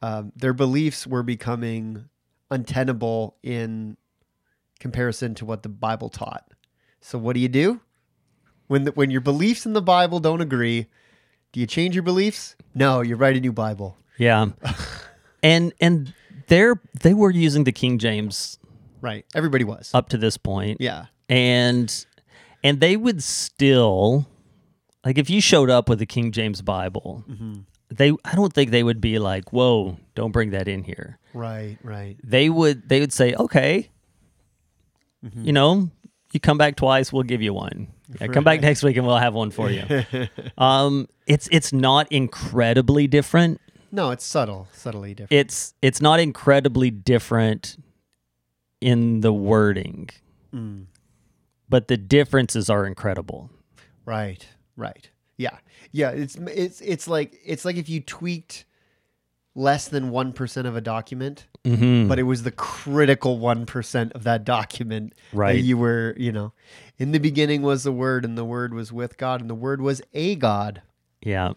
um, 0.00 0.32
their 0.36 0.52
beliefs 0.52 1.06
were 1.08 1.24
becoming 1.24 2.04
untenable 2.50 3.36
in 3.42 3.96
comparison 4.80 5.34
to 5.36 5.44
what 5.44 5.62
the 5.62 5.68
Bible 5.68 6.08
taught. 6.08 6.44
So, 7.00 7.18
what 7.18 7.34
do 7.34 7.40
you 7.40 7.48
do 7.48 7.80
when 8.66 8.84
the, 8.84 8.92
when 8.92 9.10
your 9.10 9.20
beliefs 9.20 9.66
in 9.66 9.72
the 9.72 9.82
Bible 9.82 10.20
don't 10.20 10.40
agree? 10.40 10.86
Do 11.52 11.60
you 11.60 11.66
change 11.66 11.94
your 11.94 12.02
beliefs? 12.02 12.56
No, 12.74 13.00
you 13.00 13.16
write 13.16 13.36
a 13.36 13.40
new 13.40 13.52
Bible. 13.52 13.96
yeah 14.18 14.46
and 15.42 15.72
and 15.80 16.12
they're 16.48 16.80
they 17.02 17.14
were 17.14 17.30
using 17.30 17.64
the 17.64 17.72
king 17.72 17.98
james 17.98 18.58
Right. 19.00 19.24
Everybody 19.32 19.62
was. 19.64 19.90
up 19.94 20.08
to 20.08 20.18
this 20.18 20.36
point 20.36 20.78
yeah. 20.80 21.06
and 21.28 22.04
and 22.64 22.80
they 22.80 22.96
would 22.96 23.22
still 23.22 24.26
like 25.04 25.18
if 25.18 25.30
you 25.30 25.40
showed 25.40 25.70
up 25.70 25.88
with 25.88 25.98
the 25.98 26.06
King 26.06 26.32
James 26.32 26.60
Bible, 26.62 27.24
they 27.90 28.10
I 28.24 28.34
don't 28.34 28.52
think 28.52 28.70
they 28.70 28.82
would 28.82 29.00
be 29.00 29.18
like, 29.18 29.52
"Whoa, 29.52 29.98
don't 30.14 30.32
bring 30.32 30.50
that 30.50 30.68
in 30.68 30.82
here." 30.84 31.18
Right. 31.34 31.78
Right. 31.82 32.16
They 32.22 32.48
would 32.50 32.88
they 32.88 33.00
would 33.00 33.12
say, 33.12 33.34
"Okay, 33.34 33.90
you 35.34 35.52
know, 35.52 35.90
you 36.32 36.40
come 36.40 36.58
back 36.58 36.76
twice, 36.76 37.12
we'll 37.12 37.22
give 37.22 37.42
you 37.42 37.52
one. 37.54 37.88
Yeah, 38.20 38.28
come 38.28 38.44
back 38.44 38.60
next 38.68 38.82
week 38.82 38.96
and 38.96 39.06
we'll 39.06 39.16
have 39.18 39.34
one 39.34 39.50
for 39.50 39.70
you." 39.70 39.84
um, 40.58 41.08
it's 41.26 41.48
it's 41.50 41.72
not 41.72 42.10
incredibly 42.12 43.06
different. 43.06 43.60
No, 43.90 44.10
it's 44.10 44.24
subtle, 44.24 44.68
subtly 44.72 45.14
different. 45.14 45.32
It's 45.32 45.74
it's 45.80 46.00
not 46.00 46.20
incredibly 46.20 46.90
different 46.90 47.76
in 48.80 49.20
the 49.22 49.32
wording, 49.32 50.10
Mm. 50.54 50.86
but 51.68 51.88
the 51.88 51.96
differences 51.96 52.70
are 52.70 52.86
incredible. 52.86 53.50
Right. 54.06 54.46
Right. 54.78 55.10
Yeah. 55.36 55.58
Yeah. 55.92 56.10
It's 56.10 56.36
it's 56.36 56.80
it's 56.80 57.06
like 57.08 57.36
it's 57.44 57.64
like 57.66 57.76
if 57.76 57.88
you 57.90 58.00
tweaked 58.00 58.64
less 59.54 59.88
than 59.88 60.10
one 60.10 60.32
percent 60.32 60.66
of 60.66 60.76
a 60.76 60.80
document, 60.80 61.46
Mm-hmm. 61.64 62.08
but 62.08 62.18
it 62.18 62.22
was 62.22 62.44
the 62.44 62.50
critical 62.52 63.38
one 63.38 63.66
percent 63.66 64.12
of 64.12 64.22
that 64.24 64.44
document 64.44 65.12
Right. 65.34 65.54
that 65.54 65.60
you 65.60 65.76
were, 65.76 66.14
you 66.16 66.32
know, 66.32 66.52
in 66.96 67.10
the 67.12 67.18
beginning 67.18 67.60
was 67.62 67.82
the 67.82 67.92
word, 67.92 68.24
and 68.24 68.38
the 68.38 68.44
word 68.44 68.72
was 68.72 68.90
with 68.92 69.18
God, 69.18 69.40
and 69.42 69.50
the 69.50 69.54
word 69.54 69.82
was 69.82 70.00
a 70.14 70.34
God, 70.36 70.80
Yeah. 71.20 71.52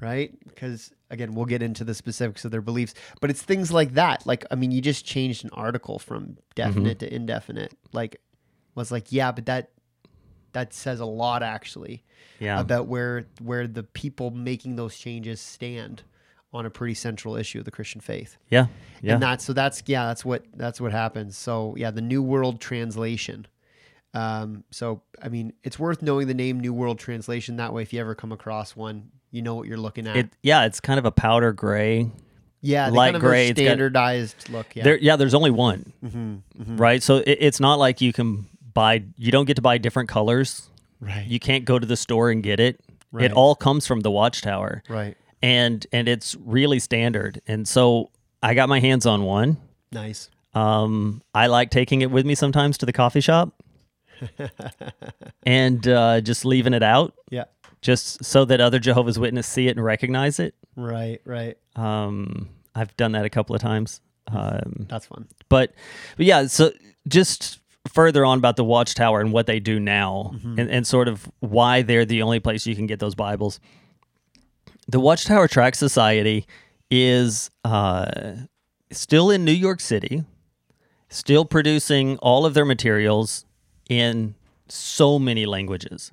right? 0.00 0.32
Because 0.48 0.92
again, 1.10 1.34
we'll 1.34 1.44
get 1.44 1.60
into 1.62 1.82
the 1.84 1.94
specifics 1.94 2.44
of 2.44 2.52
their 2.52 2.62
beliefs, 2.62 2.94
but 3.20 3.28
it's 3.28 3.42
things 3.42 3.70
like 3.72 3.94
that. 3.94 4.24
Like, 4.26 4.46
I 4.50 4.54
mean, 4.54 4.70
you 4.70 4.80
just 4.80 5.04
changed 5.04 5.44
an 5.44 5.50
article 5.52 5.98
from 5.98 6.38
definite 6.54 7.00
to 7.00 7.12
indefinite. 7.12 7.74
Like, 7.92 8.20
was 8.76 8.90
like, 8.92 9.10
yeah, 9.10 9.32
but 9.32 9.46
that 9.46 9.70
that 10.52 10.72
says 10.74 11.00
a 11.00 11.04
lot 11.06 11.42
actually 11.42 12.02
Yeah. 12.38 12.60
about 12.60 12.86
where 12.86 13.24
where 13.42 13.66
the 13.66 13.82
people 13.82 14.30
making 14.30 14.76
those 14.76 14.96
changes 14.98 15.40
stand 15.40 16.02
on 16.52 16.66
a 16.66 16.70
pretty 16.70 16.94
central 16.94 17.36
issue 17.36 17.60
of 17.60 17.64
the 17.64 17.70
Christian 17.70 18.00
faith. 18.00 18.36
yeah. 18.48 18.66
Yeah. 19.02 19.14
And 19.14 19.22
that's 19.22 19.44
so 19.44 19.52
that's 19.52 19.82
yeah, 19.86 20.06
that's 20.06 20.24
what 20.24 20.44
that's 20.54 20.80
what 20.80 20.92
happens. 20.92 21.36
So 21.36 21.74
yeah, 21.78 21.90
the 21.90 22.02
New 22.02 22.22
World 22.22 22.60
Translation. 22.60 23.46
Um, 24.12 24.64
so 24.70 25.02
I 25.22 25.28
mean, 25.28 25.52
it's 25.62 25.78
worth 25.78 26.02
knowing 26.02 26.26
the 26.26 26.34
name 26.34 26.58
New 26.60 26.72
World 26.74 26.98
Translation. 26.98 27.56
That 27.56 27.72
way, 27.72 27.82
if 27.82 27.92
you 27.92 28.00
ever 28.00 28.14
come 28.14 28.32
across 28.32 28.74
one, 28.74 29.10
you 29.30 29.40
know 29.42 29.54
what 29.54 29.68
you're 29.68 29.76
looking 29.78 30.06
at. 30.08 30.16
it 30.16 30.30
yeah, 30.42 30.64
it's 30.66 30.80
kind 30.80 30.98
of 30.98 31.04
a 31.04 31.12
powder 31.12 31.52
gray. 31.52 32.10
yeah, 32.60 32.88
light 32.88 33.06
kind 33.12 33.16
of 33.16 33.22
gray, 33.22 33.46
A 33.46 33.50
it's 33.50 33.60
got- 33.60 33.64
standardized 33.66 34.48
look. 34.50 34.74
Yeah, 34.74 34.82
There 34.84 34.98
yeah, 34.98 35.14
there's 35.16 35.34
only 35.34 35.52
one. 35.52 35.92
Mm-hmm, 36.04 36.76
Right? 36.76 37.02
So 37.02 37.18
it, 37.18 37.38
it's 37.40 37.60
not 37.60 37.78
like 37.78 38.00
you 38.00 38.12
can 38.12 38.46
buy 38.74 39.04
you 39.16 39.30
don't 39.32 39.44
get 39.46 39.54
to 39.56 39.62
buy 39.62 39.78
different 39.78 40.08
colors. 40.08 40.68
right, 41.00 41.26
You 41.26 41.38
can't 41.40 41.64
go 41.64 41.78
to 41.78 41.86
the 41.86 41.96
store 41.96 42.30
and 42.30 42.42
get 42.42 42.60
it. 42.60 42.80
Right. 43.12 43.24
It 43.26 43.32
all 43.32 43.54
comes 43.54 43.86
from 43.86 44.00
the 44.00 44.10
Watchtower. 44.10 44.82
right, 44.88 45.16
And 45.42 45.84
and 45.92 46.08
it's 46.08 46.36
really 46.36 46.78
standard. 46.78 47.40
And 47.46 47.66
so 47.66 48.10
I 48.42 48.54
got 48.54 48.68
my 48.68 48.80
hands 48.80 49.06
on 49.06 49.22
one. 49.24 49.56
nice. 49.92 50.30
Um, 50.52 51.22
I 51.32 51.46
like 51.46 51.70
taking 51.70 52.00
it 52.02 52.10
with 52.10 52.26
me 52.26 52.34
sometimes 52.34 52.76
to 52.78 52.86
the 52.86 52.92
coffee 52.92 53.20
shop 53.20 53.54
and 55.44 55.86
uh, 55.86 56.20
just 56.20 56.44
leaving 56.44 56.74
it 56.74 56.82
out 56.82 57.14
Yeah, 57.30 57.44
just 57.82 58.24
so 58.24 58.44
that 58.46 58.60
other 58.60 58.80
Jehovah's 58.80 59.16
Witnesses 59.16 59.50
see 59.52 59.68
it 59.68 59.76
and 59.76 59.84
recognize 59.84 60.40
it. 60.40 60.56
right, 60.74 61.20
right. 61.24 61.56
Um, 61.76 62.48
I've 62.74 62.96
done 62.96 63.12
that 63.12 63.24
a 63.24 63.30
couple 63.30 63.54
of 63.54 63.62
times. 63.62 64.00
Um, 64.26 64.86
That's 64.88 65.06
fun. 65.06 65.28
but, 65.48 65.72
but 66.16 66.26
yeah, 66.26 66.46
so 66.48 66.72
just 67.06 67.59
further 67.92 68.24
on 68.24 68.38
about 68.38 68.56
the 68.56 68.64
Watchtower 68.64 69.20
and 69.20 69.32
what 69.32 69.46
they 69.46 69.58
do 69.60 69.80
now 69.80 70.34
and, 70.42 70.70
and 70.70 70.86
sort 70.86 71.08
of 71.08 71.28
why 71.40 71.82
they're 71.82 72.04
the 72.04 72.22
only 72.22 72.38
place 72.40 72.66
you 72.66 72.76
can 72.76 72.86
get 72.86 73.00
those 73.00 73.14
Bibles. 73.16 73.58
The 74.88 75.00
Watchtower 75.00 75.48
Tract 75.48 75.76
Society 75.76 76.46
is 76.90 77.50
uh, 77.64 78.06
still 78.90 79.30
in 79.30 79.44
New 79.44 79.52
York 79.52 79.80
City, 79.80 80.24
still 81.08 81.44
producing 81.44 82.16
all 82.18 82.46
of 82.46 82.54
their 82.54 82.64
materials 82.64 83.44
in 83.88 84.34
so 84.68 85.18
many 85.18 85.46
languages, 85.46 86.10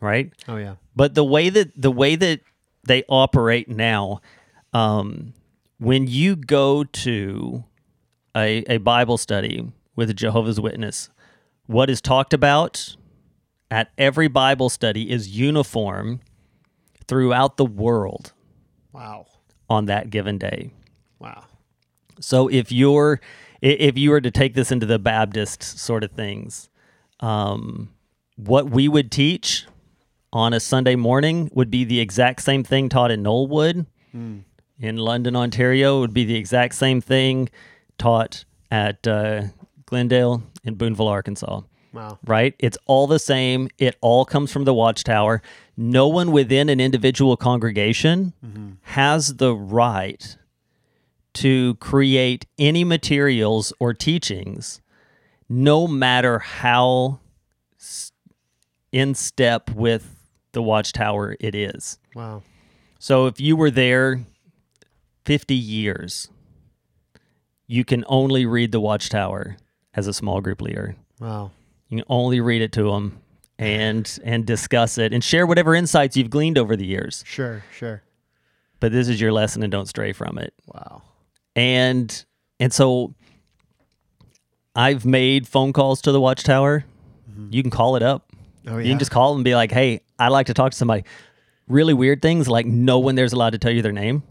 right? 0.00 0.32
Oh 0.48 0.56
yeah, 0.56 0.74
But 0.96 1.14
the 1.14 1.24
way 1.24 1.50
that 1.50 1.80
the 1.80 1.90
way 1.92 2.16
that 2.16 2.40
they 2.86 3.04
operate 3.08 3.68
now, 3.68 4.20
um, 4.72 5.34
when 5.78 6.06
you 6.08 6.34
go 6.36 6.82
to 6.84 7.64
a, 8.36 8.64
a 8.68 8.78
Bible 8.78 9.18
study 9.18 9.70
with 9.96 10.10
a 10.10 10.14
Jehovah's 10.14 10.60
Witness, 10.60 11.10
what 11.66 11.90
is 11.90 12.00
talked 12.00 12.32
about 12.32 12.96
at 13.70 13.90
every 13.96 14.28
Bible 14.28 14.68
study 14.68 15.10
is 15.10 15.28
uniform 15.28 16.20
throughout 17.06 17.56
the 17.56 17.64
world 17.64 18.32
wow, 18.92 19.26
on 19.68 19.86
that 19.86 20.10
given 20.10 20.38
day. 20.38 20.72
wow. 21.18 21.44
So 22.20 22.48
if 22.48 22.70
you're 22.70 23.20
if 23.62 23.98
you 23.98 24.10
were 24.10 24.20
to 24.20 24.30
take 24.30 24.54
this 24.54 24.72
into 24.72 24.86
the 24.86 24.98
Baptist 24.98 25.62
sort 25.62 26.04
of 26.04 26.12
things, 26.12 26.68
um, 27.20 27.90
what 28.36 28.70
we 28.70 28.88
would 28.88 29.10
teach 29.10 29.66
on 30.32 30.52
a 30.52 30.60
Sunday 30.60 30.96
morning 30.96 31.50
would 31.54 31.70
be 31.70 31.84
the 31.84 32.00
exact 32.00 32.42
same 32.42 32.62
thing 32.64 32.88
taught 32.88 33.10
in 33.10 33.22
Knollwood, 33.22 33.86
in 34.78 34.96
London, 34.96 35.36
Ontario. 35.36 36.00
Would 36.00 36.14
be 36.14 36.24
the 36.24 36.36
exact 36.36 36.74
same 36.74 37.00
thing 37.00 37.48
taught 37.98 38.44
at 38.70 39.06
uh, 39.06 39.42
Glendale 39.90 40.42
in 40.64 40.76
Booneville, 40.76 41.08
Arkansas 41.08 41.60
Wow. 41.92 42.18
right? 42.24 42.54
It's 42.60 42.78
all 42.86 43.08
the 43.08 43.18
same. 43.18 43.68
It 43.78 43.96
all 44.00 44.24
comes 44.24 44.52
from 44.52 44.64
the 44.64 44.72
watchtower. 44.72 45.42
No 45.76 46.06
one 46.06 46.30
within 46.30 46.68
an 46.68 46.80
individual 46.80 47.36
congregation 47.36 48.32
mm-hmm. 48.44 48.74
has 48.82 49.34
the 49.36 49.54
right 49.54 50.36
to 51.34 51.74
create 51.76 52.46
any 52.58 52.84
materials 52.84 53.72
or 53.80 53.92
teachings, 53.92 54.80
no 55.48 55.88
matter 55.88 56.38
how 56.38 57.18
in 58.92 59.14
step 59.14 59.70
with 59.70 60.16
the 60.52 60.62
watchtower 60.62 61.36
it 61.40 61.54
is. 61.54 61.98
Wow. 62.14 62.42
So 63.00 63.26
if 63.26 63.40
you 63.40 63.56
were 63.56 63.70
there 63.70 64.20
50 65.24 65.54
years, 65.54 66.28
you 67.66 67.84
can 67.84 68.04
only 68.08 68.46
read 68.46 68.72
the 68.72 68.80
watchtower 68.80 69.56
as 69.94 70.06
a 70.06 70.12
small 70.12 70.40
group 70.40 70.60
leader. 70.60 70.96
Wow. 71.18 71.50
You 71.88 71.98
can 71.98 72.04
only 72.08 72.40
read 72.40 72.62
it 72.62 72.72
to 72.72 72.84
them 72.84 73.20
and 73.58 74.18
and 74.24 74.46
discuss 74.46 74.98
it 74.98 75.12
and 75.12 75.22
share 75.22 75.46
whatever 75.46 75.74
insights 75.74 76.16
you've 76.16 76.30
gleaned 76.30 76.58
over 76.58 76.76
the 76.76 76.86
years. 76.86 77.24
Sure, 77.26 77.64
sure. 77.76 78.02
But 78.78 78.92
this 78.92 79.08
is 79.08 79.20
your 79.20 79.32
lesson 79.32 79.62
and 79.62 79.70
don't 79.70 79.86
stray 79.86 80.12
from 80.12 80.38
it. 80.38 80.54
Wow. 80.66 81.02
And 81.54 82.24
and 82.58 82.72
so 82.72 83.14
I've 84.74 85.04
made 85.04 85.46
phone 85.46 85.72
calls 85.72 86.00
to 86.02 86.12
the 86.12 86.20
watchtower. 86.20 86.84
Mm-hmm. 87.30 87.48
You 87.50 87.62
can 87.62 87.70
call 87.70 87.96
it 87.96 88.02
up. 88.02 88.30
Oh 88.66 88.78
yeah. 88.78 88.84
You 88.84 88.92
can 88.92 88.98
just 88.98 89.10
call 89.10 89.34
and 89.34 89.44
be 89.44 89.54
like, 89.54 89.72
"Hey, 89.72 90.00
I'd 90.18 90.28
like 90.28 90.46
to 90.46 90.54
talk 90.54 90.72
to 90.72 90.76
somebody." 90.76 91.04
Really 91.68 91.94
weird 91.94 92.20
things 92.20 92.48
like 92.48 92.66
no 92.66 92.98
one 92.98 93.14
there's 93.14 93.32
allowed 93.32 93.50
to 93.50 93.58
tell 93.58 93.70
you 93.72 93.82
their 93.82 93.92
name. 93.92 94.22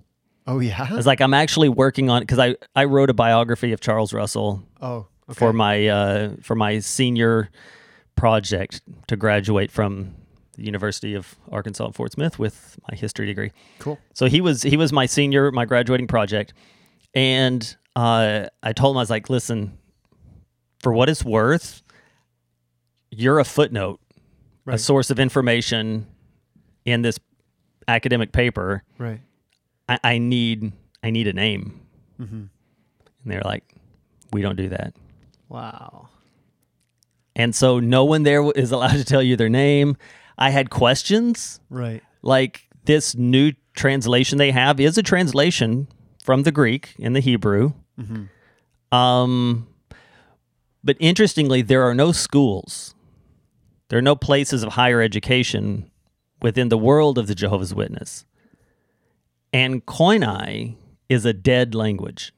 oh 0.47 0.59
yeah. 0.59 0.87
It's 0.97 1.07
like 1.07 1.21
I'm 1.21 1.33
actually 1.33 1.69
working 1.69 2.09
on 2.09 2.21
because 2.21 2.39
I 2.39 2.55
I 2.75 2.85
wrote 2.85 3.09
a 3.09 3.13
biography 3.13 3.71
of 3.71 3.79
Charles 3.79 4.13
Russell 4.13 4.63
oh. 4.81 5.07
Okay. 5.29 5.37
for 5.37 5.53
my 5.53 5.87
uh, 5.87 6.31
for 6.41 6.55
my 6.55 6.79
senior 6.79 7.49
project 8.15 8.81
to 9.07 9.15
graduate 9.15 9.71
from 9.71 10.15
the 10.53 10.63
University 10.65 11.13
of 11.13 11.35
Arkansas 11.51 11.87
at 11.87 11.95
Fort 11.95 12.11
Smith 12.11 12.37
with 12.39 12.77
my 12.91 12.97
history 12.97 13.25
degree. 13.25 13.51
cool. 13.79 13.97
So 14.13 14.25
he 14.25 14.41
was 14.41 14.61
he 14.63 14.75
was 14.75 14.91
my 14.91 15.05
senior, 15.05 15.51
my 15.51 15.65
graduating 15.65 16.07
project, 16.07 16.53
and 17.13 17.75
uh, 17.95 18.47
I 18.63 18.73
told 18.73 18.93
him 18.95 18.97
I 18.97 19.01
was 19.01 19.09
like, 19.09 19.29
listen, 19.29 19.77
for 20.81 20.91
what 20.93 21.09
it's 21.09 21.23
worth, 21.23 21.81
you're 23.11 23.39
a 23.39 23.45
footnote, 23.45 23.99
a 24.67 24.77
source 24.77 25.09
of 25.09 25.19
information 25.19 26.07
in 26.85 27.01
this 27.03 27.19
academic 27.87 28.31
paper. 28.31 28.83
Right. 28.97 29.19
I, 29.87 29.99
I 30.03 30.17
need 30.17 30.71
I 31.03 31.09
need 31.11 31.27
a 31.27 31.33
name, 31.33 31.81
Mm-hmm. 32.19 32.35
and 32.35 32.49
they're 33.25 33.41
like, 33.45 33.63
we 34.33 34.41
don't 34.41 34.55
do 34.57 34.69
that. 34.69 34.93
Wow. 35.49 36.09
And 37.35 37.53
so 37.55 37.79
no 37.79 38.05
one 38.05 38.23
there 38.23 38.49
is 38.51 38.71
allowed 38.71 38.93
to 38.97 39.03
tell 39.05 39.23
you 39.23 39.35
their 39.35 39.49
name. 39.49 39.97
I 40.37 40.49
had 40.51 40.69
questions 40.69 41.59
Right. 41.69 42.01
like 42.21 42.67
this 42.85 43.15
new 43.15 43.53
translation 43.75 44.37
they 44.37 44.51
have 44.51 44.79
is 44.79 44.97
a 44.97 45.03
translation 45.03 45.87
from 46.23 46.43
the 46.43 46.51
Greek 46.51 46.95
and 47.01 47.15
the 47.15 47.19
Hebrew. 47.19 47.73
Um, 48.91 49.67
but 50.83 50.97
interestingly, 50.99 51.61
there 51.61 51.83
are 51.83 51.93
no 51.93 52.11
schools, 52.11 52.95
there 53.89 53.99
are 53.99 54.03
no 54.03 54.15
places 54.15 54.63
of 54.63 54.73
higher 54.73 55.01
education 55.01 55.89
within 56.41 56.69
the 56.69 56.77
world 56.77 57.17
of 57.17 57.27
the 57.27 57.35
Jehovah's 57.35 57.73
Witness. 57.73 58.25
And 59.51 59.85
Koine 59.85 60.75
is 61.09 61.25
a 61.25 61.33
dead 61.33 61.75
language. 61.75 62.33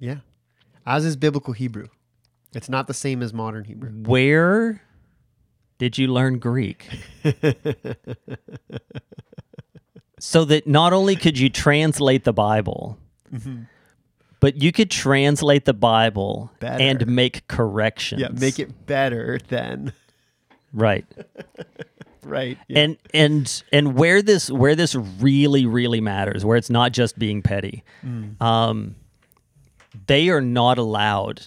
Yeah. 0.00 0.18
As 0.86 1.04
is 1.04 1.16
biblical 1.16 1.52
Hebrew. 1.52 1.88
It's 2.54 2.68
not 2.68 2.86
the 2.86 2.94
same 2.94 3.22
as 3.22 3.32
modern 3.32 3.64
Hebrew. 3.64 3.90
Where 3.90 4.82
did 5.78 5.96
you 5.98 6.08
learn 6.08 6.38
Greek? 6.38 6.86
so 10.18 10.44
that 10.44 10.66
not 10.66 10.92
only 10.92 11.16
could 11.16 11.38
you 11.38 11.48
translate 11.50 12.24
the 12.24 12.32
Bible, 12.32 12.98
but 14.40 14.60
you 14.62 14.72
could 14.72 14.90
translate 14.90 15.64
the 15.64 15.74
Bible 15.74 16.50
Better. 16.60 16.82
and 16.82 17.06
make 17.06 17.46
corrections. 17.48 18.20
Yeah, 18.20 18.28
make 18.28 18.58
it 18.58 18.86
better 18.86 19.38
than 19.48 19.92
right. 20.72 21.06
right. 22.22 22.58
Yeah. 22.68 22.78
And 22.80 22.96
and 23.14 23.62
and 23.72 23.94
where 23.94 24.22
this 24.22 24.50
where 24.50 24.74
this 24.76 24.94
really 24.94 25.66
really 25.66 26.00
matters, 26.00 26.44
where 26.44 26.56
it's 26.56 26.70
not 26.70 26.92
just 26.92 27.18
being 27.18 27.42
petty, 27.42 27.82
Mm. 28.04 28.40
um, 28.42 28.94
they 30.06 30.28
are 30.28 30.40
not 30.40 30.78
allowed 30.78 31.46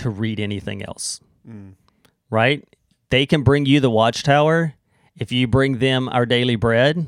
to 0.00 0.10
read 0.10 0.40
anything 0.40 0.84
else. 0.84 1.20
Mm. 1.48 1.74
Right? 2.30 2.66
They 3.10 3.26
can 3.26 3.42
bring 3.42 3.66
you 3.66 3.80
the 3.80 3.90
Watchtower. 3.90 4.74
If 5.16 5.32
you 5.32 5.46
bring 5.46 5.78
them 5.78 6.08
our 6.08 6.26
daily 6.26 6.56
bread, 6.56 7.06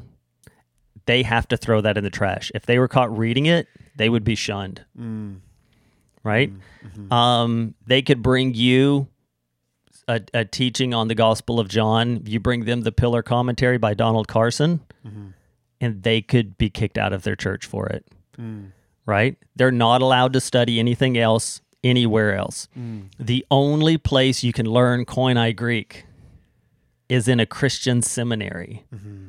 they 1.07 1.23
have 1.23 1.49
to 1.49 1.57
throw 1.57 1.81
that 1.81 1.97
in 1.97 2.05
the 2.05 2.11
trash. 2.11 2.51
If 2.55 2.67
they 2.67 2.79
were 2.79 2.89
caught 2.89 3.17
reading 3.17 3.47
it, 3.47 3.67
they 3.97 4.09
would 4.09 4.25
be 4.25 4.35
shunned. 4.35 4.85
Mm. 4.99 5.41
Right? 6.23 6.53
Um, 7.11 7.75
they 7.87 8.03
could 8.03 8.23
bring 8.23 8.55
you 8.55 9.09
a, 10.07 10.21
a 10.35 10.45
teaching 10.45 10.95
on 10.95 11.09
the 11.09 11.15
Gospel 11.15 11.59
of 11.59 11.69
John. 11.69 12.23
You 12.27 12.39
bring 12.41 12.65
them 12.65 12.83
the 12.83 12.93
Pillar 12.93 13.23
Commentary 13.23 13.79
by 13.79 13.95
Donald 13.95 14.29
Carson, 14.29 14.81
and 15.81 16.03
they 16.03 16.23
could 16.23 16.59
be 16.59 16.71
kicked 16.71 16.99
out 16.99 17.13
of 17.13 17.23
their 17.23 17.37
church 17.37 17.67
for 17.67 17.87
it. 17.87 18.05
Mm. 18.39 18.73
Right? 19.07 19.37
They're 19.57 19.73
not 19.73 20.01
allowed 20.01 20.33
to 20.35 20.41
study 20.41 20.79
anything 20.79 21.19
else 21.19 21.61
anywhere 21.85 22.35
else. 22.37 22.69
Mm. 22.79 23.09
The 23.19 23.45
only 23.51 23.99
place 23.99 24.43
you 24.43 24.53
can 24.53 24.67
learn 24.67 25.05
Koine 25.05 25.55
Greek 25.57 26.05
is 27.09 27.29
in 27.29 27.41
a 27.41 27.47
Christian 27.47 28.03
seminary. 28.03 28.85
Mm-hmm. 28.95 29.29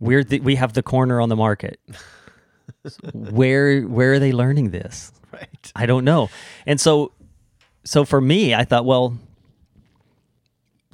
We're 0.00 0.22
the, 0.24 0.40
we 0.40 0.54
have 0.56 0.74
the 0.74 0.82
corner 0.82 1.20
on 1.20 1.28
the 1.28 1.36
market. 1.36 1.80
where 3.12 3.82
where 3.82 4.12
are 4.12 4.18
they 4.18 4.32
learning 4.32 4.70
this? 4.70 5.12
Right. 5.32 5.72
I 5.74 5.86
don't 5.86 6.04
know. 6.04 6.30
And 6.66 6.80
so 6.80 7.12
so 7.84 8.04
for 8.04 8.20
me, 8.20 8.54
I 8.54 8.64
thought, 8.64 8.84
well, 8.84 9.16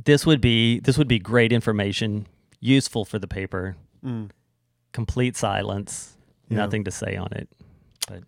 this 0.04 0.24
would 0.24 0.40
be 0.40 0.80
this 0.80 0.96
would 0.96 1.08
be 1.08 1.18
great 1.18 1.52
information, 1.52 2.26
useful 2.60 3.04
for 3.04 3.18
the 3.18 3.26
paper. 3.28 3.76
Mm. 4.04 4.30
Complete 4.92 5.36
silence, 5.36 6.16
Yeah. 6.48 6.58
nothing 6.58 6.84
to 6.84 6.90
say 6.90 7.16
on 7.16 7.28
it. 7.32 7.48
But 8.08 8.22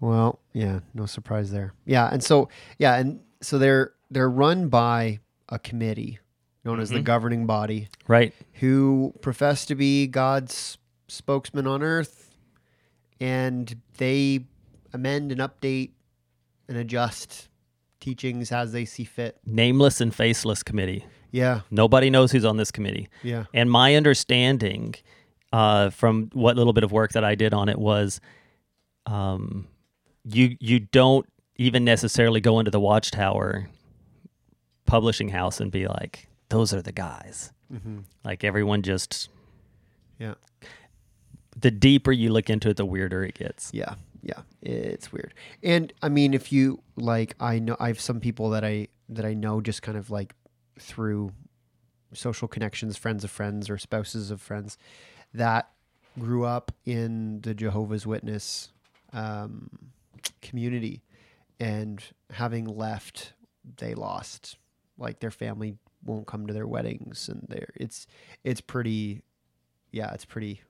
Well, 0.00 0.38
yeah, 0.52 0.80
no 0.94 1.06
surprise 1.06 1.50
there. 1.50 1.74
Yeah, 1.84 2.08
and 2.10 2.22
so 2.24 2.48
yeah, 2.78 2.96
and 2.96 3.20
so 3.40 3.58
they're 3.58 3.92
they're 4.10 4.30
run 4.30 4.68
by 4.68 5.20
a 5.48 5.58
committee 5.58 6.18
known 6.64 6.80
as 6.80 6.90
the 6.90 6.98
Mhm. 7.00 7.04
governing 7.04 7.46
body 7.46 7.88
right, 8.08 8.34
who 8.54 9.14
profess 9.22 9.64
to 9.66 9.74
be 9.74 10.06
God's 10.06 10.78
spokesman 11.08 11.66
on 11.66 11.82
earth 11.82 12.34
and 13.20 13.76
they 13.98 14.46
amend 14.92 15.32
and 15.32 15.40
update 15.40 15.90
and 16.68 16.76
adjust 16.76 17.48
teachings 18.00 18.50
as 18.52 18.72
they 18.72 18.84
see 18.84 19.04
fit. 19.04 19.38
nameless 19.44 20.00
and 20.00 20.14
faceless 20.14 20.62
committee. 20.62 21.04
Yeah, 21.32 21.60
Nobody 21.70 22.10
knows 22.10 22.32
who's 22.32 22.44
on 22.44 22.56
this 22.56 22.70
committee. 22.72 23.08
yeah. 23.22 23.44
And 23.54 23.70
my 23.70 23.94
understanding 23.94 24.94
uh, 25.52 25.90
from 25.90 26.28
what 26.32 26.56
little 26.56 26.72
bit 26.72 26.82
of 26.84 26.90
work 26.92 27.12
that 27.12 27.24
I 27.24 27.34
did 27.34 27.52
on 27.54 27.68
it 27.68 27.78
was 27.78 28.20
um, 29.06 29.66
you 30.34 30.56
you 30.60 30.80
don't 30.80 31.26
even 31.56 31.84
necessarily 31.84 32.40
go 32.40 32.58
into 32.58 32.70
the 32.70 32.80
Watchtower 32.80 33.68
publishing 34.86 35.28
house 35.28 35.60
and 35.60 35.70
be 35.70 35.86
like, 35.86 36.28
those 36.48 36.72
are 36.74 36.82
the 36.82 36.92
guys. 36.92 37.52
Mm-hmm. 37.72 37.98
Like 38.24 38.42
everyone 38.44 38.82
just, 38.82 39.28
Yeah. 40.18 40.34
the 41.56 41.70
deeper 41.70 42.10
you 42.12 42.32
look 42.32 42.50
into 42.50 42.68
it, 42.70 42.76
the 42.76 42.84
weirder 42.86 43.22
it 43.24 43.34
gets. 43.34 43.70
Yeah, 43.72 43.94
yeah, 44.22 44.40
it's 44.62 45.12
weird. 45.12 45.34
And 45.62 45.92
I 46.02 46.08
mean, 46.08 46.34
if 46.34 46.50
you 46.50 46.82
like, 46.96 47.36
I 47.38 47.58
know 47.58 47.76
I 47.78 47.88
have 47.88 48.00
some 48.00 48.20
people 48.20 48.50
that 48.50 48.64
I 48.64 48.88
that 49.10 49.24
I 49.24 49.34
know 49.34 49.60
just 49.60 49.82
kind 49.82 49.98
of 49.98 50.10
like 50.10 50.34
through 50.78 51.32
social 52.12 52.48
connections, 52.48 52.96
friends 52.96 53.22
of 53.22 53.30
friends 53.30 53.68
or 53.70 53.78
spouses 53.78 54.30
of 54.30 54.40
friends 54.40 54.76
that 55.34 55.70
grew 56.18 56.44
up 56.44 56.72
in 56.84 57.40
the 57.42 57.54
Jehovah's 57.54 58.06
Witness 58.06 58.70
um, 59.12 59.70
community, 60.42 61.02
and 61.58 62.02
having 62.30 62.64
left, 62.64 63.34
they 63.76 63.94
lost 63.94 64.56
like 64.98 65.20
their 65.20 65.30
family 65.30 65.76
won't 66.04 66.26
come 66.26 66.46
to 66.46 66.52
their 66.52 66.66
weddings, 66.66 67.28
and 67.28 67.46
they're 67.48 67.72
it's 67.76 68.06
it's 68.44 68.60
pretty, 68.60 69.22
yeah, 69.92 70.12
it's 70.12 70.24
pretty 70.24 70.62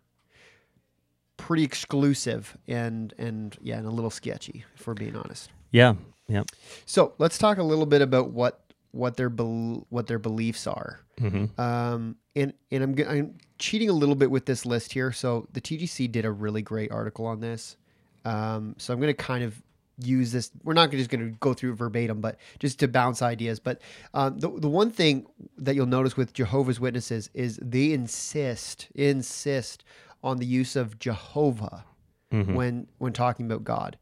pretty 1.37 1.65
exclusive 1.65 2.57
and 2.69 3.15
and 3.19 3.57
yeah, 3.63 3.79
and 3.79 3.87
a 3.87 3.91
little 3.91 4.11
sketchy, 4.11 4.65
if 4.77 4.87
we're 4.87 4.95
being 4.95 5.17
honest. 5.17 5.51
Yeah. 5.71 5.95
Yeah. 6.29 6.45
So 6.87 7.15
let's 7.19 7.39
talk 7.39 7.59
a 7.59 7.63
little 7.63 7.87
bit 7.87 8.03
about 8.03 8.31
what 8.31 8.63
what 8.93 9.17
their 9.17 9.31
bel 9.31 9.87
what 9.89 10.07
their 10.07 10.19
beliefs 10.19 10.67
are. 10.67 11.01
hmm 11.19 11.47
Um, 11.59 12.17
and 12.37 12.53
and 12.71 12.83
I'm 12.83 13.09
I'm 13.09 13.39
cheating 13.59 13.89
a 13.89 13.93
little 13.93 14.15
bit 14.15 14.31
with 14.31 14.47
this 14.47 14.65
list 14.67 14.93
here. 14.93 15.13
So 15.13 15.49
the 15.53 15.61
TGC 15.61 16.11
did 16.13 16.25
a 16.25 16.31
really 16.31 16.63
great 16.63 16.91
article 16.93 17.27
on 17.27 17.41
this. 17.41 17.77
Um, 18.25 18.75
so 18.79 18.93
I'm 18.93 19.01
going 19.01 19.15
to 19.15 19.23
kind 19.23 19.45
of 19.45 19.61
use 20.03 20.33
this. 20.33 20.51
We're 20.63 20.75
not 20.75 20.91
just 20.91 21.11
going 21.11 21.33
to 21.33 21.37
go 21.41 21.55
through 21.55 21.73
it 21.73 21.77
verbatim, 21.77 22.21
but 22.21 22.37
just 22.59 22.79
to 22.81 22.89
bounce 22.89 23.23
ideas. 23.23 23.61
But 23.61 23.81
um, 24.15 24.39
the 24.39 24.49
the 24.51 24.69
one 24.69 24.91
thing 24.91 25.27
that 25.59 25.75
you'll 25.75 25.87
notice 25.87 26.17
with 26.17 26.33
Jehovah's 26.33 26.81
Witnesses 26.81 27.31
is 27.35 27.59
they 27.63 27.93
insist 27.93 28.89
insist 28.95 29.85
on 30.23 30.39
the 30.39 30.47
use 30.47 30.77
of 30.77 30.99
Jehovah 30.99 31.85
hmm 32.31 32.55
when 32.55 32.87
when 32.99 33.13
talking 33.13 33.47
about 33.47 33.65
God. 33.65 33.99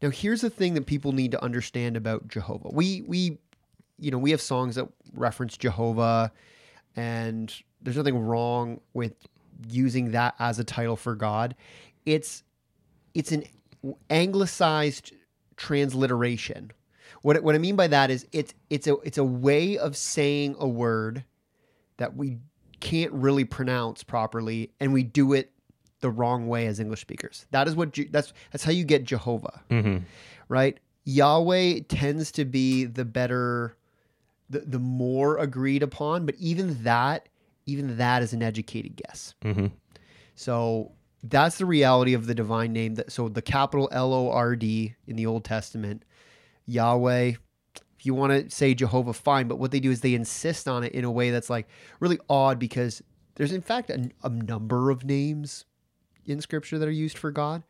Now, 0.00 0.10
here's 0.10 0.40
the 0.40 0.50
thing 0.50 0.74
that 0.74 0.86
people 0.86 1.12
need 1.12 1.30
to 1.32 1.42
understand 1.42 1.96
about 1.96 2.28
Jehovah. 2.28 2.68
We 2.72 3.02
we 3.02 3.38
you 3.98 4.10
know, 4.10 4.18
we 4.18 4.32
have 4.32 4.40
songs 4.40 4.74
that 4.74 4.88
reference 5.14 5.56
Jehovah 5.56 6.32
and 6.96 7.54
there's 7.80 7.96
nothing 7.96 8.18
wrong 8.18 8.80
with 8.94 9.14
using 9.68 10.10
that 10.12 10.34
as 10.38 10.58
a 10.58 10.64
title 10.64 10.96
for 10.96 11.14
God. 11.14 11.54
It's 12.04 12.42
it's 13.14 13.32
an 13.32 13.44
anglicized 14.10 15.12
transliteration. 15.56 16.72
What 17.22 17.42
what 17.42 17.54
I 17.54 17.58
mean 17.58 17.76
by 17.76 17.86
that 17.88 18.10
is 18.10 18.26
it's 18.32 18.54
it's 18.70 18.86
a 18.86 18.96
it's 19.04 19.18
a 19.18 19.24
way 19.24 19.78
of 19.78 19.96
saying 19.96 20.56
a 20.58 20.68
word 20.68 21.24
that 21.98 22.16
we 22.16 22.38
can't 22.80 23.12
really 23.12 23.44
pronounce 23.44 24.02
properly 24.02 24.72
and 24.80 24.92
we 24.92 25.04
do 25.04 25.32
it 25.32 25.52
the 26.00 26.10
wrong 26.10 26.48
way 26.48 26.66
as 26.66 26.80
English 26.80 27.00
speakers. 27.00 27.46
That 27.52 27.68
is 27.68 27.76
what 27.76 27.96
that's 28.10 28.32
that's 28.50 28.64
how 28.64 28.72
you 28.72 28.84
get 28.84 29.04
Jehovah, 29.04 29.62
hmm 29.70 29.98
right? 30.48 30.78
Yahweh 31.04 31.80
tends 31.88 32.30
to 32.32 32.44
be 32.44 32.84
the 32.84 33.04
better 33.04 33.76
the, 34.50 34.60
the 34.60 34.78
more 34.78 35.38
agreed 35.38 35.82
upon, 35.82 36.26
but 36.26 36.34
even 36.36 36.82
that 36.82 37.28
even 37.66 37.96
that 37.96 38.22
is 38.22 38.32
an 38.32 38.42
educated 38.42 38.96
guess. 38.96 39.34
hmm 39.42 39.66
So 40.34 40.92
that's 41.22 41.58
the 41.58 41.66
reality 41.66 42.14
of 42.14 42.26
the 42.26 42.34
divine 42.34 42.72
name. 42.72 42.96
That 42.96 43.12
so 43.12 43.28
the 43.28 43.42
capital 43.42 43.88
L 43.92 44.12
O 44.12 44.30
R 44.30 44.56
D 44.56 44.94
in 45.06 45.16
the 45.16 45.26
Old 45.26 45.44
Testament, 45.44 46.04
Yahweh. 46.66 47.34
If 47.98 48.06
you 48.06 48.14
want 48.14 48.32
to 48.32 48.54
say 48.54 48.74
Jehovah, 48.74 49.12
fine. 49.12 49.46
But 49.46 49.60
what 49.60 49.70
they 49.70 49.78
do 49.78 49.90
is 49.92 50.00
they 50.00 50.14
insist 50.14 50.66
on 50.66 50.82
it 50.82 50.92
in 50.92 51.04
a 51.04 51.10
way 51.10 51.30
that's 51.30 51.48
like 51.48 51.68
really 52.00 52.18
odd 52.28 52.58
because 52.58 53.00
there's 53.36 53.52
in 53.52 53.60
fact 53.62 53.90
a, 53.90 54.10
a 54.24 54.28
number 54.28 54.90
of 54.90 55.04
names 55.04 55.64
in 56.26 56.40
Scripture 56.40 56.78
that 56.78 56.88
are 56.88 56.90
used 56.90 57.16
for 57.16 57.30
God. 57.30 57.62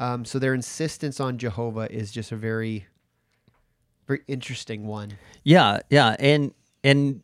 Um, 0.00 0.24
so 0.24 0.38
their 0.38 0.54
insistence 0.54 1.20
on 1.20 1.38
Jehovah 1.38 1.92
is 1.92 2.10
just 2.10 2.32
a 2.32 2.36
very, 2.36 2.86
very 4.06 4.22
interesting 4.26 4.86
one. 4.86 5.18
Yeah, 5.44 5.80
yeah, 5.90 6.16
and 6.18 6.52
and 6.82 7.22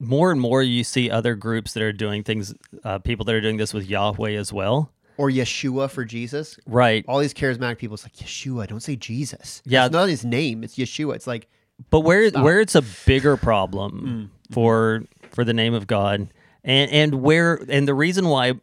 more 0.00 0.30
and 0.32 0.40
more 0.40 0.62
you 0.62 0.84
see 0.84 1.10
other 1.10 1.34
groups 1.34 1.72
that 1.74 1.82
are 1.82 1.92
doing 1.92 2.22
things, 2.24 2.54
uh, 2.84 2.98
people 2.98 3.24
that 3.26 3.34
are 3.34 3.40
doing 3.40 3.56
this 3.56 3.72
with 3.72 3.88
Yahweh 3.88 4.32
as 4.32 4.52
well. 4.52 4.92
Or 5.20 5.30
Yeshua 5.30 5.90
for 5.90 6.04
Jesus. 6.04 6.58
Right, 6.66 7.04
All 7.06 7.18
these 7.18 7.34
charismatic 7.34 7.76
people, 7.76 7.94
it's 7.94 8.04
like 8.04 8.14
Yeshua. 8.14 8.66
Don't 8.66 8.80
say 8.80 8.96
Jesus. 8.96 9.60
Yeah. 9.66 9.84
it's 9.84 9.92
not 9.92 10.08
his 10.08 10.24
name. 10.24 10.64
It's 10.64 10.76
Yeshua. 10.76 11.14
It's 11.14 11.26
like 11.26 11.46
but 11.88 12.00
where 12.00 12.28
Stop. 12.28 12.44
where 12.44 12.60
it's 12.60 12.74
a 12.74 12.82
bigger 13.06 13.36
problem 13.36 14.30
mm. 14.30 14.52
for 14.54 15.04
for 15.30 15.44
the 15.44 15.54
name 15.54 15.72
of 15.74 15.86
God, 15.86 16.28
and 16.64 16.90
and 16.90 17.22
where 17.22 17.60
and 17.68 17.88
the 17.88 17.94
reason 17.94 18.28
why 18.28 18.54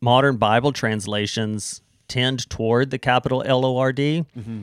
modern 0.00 0.36
Bible 0.36 0.72
translations 0.72 1.82
tend 2.08 2.48
toward 2.50 2.90
the 2.90 2.98
capital 2.98 3.42
L 3.46 3.64
O 3.64 3.76
R 3.76 3.92
D 3.92 4.24
mm-hmm. 4.36 4.62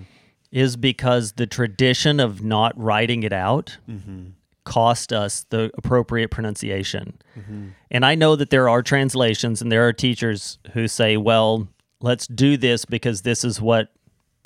is 0.51 0.75
because 0.75 1.33
the 1.33 1.47
tradition 1.47 2.19
of 2.19 2.43
not 2.43 2.77
writing 2.77 3.23
it 3.23 3.33
out 3.33 3.77
mm-hmm. 3.89 4.29
Cost 4.63 5.11
us 5.11 5.45
the 5.49 5.71
appropriate 5.77 6.29
pronunciation. 6.29 7.17
Mm-hmm. 7.37 7.69
And 7.91 8.05
I 8.05 8.15
know 8.15 8.35
that 8.35 8.49
there 8.49 8.69
are 8.69 8.81
translations 8.81 9.61
and 9.61 9.71
there 9.71 9.87
are 9.87 9.93
teachers 9.93 10.59
who 10.73 10.87
say, 10.87 11.17
well, 11.17 11.67
let's 12.01 12.27
do 12.27 12.57
this 12.57 12.85
because 12.85 13.21
this 13.21 13.43
is 13.43 13.61
what 13.61 13.89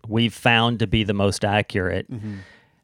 we've 0.08 0.34
found 0.34 0.80
to 0.80 0.88
be 0.88 1.04
the 1.04 1.14
most 1.14 1.46
accurate. 1.46 2.10
Mm-hmm. 2.12 2.38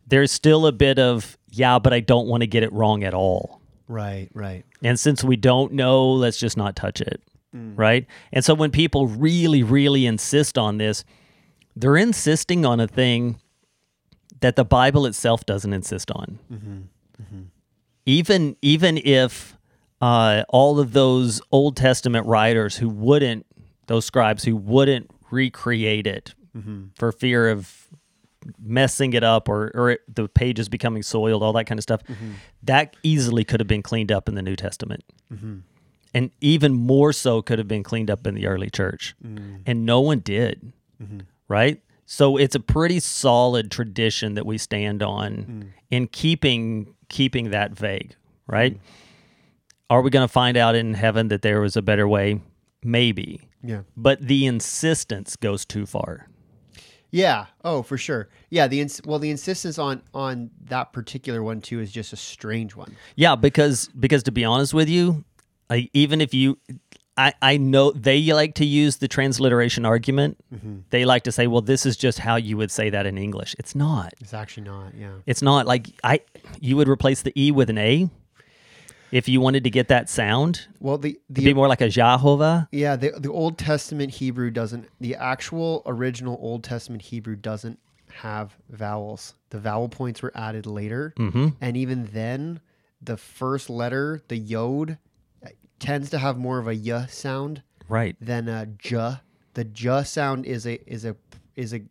There's 0.08 0.32
still 0.32 0.68
a 0.68 0.72
bit 0.72 1.00
of, 1.00 1.38
yeah, 1.50 1.80
but 1.80 1.94
I 1.94 2.02
don't 2.02 2.28
want 2.28 2.42
to 2.42 2.48
get 2.48 2.64
it 2.64 2.72
wrong 2.74 3.04
at 3.04 3.14
all. 3.14 3.62
right, 3.88 4.30
right. 4.34 4.66
And 4.84 5.00
since 5.00 5.24
we 5.24 5.36
don't 5.36 5.74
know, 5.74 6.12
let's 6.12 6.38
just 6.38 6.58
not 6.58 6.76
touch 6.76 7.02
it. 7.02 7.22
Mm. 7.56 7.74
Right. 7.78 8.08
And 8.32 8.44
so 8.44 8.54
when 8.54 8.72
people 8.72 9.08
really, 9.08 9.64
really 9.64 10.06
insist 10.06 10.58
on 10.58 10.78
this, 10.78 11.06
they're 11.76 11.98
insisting 11.98 12.66
on 12.66 12.80
a 12.80 12.88
thing 12.88 13.40
that 14.42 14.56
the 14.56 14.66
Bible 14.66 15.06
itself 15.06 15.46
doesn't 15.46 15.72
insist 15.72 16.12
on. 16.12 16.40
Mm-hmm. 16.52 16.80
Mm-hmm. 17.22 17.42
Even 18.06 18.56
even 18.62 18.98
if 18.98 19.58
uh, 20.02 20.44
all 20.50 20.80
of 20.80 20.94
those 20.94 21.42
Old 21.52 21.78
Testament 21.78 22.28
writers 22.28 22.78
who 22.78 22.90
wouldn't, 22.90 23.46
those 23.88 24.06
scribes 24.06 24.44
who 24.44 24.56
wouldn't 24.56 25.10
recreate 25.32 26.06
it 26.06 26.34
mm-hmm. 26.56 26.88
for 26.96 27.12
fear 27.12 27.50
of 27.50 27.88
messing 28.62 29.14
it 29.14 29.24
up 29.24 29.48
or, 29.48 29.72
or 29.74 29.92
it, 29.92 30.02
the 30.14 30.28
pages 30.28 30.68
becoming 30.68 31.02
soiled, 31.02 31.42
all 31.42 31.54
that 31.54 31.66
kind 31.66 31.80
of 31.80 31.84
stuff, 31.84 32.04
mm-hmm. 32.04 32.34
that 32.64 32.96
easily 33.04 33.46
could 33.46 33.62
have 33.62 33.68
been 33.68 33.82
cleaned 33.82 34.12
up 34.12 34.28
in 34.28 34.36
the 34.36 34.42
New 34.42 34.58
Testament. 34.58 35.04
And 36.14 36.32
even 36.42 36.74
more 36.74 37.14
so 37.14 37.42
could 37.42 37.58
have 37.58 37.68
been 37.68 37.84
cleaned 37.84 38.12
up 38.12 38.28
in 38.28 38.36
the 38.36 38.46
early 38.48 38.70
church. 38.70 39.16
Mm. 39.26 39.62
And 39.66 39.86
no 39.86 40.00
one 40.02 40.20
did. 40.20 40.74
Right? 41.48 41.82
So 42.06 42.38
it's 42.38 42.56
a 42.56 42.60
pretty 42.60 43.00
solid 43.00 43.72
tradition 43.72 44.36
that 44.36 44.46
we 44.46 44.58
stand 44.58 45.02
on 45.02 45.34
mm. 45.34 45.68
in 45.90 46.08
keeping 46.08 46.94
keeping 47.14 47.52
that 47.52 47.72
vague, 47.72 48.10
mm-hmm. 48.10 48.56
right? 48.56 48.80
Are 49.90 50.02
we 50.02 50.10
going 50.10 50.28
to 50.28 50.32
find 50.32 50.58
out 50.58 50.76
in 50.76 50.94
heaven 50.94 51.28
that 51.28 51.42
there 51.44 51.62
was 51.62 51.78
a 51.78 51.82
better 51.82 52.08
way? 52.08 52.42
maybe. 52.84 53.50
Yeah. 53.64 53.82
But 53.96 54.22
the 54.22 54.46
insistence 54.46 55.36
goes 55.36 55.66
too 55.66 55.86
far. 55.86 56.28
Yeah. 57.12 57.48
Oh, 57.64 57.84
for 57.84 57.98
sure. 57.98 58.30
Yeah. 58.50 58.68
The 58.68 58.82
ins- 58.82 59.02
well, 59.06 59.20
the 59.20 59.30
insistence 59.30 59.78
on 59.78 60.02
on 60.14 60.50
that 60.66 60.94
particular 60.94 61.44
one 61.44 61.62
too 61.62 61.80
is 61.80 61.92
just 61.92 62.12
a 62.12 62.18
strange 62.18 62.76
one. 62.76 62.96
Yeah, 63.16 63.36
because 63.36 63.90
because 64.00 64.24
to 64.24 64.32
be 64.32 64.44
honest 64.44 64.74
with 64.74 64.90
you, 64.90 65.24
like 65.70 65.90
even 65.94 66.22
if 66.22 66.34
you 66.34 66.58
I, 67.16 67.34
I 67.42 67.58
know 67.58 67.92
they 67.92 68.34
like 68.34 68.56
to 68.56 68.66
use 68.66 68.98
the 68.98 69.08
transliteration 69.08 69.86
argument. 69.86 70.38
They 70.90 71.06
like 71.06 71.24
to 71.24 71.32
say, 71.32 71.46
well, 71.48 71.62
this 71.62 71.86
is 71.86 71.96
just 71.96 72.18
how 72.20 72.38
you 72.38 72.58
would 72.58 72.72
say 72.72 72.90
that 72.90 73.06
in 73.06 73.18
English. 73.18 73.56
It's 73.60 73.76
not. 73.76 74.14
It's 74.20 74.34
actually 74.34 74.64
not. 74.64 74.96
Yeah. 74.96 75.12
It's 75.28 75.42
not 75.44 75.68
like 75.68 75.88
I 76.04 76.22
you 76.60 76.76
would 76.78 76.88
replace 76.88 77.22
the 77.22 77.32
E 77.40 77.52
with 77.52 77.70
an 77.70 77.78
A 77.78 78.10
if 79.12 79.28
you 79.30 79.40
wanted 79.42 79.64
to 79.66 79.70
get 79.70 79.90
that 79.90 80.10
sound. 80.10 80.68
Well, 80.80 80.98
the 80.98 81.14
To 81.34 81.42
be 81.42 81.54
more 81.54 81.68
like 81.68 81.82
a 81.82 81.90
Jehovah. 81.90 82.68
yeah 82.72 82.96
the 82.96 83.12
the 83.20 83.30
Old 83.32 83.58
Testament 83.60 84.12
Hebrew 84.12 84.50
doesn't. 84.50 84.88
The 85.00 85.16
actual 85.16 85.84
original 85.86 86.38
Old 86.42 86.64
Testament 86.64 87.04
Hebrew 87.04 87.36
doesn't 87.36 87.78
have 88.22 88.56
vowels. 88.70 89.36
The 89.52 89.60
vowel 89.60 89.88
points 89.90 90.22
were 90.24 90.32
added 90.36 90.66
later, 90.66 91.14
Mm-hmm. 91.18 91.48
and 91.62 91.78
even 91.78 92.06
then, 92.12 92.60
the 93.02 93.18
first 93.18 93.70
letter, 93.70 94.22
the 94.30 94.38
yod, 94.38 94.98
tends 95.84 96.10
to 96.10 96.18
have 96.18 96.38
more 96.38 96.58
of 96.60 96.68
a 96.68 96.74
y 96.76 97.06
sound 97.08 97.62
Right. 97.90 98.16
than 98.22 98.48
a 98.48 98.66
j. 98.66 99.18
The 99.54 99.66
j 99.66 100.04
sound 100.04 100.46
is 100.46 100.66
a 100.66 100.76
is 100.92 101.06
a 101.06 101.16
is 101.56 101.74
a 101.74 101.82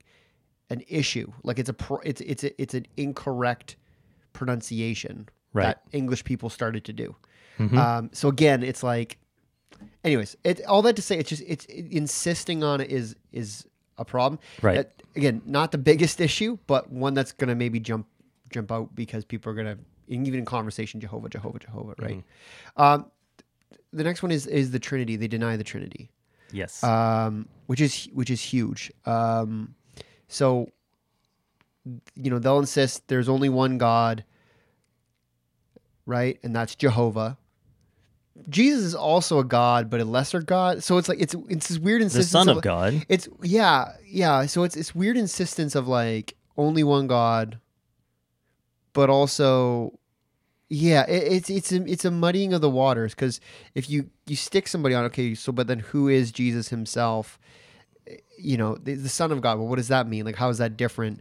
an 0.70 0.82
issue. 0.88 1.30
Like 1.43 1.59
it's 1.59 1.68
a 1.68 1.74
pro, 1.74 1.99
it's 1.99 2.20
it's 2.22 2.45
a, 2.45 2.61
it's 2.62 2.74
an 2.74 2.86
incorrect 2.97 3.76
pronunciation 4.32 5.28
Right. 5.53 5.64
that 5.66 5.82
English 5.93 6.24
people 6.24 6.49
started 6.49 6.84
to 6.84 6.93
do. 6.93 7.14
Mhm. 7.59 7.76
Um, 7.76 8.11
so 8.12 8.28
again, 8.28 8.62
it's 8.62 8.82
like, 8.82 9.18
anyways, 10.03 10.34
it 10.45 10.64
all 10.64 10.80
that 10.82 10.97
to 10.97 11.03
say, 11.03 11.18
it's 11.18 11.28
just 11.28 11.43
it's 11.47 11.66
insisting 11.66 12.64
on 12.64 12.80
it 12.80 12.90
is 12.90 13.14
is 13.32 13.66
a 13.99 14.05
problem. 14.05 14.38
Right. 14.62 14.78
Uh, 14.78 14.84
again, 15.14 15.43
not 15.45 15.70
the 15.70 15.78
biggest 15.78 16.20
issue, 16.20 16.57
but 16.66 16.90
one 16.90 17.12
that's 17.12 17.32
gonna 17.32 17.55
maybe 17.55 17.78
jump 17.80 18.07
jump 18.51 18.72
out 18.72 18.95
because 18.95 19.24
people 19.26 19.53
are 19.53 19.55
gonna 19.55 19.76
even 20.09 20.38
in 20.40 20.45
conversation, 20.47 21.01
Jehovah, 21.01 21.28
Jehovah, 21.28 21.59
Jehovah, 21.59 21.95
right? 21.99 22.16
Mm-hmm. 22.16 22.82
Um, 22.82 23.07
the 23.93 24.05
next 24.05 24.23
one 24.23 24.31
is 24.33 24.47
is 24.47 24.70
the 24.70 24.79
Trinity. 24.79 25.16
They 25.16 25.29
deny 25.29 25.57
the 25.57 25.64
Trinity 25.64 26.11
Yes. 26.53 26.83
um, 26.85 27.49
which 27.66 27.81
is 27.81 28.09
which 28.12 28.31
is 28.31 28.41
huge. 28.43 28.93
Um, 29.07 29.75
so, 30.29 30.68
you 32.14 32.31
know, 32.31 32.39
they'll 32.39 32.59
insist 32.59 33.09
there's 33.09 33.29
only 33.29 33.49
one 33.49 33.79
God, 33.79 34.25
right, 36.07 36.39
and 36.43 36.55
that's 36.55 36.75
Jehovah. 36.75 37.39
Jesus 38.49 38.83
is 38.85 38.95
also 38.95 39.39
a 39.39 39.45
God, 39.45 39.91
but 39.91 40.01
a 40.01 40.05
lesser 40.05 40.41
God. 40.41 40.83
So 40.83 40.97
it's 40.99 41.09
like 41.09 41.20
it's 41.20 41.35
it's 41.49 41.68
this 41.68 41.79
weird 41.79 42.03
insistence. 42.03 42.31
the. 42.33 42.39
Son 42.39 42.49
of 42.49 42.57
of- 42.59 42.62
God. 42.62 43.05
It's 43.09 43.29
yeah, 43.43 43.93
yeah. 44.07 44.47
So 44.47 44.62
it's 44.64 44.77
it's 44.77 44.95
weird 44.95 45.16
insistence 45.16 45.75
of 45.75 45.87
like 45.87 46.35
only 46.57 46.83
one 46.83 47.07
God, 47.07 47.59
but 48.95 49.11
also, 49.11 49.99
yeah, 50.75 51.05
it, 51.07 51.33
it's 51.33 51.51
it's 51.51 51.70
a, 51.70 51.85
it's 51.85 52.05
a 52.07 52.11
muddying 52.11 52.55
of 52.55 52.62
the 52.62 52.70
waters 52.70 53.14
because 53.14 53.41
if 53.75 53.91
you 53.91 54.09
you 54.27 54.37
stick 54.37 54.66
somebody 54.66 54.95
on 54.95 55.05
okay, 55.05 55.35
so 55.35 55.53
but 55.53 55.66
then 55.66 55.81
who 55.81 56.09
is 56.09 56.33
Jesus 56.33 56.68
himself? 56.70 57.39
Eh, 58.07 58.16
You 58.39 58.57
know, 58.57 58.77
the, 58.77 58.95
the 58.95 59.11
Son 59.11 59.31
of 59.33 59.43
God. 59.43 59.59
Well, 59.59 59.68
what 59.68 59.77
does 59.77 59.89
that 59.89 60.09
mean? 60.09 60.25
Like, 60.25 60.37
how 60.37 60.49
is 60.49 60.57
that 60.59 60.79
different? 60.79 61.20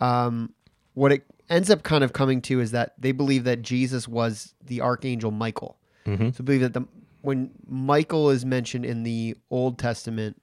Um, 0.00 0.52
what 0.92 1.12
it 1.12 1.24
ends 1.48 1.70
up 1.70 1.82
kind 1.82 2.04
of 2.04 2.12
coming 2.12 2.42
to 2.42 2.60
is 2.60 2.72
that 2.72 2.92
they 2.98 3.12
believe 3.12 3.44
that 3.44 3.62
Jesus 3.62 4.06
was 4.06 4.54
the 4.64 4.82
archangel 4.82 5.30
Michael. 5.30 5.78
Mhm. 6.06 6.34
So 6.36 6.44
believe 6.44 6.60
that 6.60 6.74
the 6.74 6.84
when 7.22 7.50
Michael 7.66 8.28
is 8.30 8.44
mentioned 8.44 8.84
in 8.84 9.02
the 9.02 9.36
Old 9.50 9.78
Testament, 9.78 10.40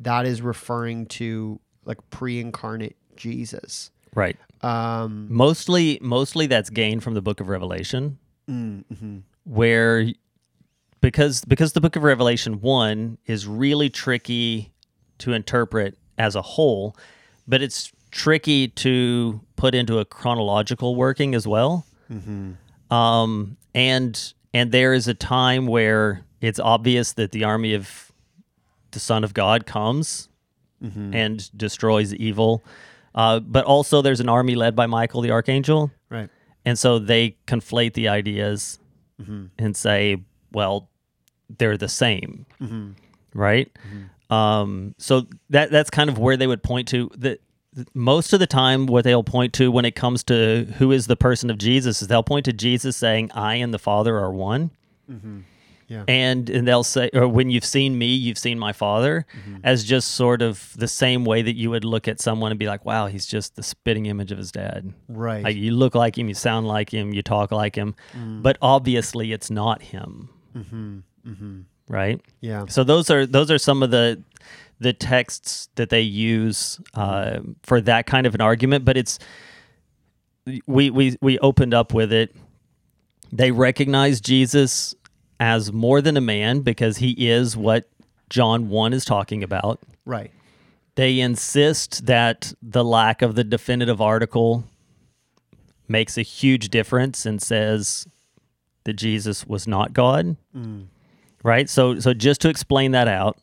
that 0.00 0.26
is 0.26 0.42
referring 0.42 1.06
to 1.06 1.60
like 1.84 1.98
pre-incarnate 2.10 2.96
Jesus. 3.16 3.90
Right. 4.14 4.36
Um, 4.64 5.26
Mostly 5.30 5.98
mostly 6.00 6.46
that's 6.46 6.70
gained 6.70 7.02
from 7.02 7.14
the 7.14 7.22
book 7.22 7.40
of 7.40 7.48
Revelation. 7.48 8.18
mm, 8.48 8.84
mhm. 8.92 9.22
where 9.44 10.06
because 11.00 11.44
because 11.44 11.72
the 11.74 11.80
book 11.82 11.96
of 11.96 12.02
revelation 12.02 12.60
1 12.62 13.18
is 13.26 13.46
really 13.46 13.90
tricky 13.90 14.72
to 15.18 15.32
interpret 15.34 15.98
as 16.16 16.34
a 16.34 16.40
whole 16.42 16.96
but 17.46 17.60
it's 17.60 17.92
tricky 18.10 18.68
to 18.68 19.40
put 19.56 19.74
into 19.74 19.98
a 19.98 20.04
chronological 20.04 20.96
working 20.96 21.34
as 21.34 21.46
well 21.46 21.84
um, 22.90 23.56
and 23.74 24.32
and 24.54 24.72
there 24.72 24.94
is 24.94 25.08
a 25.08 25.14
time 25.14 25.66
where 25.66 26.22
it's 26.40 26.60
obvious 26.60 27.12
that 27.14 27.32
the 27.32 27.44
army 27.44 27.74
of 27.74 28.12
the 28.92 29.00
son 29.00 29.24
of 29.24 29.34
god 29.34 29.66
comes 29.66 30.28
and 31.14 31.50
destroys 31.56 32.14
evil 32.14 32.62
uh, 33.14 33.40
but 33.40 33.64
also 33.64 34.02
there's 34.02 34.20
an 34.20 34.28
army 34.28 34.54
led 34.54 34.74
by 34.76 34.86
michael 34.86 35.20
the 35.20 35.30
archangel 35.30 35.90
Right. 36.10 36.28
and 36.64 36.78
so 36.78 36.98
they 36.98 37.36
conflate 37.46 37.94
the 37.94 38.08
ideas 38.08 38.78
and 39.58 39.76
say, 39.76 40.16
well, 40.52 40.88
they're 41.58 41.76
the 41.76 41.88
same, 41.88 42.46
right? 43.32 43.70
Um, 44.30 44.94
so 44.98 45.26
that 45.50 45.70
that's 45.70 45.90
kind 45.90 46.10
of 46.10 46.18
where 46.18 46.36
they 46.36 46.46
would 46.48 46.62
point 46.62 46.88
to. 46.88 47.10
The, 47.16 47.38
most 47.94 48.32
of 48.32 48.40
the 48.40 48.46
time, 48.46 48.86
what 48.86 49.04
they'll 49.04 49.22
point 49.24 49.52
to 49.54 49.70
when 49.70 49.84
it 49.84 49.94
comes 49.94 50.24
to 50.24 50.64
who 50.78 50.90
is 50.92 51.06
the 51.06 51.16
person 51.16 51.50
of 51.50 51.58
Jesus 51.58 52.02
is 52.02 52.08
they'll 52.08 52.22
point 52.24 52.44
to 52.46 52.52
Jesus 52.52 52.96
saying, 52.96 53.30
"I 53.32 53.54
and 53.56 53.72
the 53.72 53.78
Father 53.78 54.18
are 54.18 54.32
one." 54.32 54.70
Yeah. 55.88 56.04
And 56.08 56.48
and 56.48 56.66
they'll 56.66 56.84
say, 56.84 57.10
or 57.12 57.28
when 57.28 57.50
you've 57.50 57.64
seen 57.64 57.98
me, 57.98 58.06
you've 58.06 58.38
seen 58.38 58.58
my 58.58 58.72
Father, 58.72 59.26
mm-hmm. 59.36 59.58
as 59.64 59.84
just 59.84 60.12
sort 60.12 60.42
of 60.42 60.72
the 60.76 60.88
same 60.88 61.24
way 61.24 61.42
that 61.42 61.54
you 61.56 61.70
would 61.70 61.84
look 61.84 62.08
at 62.08 62.20
someone 62.20 62.50
and 62.50 62.58
be 62.58 62.66
like, 62.66 62.84
"Wow, 62.84 63.06
he's 63.06 63.26
just 63.26 63.56
the 63.56 63.62
spitting 63.62 64.06
image 64.06 64.32
of 64.32 64.38
his 64.38 64.50
dad." 64.50 64.92
Right. 65.08 65.44
Like 65.44 65.56
you 65.56 65.72
look 65.72 65.94
like 65.94 66.16
him, 66.16 66.28
you 66.28 66.34
sound 66.34 66.66
like 66.66 66.92
him, 66.92 67.12
you 67.12 67.22
talk 67.22 67.52
like 67.52 67.76
him, 67.76 67.94
mm. 68.12 68.42
but 68.42 68.56
obviously 68.62 69.32
it's 69.32 69.50
not 69.50 69.82
him, 69.82 70.30
mm-hmm. 70.56 70.98
Mm-hmm. 71.26 71.60
right? 71.88 72.20
yeah. 72.40 72.64
So 72.68 72.82
those 72.82 73.10
are 73.10 73.26
those 73.26 73.50
are 73.50 73.58
some 73.58 73.82
of 73.82 73.90
the 73.90 74.22
the 74.80 74.92
texts 74.92 75.68
that 75.76 75.90
they 75.90 76.00
use 76.00 76.80
uh, 76.94 77.40
for 77.62 77.80
that 77.82 78.06
kind 78.06 78.26
of 78.26 78.34
an 78.34 78.40
argument. 78.40 78.84
But 78.84 78.96
it's 78.96 79.18
we 80.66 80.90
we 80.90 81.16
we 81.20 81.38
opened 81.40 81.74
up 81.74 81.92
with 81.92 82.12
it. 82.12 82.34
They 83.32 83.50
recognize 83.50 84.20
Jesus 84.20 84.94
as 85.44 85.70
more 85.74 86.00
than 86.00 86.16
a 86.16 86.22
man 86.22 86.60
because 86.60 86.96
he 86.96 87.28
is 87.28 87.54
what 87.54 87.86
John 88.30 88.70
one 88.70 88.94
is 88.94 89.04
talking 89.04 89.42
about. 89.42 89.78
Right. 90.06 90.30
They 90.94 91.20
insist 91.20 92.06
that 92.06 92.54
the 92.62 92.82
lack 92.82 93.20
of 93.20 93.34
the 93.34 93.44
definitive 93.44 94.00
article 94.00 94.64
makes 95.86 96.16
a 96.16 96.22
huge 96.22 96.70
difference 96.70 97.26
and 97.26 97.42
says 97.42 98.06
that 98.84 98.94
Jesus 98.94 99.46
was 99.46 99.66
not 99.66 99.92
God. 99.92 100.38
Mm. 100.56 100.86
Right? 101.42 101.68
So 101.68 102.00
so 102.00 102.14
just 102.14 102.40
to 102.40 102.48
explain 102.48 102.92
that 102.92 103.06
out, 103.06 103.36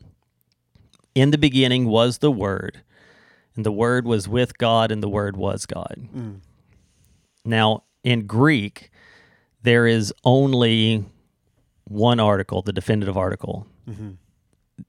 in 1.13 1.29
the 1.29 1.37
beginning 1.37 1.85
was 1.85 2.17
the 2.17 2.31
word, 2.31 2.81
and 3.55 3.63
the 3.63 3.71
word 3.71 4.07
was 4.07 4.27
with 4.27 4.57
God 4.57 4.91
and 4.91 5.03
the 5.03 5.09
word 5.09 5.37
was 5.37 5.67
God. 5.67 6.09
Mm. 6.15 6.39
Now, 7.45 7.83
in 8.03 8.25
Greek, 8.25 8.89
there 9.61 9.85
is 9.85 10.11
only 10.23 11.05
one 11.91 12.19
article, 12.19 12.61
the 12.61 12.73
definitive 12.73 13.17
article. 13.17 13.67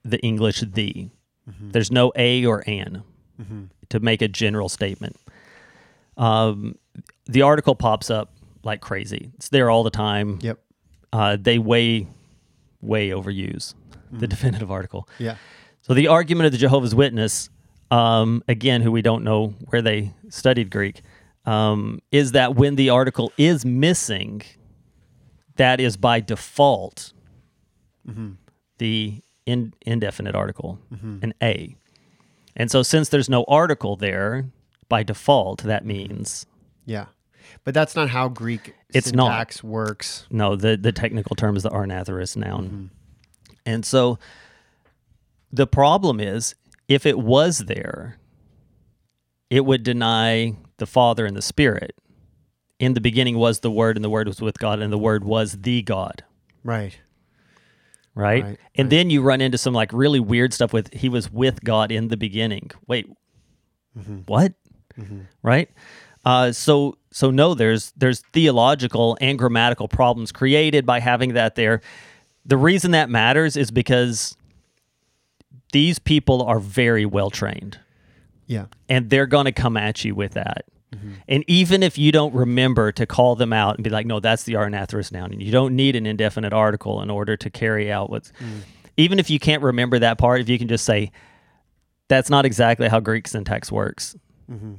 The 0.05 0.19
English 0.21 0.61
the. 0.61 1.11
There's 1.61 1.91
no 1.91 2.13
a 2.17 2.47
or 2.47 2.63
an 2.67 3.03
to 3.89 4.01
make 4.01 4.23
a 4.23 4.29
general 4.29 4.69
statement. 4.69 5.17
Um, 6.17 6.77
the 7.27 7.43
article 7.43 7.75
pops 7.75 8.11
up 8.11 8.33
like 8.63 8.81
crazy. 8.81 9.33
It's 9.35 9.49
there 9.49 9.71
all 9.71 9.83
the 9.83 9.91
time. 9.91 10.39
Yep. 10.41 10.59
Uh, 11.13 11.37
they 11.41 11.59
way, 11.59 12.07
way 12.81 13.09
overuse 13.11 13.75
the 14.13 14.27
definitive 14.27 14.71
article. 14.71 15.09
Yeah. 15.19 15.37
So 15.83 15.95
the 15.95 16.09
argument 16.09 16.47
of 16.47 16.53
the 16.53 16.59
Jehovah's 16.59 16.95
Witness, 16.95 17.51
um, 17.91 18.43
again, 18.49 18.83
who 18.83 18.93
we 18.93 19.03
don't 19.03 19.25
know 19.25 19.55
where 19.71 19.83
they 19.83 20.15
studied 20.29 20.71
Greek, 20.71 21.03
um, 21.45 22.01
is 22.13 22.33
that 22.33 22.55
when 22.55 22.77
the 22.77 22.91
article 22.91 23.33
is 23.37 23.65
missing, 23.67 24.43
that 25.57 25.81
is 25.81 25.97
by 25.97 26.21
default 26.21 27.13
mm-hmm. 28.09 28.33
the 28.79 29.23
in, 29.47 29.75
indefinite 29.83 30.35
article, 30.35 30.79
mm-hmm. 30.93 31.19
an 31.23 31.35
a. 31.43 31.77
And 32.57 32.71
so 32.71 32.83
since 32.83 33.09
there's 33.09 33.29
no 33.29 33.45
article 33.49 33.97
there, 33.97 34.47
by 34.89 35.03
default, 35.03 35.63
that 35.63 35.83
mm-hmm. 35.83 35.89
means 35.89 36.47
Yeah. 36.87 37.07
But 37.65 37.75
that's 37.75 37.97
not 37.97 38.09
how 38.09 38.29
Greek 38.29 38.75
It's 38.95 39.13
not. 39.13 39.27
syntax 39.27 39.65
works. 39.65 40.27
No, 40.31 40.57
the, 40.57 40.77
the 40.77 40.93
technical 40.93 41.37
term 41.37 41.57
is 41.57 41.65
the 41.65 41.71
anarthrous 41.71 42.37
noun. 42.37 42.91
And 43.67 43.85
so 43.85 44.19
the 45.53 45.67
problem 45.67 46.21
is 46.21 46.55
if 46.89 47.07
it 47.07 47.19
was 47.19 47.59
there, 47.61 48.19
it 49.51 49.65
would 49.65 49.83
deny 49.83 50.57
the 50.79 50.87
Father 50.87 51.27
and 51.27 51.37
the 51.37 51.43
Spirit. 51.43 51.95
In 52.83 52.95
the 52.95 53.01
beginning 53.01 53.39
was 53.39 53.61
the 53.61 53.71
Word, 53.71 53.97
and 53.97 54.05
the 54.05 54.11
Word 54.11 54.27
was 54.27 54.41
with 54.41 54.59
God, 54.59 54.81
and 54.81 54.93
the 54.93 54.99
Word 54.99 55.23
was 55.23 55.53
the 55.53 55.83
God. 55.83 56.25
Right. 56.65 56.99
right? 58.15 58.43
Right, 58.45 58.59
and 58.75 58.87
right. 58.87 58.91
then 58.91 59.09
you 59.09 59.23
run 59.23 59.41
into 59.41 59.57
some 59.57 59.73
like 59.73 59.93
really 59.93 60.19
weird 60.21 60.53
stuff 60.53 60.73
with 60.73 60.93
he 60.93 61.09
was 61.09 61.31
with 61.31 61.63
God 61.63 61.93
in 61.93 62.09
the 62.09 62.17
beginning. 62.17 62.71
Wait, 62.89 63.07
Mm-hmm. 63.99 64.21
what? 64.27 64.55
Right? 65.43 65.71
Uh, 66.25 66.51
so 66.53 66.97
so 67.13 67.31
no, 67.31 67.55
there's 67.55 67.93
there's 67.97 68.21
theological 68.33 69.17
and 69.21 69.39
grammatical 69.39 69.87
problems 69.87 70.33
created 70.33 70.85
by 70.87 70.99
having 70.99 71.35
that 71.35 71.55
there. 71.55 71.83
The 72.45 72.57
reason 72.57 72.91
that 72.93 73.09
matters 73.11 73.57
is 73.57 73.71
because 73.71 74.37
these 75.73 75.99
people 75.99 76.43
are 76.43 76.59
very 76.59 77.07
well 77.07 77.31
trained 77.31 77.79
Yeah. 78.47 78.67
and 78.89 79.09
they're 79.09 79.27
going 79.27 79.45
to 79.47 79.53
come 79.53 79.77
at 79.77 80.05
you 80.05 80.15
with 80.15 80.33
that. 80.33 80.65
Mm-hmm. 80.93 81.13
And 81.29 81.45
even 81.47 81.83
if 81.83 81.97
you 81.99 82.13
don't 82.13 82.35
remember 82.35 82.93
to 82.93 83.07
call 83.07 83.35
them 83.35 83.53
out 83.53 83.77
and 83.77 83.85
be 83.85 83.91
like, 83.91 84.07
no, 84.07 84.21
that's 84.21 84.43
the 84.45 84.55
anarthrous 84.55 85.11
noun, 85.11 85.33
and 85.33 85.43
you 85.43 85.51
don't 85.51 85.75
need 85.75 85.97
an 85.97 86.07
indefinite 86.07 86.53
article 86.53 87.01
in 87.03 87.11
order 87.11 87.37
to 87.37 87.51
carry 87.51 87.91
out 87.91 88.11
what's, 88.11 88.31
Mm. 88.33 88.61
even 88.97 89.19
if 89.19 89.31
you 89.31 89.39
can't 89.39 89.63
remember 89.63 89.99
that 89.99 90.19
part, 90.19 90.41
if 90.41 90.49
you 90.49 90.59
can 90.59 90.69
just 90.69 90.85
say, 90.85 91.11
that's 92.09 92.29
not 92.29 92.45
exactly 92.45 92.89
how 92.89 93.01
Greek 93.01 93.27
syntax 93.27 93.73
works, 93.73 94.15
Mm-hmm. 94.51 94.75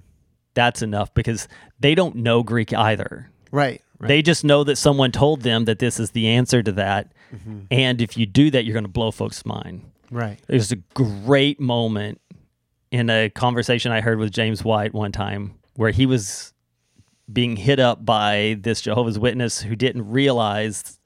that's 0.54 0.82
enough 0.84 1.12
because 1.16 1.48
they 1.80 1.96
don't 1.96 2.16
know 2.18 2.44
Greek 2.44 2.74
either. 2.74 3.30
Right. 3.52 3.82
Right. 4.00 4.08
They 4.08 4.22
just 4.22 4.44
know 4.44 4.64
that 4.66 4.76
someone 4.76 5.12
told 5.12 5.42
them 5.42 5.66
that 5.66 5.80
this 5.80 6.00
is 6.00 6.12
the 6.12 6.28
answer 6.28 6.62
to 6.62 6.72
that. 6.74 7.12
Mm-hmm. 7.34 7.60
And 7.72 8.02
if 8.02 8.18
you 8.18 8.26
do 8.26 8.52
that, 8.52 8.66
you're 8.66 8.74
going 8.74 8.84
to 8.84 8.90
blow 8.90 9.10
folks' 9.12 9.46
mind. 9.46 9.82
right. 10.12 10.40
There's 10.48 10.72
a 10.72 10.76
great 10.94 11.60
moment 11.60 12.20
in 12.92 13.10
a 13.10 13.30
conversation 13.30 13.92
I 13.92 14.02
heard 14.02 14.20
with 14.20 14.32
James 14.32 14.64
White 14.64 14.94
one 14.94 15.12
time 15.12 15.56
where 15.76 15.92
he 15.92 16.06
was 16.06 16.54
being 17.32 17.56
hit 17.56 17.80
up 17.80 18.06
by 18.06 18.58
this 18.60 18.82
Jehovah's 18.82 19.18
Witness 19.18 19.62
who 19.62 19.76
didn't 19.76 20.10
realize 20.10 21.00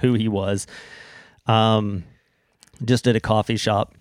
who 0.00 0.14
he 0.14 0.28
was, 0.28 0.66
um, 1.46 2.04
just 2.84 3.06
at 3.06 3.16
a 3.16 3.20
coffee 3.20 3.56
shop. 3.56 3.94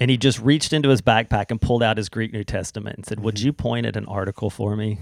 And 0.00 0.10
he 0.10 0.16
just 0.16 0.38
reached 0.38 0.72
into 0.72 0.90
his 0.90 1.02
backpack 1.02 1.50
and 1.50 1.60
pulled 1.60 1.82
out 1.82 1.96
his 1.96 2.08
Greek 2.08 2.32
New 2.32 2.44
Testament 2.44 2.96
and 2.96 3.04
said, 3.04 3.18
Would 3.20 3.40
you 3.40 3.52
point 3.52 3.84
at 3.84 3.96
an 3.96 4.06
article 4.06 4.48
for 4.48 4.76
me? 4.76 4.98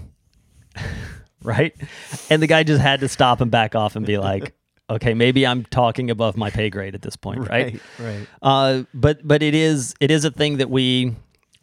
right? 1.43 1.75
And 2.31 2.41
the 2.41 2.47
guy 2.47 2.63
just 2.63 2.81
had 2.81 3.01
to 3.01 3.07
stop 3.07 3.39
and 3.39 3.51
back 3.51 3.75
off 3.75 3.95
and 3.95 4.05
be 4.05 4.17
like, 4.17 4.55
Okay, 4.89 5.13
maybe 5.13 5.45
I'm 5.45 5.65
talking 5.65 6.09
above 6.09 6.37
my 6.37 6.49
pay 6.49 6.69
grade 6.69 6.95
at 6.95 7.01
this 7.01 7.17
point, 7.17 7.41
right? 7.41 7.49
Right. 7.49 7.81
Right. 7.99 8.27
Uh, 8.41 8.83
but 8.93 9.19
but 9.21 9.43
it 9.43 9.53
is 9.53 9.93
it 9.99 10.11
is 10.11 10.23
a 10.23 10.31
thing 10.31 10.57
that 10.57 10.69
we 10.69 11.13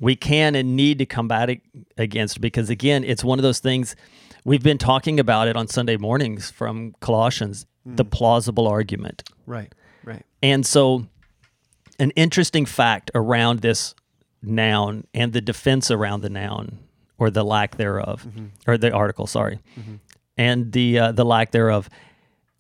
we 0.05 0.15
can 0.15 0.55
and 0.55 0.77
need 0.77 0.99
to 0.99 1.07
combat 1.07 1.49
it 1.49 1.63
against 1.97 2.39
because 2.39 2.69
again, 2.69 3.05
it's 3.05 3.25
one 3.25 3.39
of 3.39 3.43
those 3.43 3.59
things 3.59 3.97
we've 4.45 4.63
been 4.63 4.77
talking 4.77 5.19
about 5.19 5.49
it 5.49 5.57
on 5.57 5.67
Sunday 5.67 5.97
mornings 5.97 6.51
from 6.51 6.95
Colossians, 7.01 7.65
the 7.87 8.05
mm. 8.05 8.11
plausible 8.11 8.69
argument. 8.69 9.27
Right. 9.47 9.73
Right. 10.05 10.23
And 10.43 10.67
so, 10.67 11.07
an 11.99 12.11
interesting 12.11 12.67
fact 12.67 13.11
around 13.15 13.61
this 13.61 13.95
noun 14.43 15.07
and 15.15 15.33
the 15.33 15.41
defense 15.41 15.91
around 15.91 16.21
the 16.21 16.29
noun 16.29 16.81
or 17.17 17.31
the 17.31 17.43
lack 17.43 17.79
thereof, 17.79 18.27
mm-hmm. 18.29 18.49
or 18.67 18.77
the 18.77 18.93
article, 18.93 19.27
sorry, 19.27 19.61
mm-hmm. 19.81 19.95
and 20.37 20.73
the 20.73 20.99
uh, 20.99 21.13
the 21.13 21.25
lack 21.25 21.53
thereof. 21.53 21.89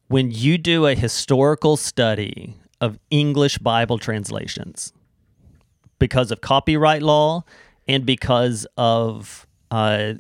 When 0.08 0.30
you 0.30 0.56
do 0.56 0.86
a 0.86 0.94
historical 0.94 1.76
study 1.76 2.56
of 2.80 2.98
English 3.10 3.58
Bible 3.58 3.98
translations, 3.98 4.94
because 6.04 6.30
of 6.30 6.42
copyright 6.42 7.00
law 7.00 7.42
and 7.88 8.04
because 8.04 8.66
of 8.76 9.46
uh, 9.70 10.12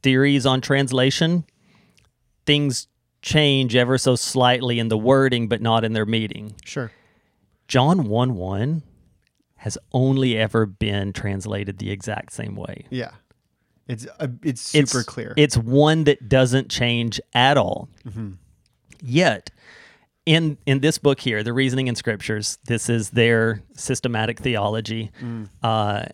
theories 0.00 0.46
on 0.46 0.60
translation, 0.60 1.44
things 2.46 2.86
change 3.20 3.74
ever 3.74 3.98
so 3.98 4.14
slightly 4.14 4.78
in 4.78 4.86
the 4.86 4.96
wording, 4.96 5.48
but 5.48 5.60
not 5.60 5.82
in 5.82 5.92
their 5.92 6.06
meaning. 6.06 6.54
Sure. 6.64 6.92
John 7.66 8.04
1 8.04 8.34
1 8.36 8.84
has 9.56 9.76
only 9.92 10.38
ever 10.38 10.66
been 10.66 11.12
translated 11.12 11.78
the 11.78 11.90
exact 11.90 12.32
same 12.32 12.54
way. 12.54 12.86
Yeah. 12.88 13.10
It's 13.88 14.06
uh, 14.20 14.28
it's 14.44 14.60
super 14.60 15.00
it's, 15.00 15.08
clear. 15.08 15.34
It's 15.36 15.56
one 15.56 16.04
that 16.04 16.28
doesn't 16.28 16.70
change 16.70 17.20
at 17.34 17.58
all. 17.58 17.88
Yet, 19.02 19.50
in 20.26 20.58
in 20.66 20.80
this 20.80 20.98
book 20.98 21.20
here, 21.20 21.42
the 21.42 21.52
reasoning 21.52 21.88
in 21.88 21.94
scriptures, 21.96 22.58
this 22.66 22.88
is 22.88 23.10
their 23.10 23.62
systematic 23.74 24.38
theology, 24.40 25.10
uh, 25.62 26.04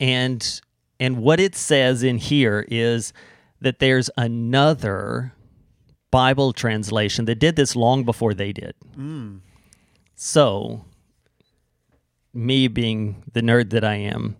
and 0.00 0.60
and 1.00 1.18
what 1.18 1.40
it 1.40 1.54
says 1.54 2.02
in 2.02 2.18
here 2.18 2.64
is 2.68 3.12
that 3.60 3.78
there's 3.78 4.10
another 4.16 5.32
Bible 6.10 6.52
translation 6.52 7.24
that 7.26 7.38
did 7.38 7.56
this 7.56 7.74
long 7.76 8.04
before 8.04 8.34
they 8.34 8.52
did. 8.52 8.74
So, 10.14 10.84
me 12.32 12.68
being 12.68 13.22
the 13.32 13.40
nerd 13.42 13.70
that 13.70 13.84
I 13.84 13.96
am, 13.96 14.36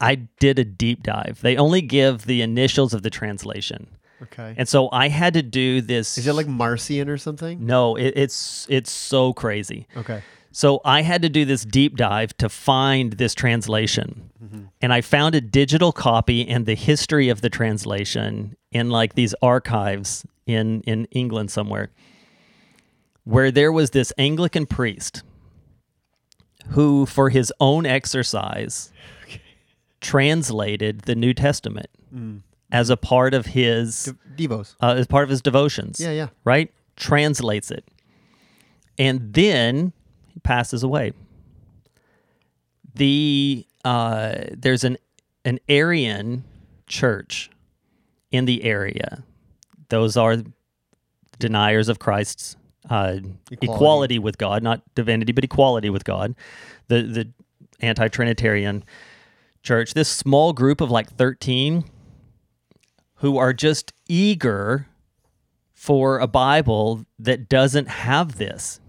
I 0.00 0.16
did 0.40 0.58
a 0.58 0.64
deep 0.64 1.02
dive. 1.02 1.40
They 1.42 1.56
only 1.56 1.80
give 1.82 2.26
the 2.26 2.42
initials 2.42 2.94
of 2.94 3.02
the 3.02 3.10
translation. 3.10 3.88
Okay. 4.22 4.54
And 4.56 4.68
so 4.68 4.88
I 4.92 5.08
had 5.08 5.34
to 5.34 5.42
do 5.42 5.80
this. 5.80 6.18
Is 6.18 6.26
it 6.26 6.32
like 6.32 6.48
Marcion 6.48 7.08
or 7.08 7.18
something? 7.18 7.64
No, 7.64 7.96
it, 7.96 8.12
it's 8.16 8.66
it's 8.68 8.90
so 8.90 9.32
crazy. 9.32 9.86
Okay. 9.96 10.22
So 10.52 10.80
I 10.86 11.02
had 11.02 11.20
to 11.22 11.28
do 11.28 11.44
this 11.44 11.66
deep 11.66 11.96
dive 11.96 12.34
to 12.38 12.48
find 12.48 13.12
this 13.12 13.34
translation. 13.34 14.30
Mm-hmm. 14.42 14.64
And 14.80 14.92
I 14.92 15.02
found 15.02 15.34
a 15.34 15.40
digital 15.40 15.92
copy 15.92 16.48
and 16.48 16.64
the 16.64 16.74
history 16.74 17.28
of 17.28 17.42
the 17.42 17.50
translation 17.50 18.56
in 18.72 18.88
like 18.88 19.14
these 19.14 19.34
archives 19.42 20.24
in 20.46 20.80
in 20.82 21.04
England 21.06 21.50
somewhere 21.50 21.90
where 23.26 23.50
there 23.50 23.72
was 23.72 23.90
this 23.90 24.12
Anglican 24.16 24.66
priest 24.66 25.22
who 26.68 27.04
for 27.06 27.28
his 27.28 27.52
own 27.60 27.84
exercise 27.84 28.92
translated 30.00 31.02
the 31.02 31.14
New 31.16 31.34
Testament 31.34 31.88
mm. 32.14 32.40
As 32.72 32.90
a 32.90 32.96
part 32.96 33.34
of 33.34 33.46
his 33.46 34.12
De- 34.36 34.48
Devos. 34.48 34.74
uh, 34.80 34.94
as 34.96 35.06
part 35.06 35.24
of 35.24 35.30
his 35.30 35.40
devotions. 35.42 36.00
Yeah, 36.00 36.10
yeah. 36.10 36.28
Right? 36.44 36.72
Translates 36.96 37.70
it. 37.70 37.84
And 38.98 39.32
then 39.34 39.92
he 40.28 40.40
passes 40.40 40.82
away. 40.82 41.12
The 42.94 43.66
uh, 43.84 44.34
there's 44.52 44.84
an 44.84 44.96
an 45.44 45.58
Arian 45.68 46.44
church 46.86 47.50
in 48.30 48.46
the 48.46 48.64
area. 48.64 49.22
Those 49.90 50.16
are 50.16 50.38
deniers 51.38 51.88
of 51.88 51.98
Christ's 51.98 52.56
uh, 52.88 53.18
equality. 53.50 53.66
Equality. 53.66 54.18
with 54.18 54.38
God, 54.38 54.62
not 54.62 54.82
divinity, 54.94 55.32
but 55.32 55.44
equality 55.44 55.90
with 55.90 56.04
God. 56.04 56.34
The 56.88 57.02
the 57.02 57.28
anti-Trinitarian 57.80 58.82
church. 59.62 59.92
This 59.92 60.08
small 60.08 60.52
group 60.54 60.80
of 60.80 60.90
like 60.90 61.10
thirteen 61.10 61.84
who 63.16 63.38
are 63.38 63.52
just 63.52 63.92
eager 64.08 64.88
for 65.72 66.18
a 66.18 66.26
Bible 66.26 67.04
that 67.18 67.48
doesn't 67.48 67.88
have 67.88 68.36
this. 68.36 68.80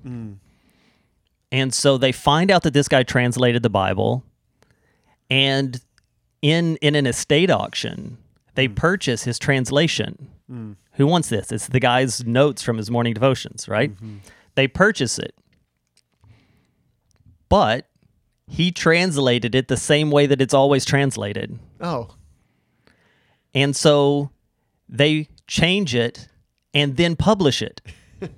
And 1.51 1.73
so 1.73 1.97
they 1.97 2.11
find 2.11 2.51
out 2.51 2.63
that 2.63 2.73
this 2.73 2.87
guy 2.87 3.03
translated 3.03 3.63
the 3.63 3.69
Bible 3.69 4.23
and 5.29 5.79
in 6.41 6.77
in 6.77 6.95
an 6.95 7.05
estate 7.05 7.49
auction, 7.49 8.17
they 8.55 8.67
hmm. 8.67 8.75
purchase 8.75 9.23
his 9.23 9.39
translation. 9.39 10.29
Hmm. 10.47 10.73
Who 10.93 11.07
wants 11.07 11.29
this? 11.29 11.51
It's 11.51 11.67
the 11.67 11.79
guy's 11.79 12.25
notes 12.25 12.61
from 12.63 12.77
his 12.77 12.89
morning 12.89 13.13
devotions, 13.13 13.67
right? 13.67 13.93
Mm-hmm. 13.93 14.17
They 14.55 14.67
purchase 14.67 15.19
it. 15.19 15.35
But 17.49 17.87
he 18.47 18.71
translated 18.71 19.53
it 19.53 19.67
the 19.67 19.77
same 19.77 20.09
way 20.09 20.25
that 20.25 20.41
it's 20.41 20.55
always 20.55 20.85
translated. 20.85 21.59
Oh. 21.79 22.09
And 23.53 23.75
so 23.75 24.31
they 24.89 25.29
change 25.47 25.95
it 25.95 26.27
and 26.73 26.95
then 26.97 27.15
publish 27.15 27.61
it 27.61 27.81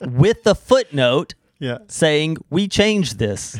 with 0.00 0.42
the 0.42 0.54
footnote 0.54 1.34
Yeah. 1.58 1.78
saying, 1.86 2.38
We 2.50 2.68
changed 2.68 3.18
this. 3.18 3.58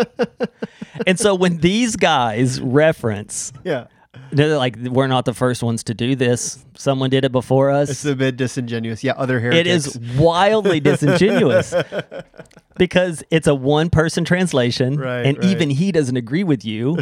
and 1.06 1.18
so 1.18 1.34
when 1.34 1.58
these 1.58 1.96
guys 1.96 2.60
reference, 2.60 3.52
Yeah. 3.64 3.86
they're 4.32 4.56
like, 4.58 4.76
We're 4.76 5.06
not 5.06 5.24
the 5.24 5.34
first 5.34 5.62
ones 5.62 5.82
to 5.84 5.94
do 5.94 6.14
this. 6.14 6.64
Someone 6.76 7.10
did 7.10 7.24
it 7.24 7.32
before 7.32 7.70
us. 7.70 7.88
It's 7.90 8.04
a 8.04 8.14
bit 8.16 8.36
disingenuous. 8.36 9.02
Yeah. 9.02 9.12
Other 9.12 9.40
heretics. 9.40 9.60
It 9.96 10.02
is 10.02 10.18
wildly 10.18 10.80
disingenuous 10.80 11.74
because 12.76 13.22
it's 13.30 13.46
a 13.46 13.54
one 13.54 13.88
person 13.90 14.24
translation 14.24 14.96
Right, 14.96 15.24
and 15.26 15.38
right. 15.38 15.46
even 15.46 15.70
he 15.70 15.92
doesn't 15.92 16.16
agree 16.16 16.44
with 16.44 16.64
you. 16.64 16.98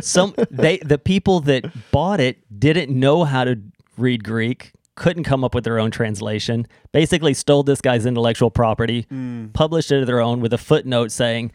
Some 0.00 0.34
they 0.50 0.78
the 0.78 0.98
people 0.98 1.40
that 1.40 1.64
bought 1.90 2.20
it 2.20 2.38
didn't 2.58 2.90
know 2.98 3.24
how 3.24 3.44
to 3.44 3.58
read 3.98 4.24
Greek, 4.24 4.72
couldn't 4.94 5.24
come 5.24 5.44
up 5.44 5.54
with 5.54 5.64
their 5.64 5.78
own 5.78 5.90
translation, 5.90 6.66
basically 6.92 7.34
stole 7.34 7.62
this 7.62 7.80
guy's 7.80 8.06
intellectual 8.06 8.50
property, 8.50 9.06
Mm. 9.12 9.52
published 9.52 9.90
it 9.92 10.00
of 10.00 10.06
their 10.06 10.20
own 10.20 10.40
with 10.40 10.52
a 10.52 10.58
footnote 10.58 11.10
saying 11.12 11.52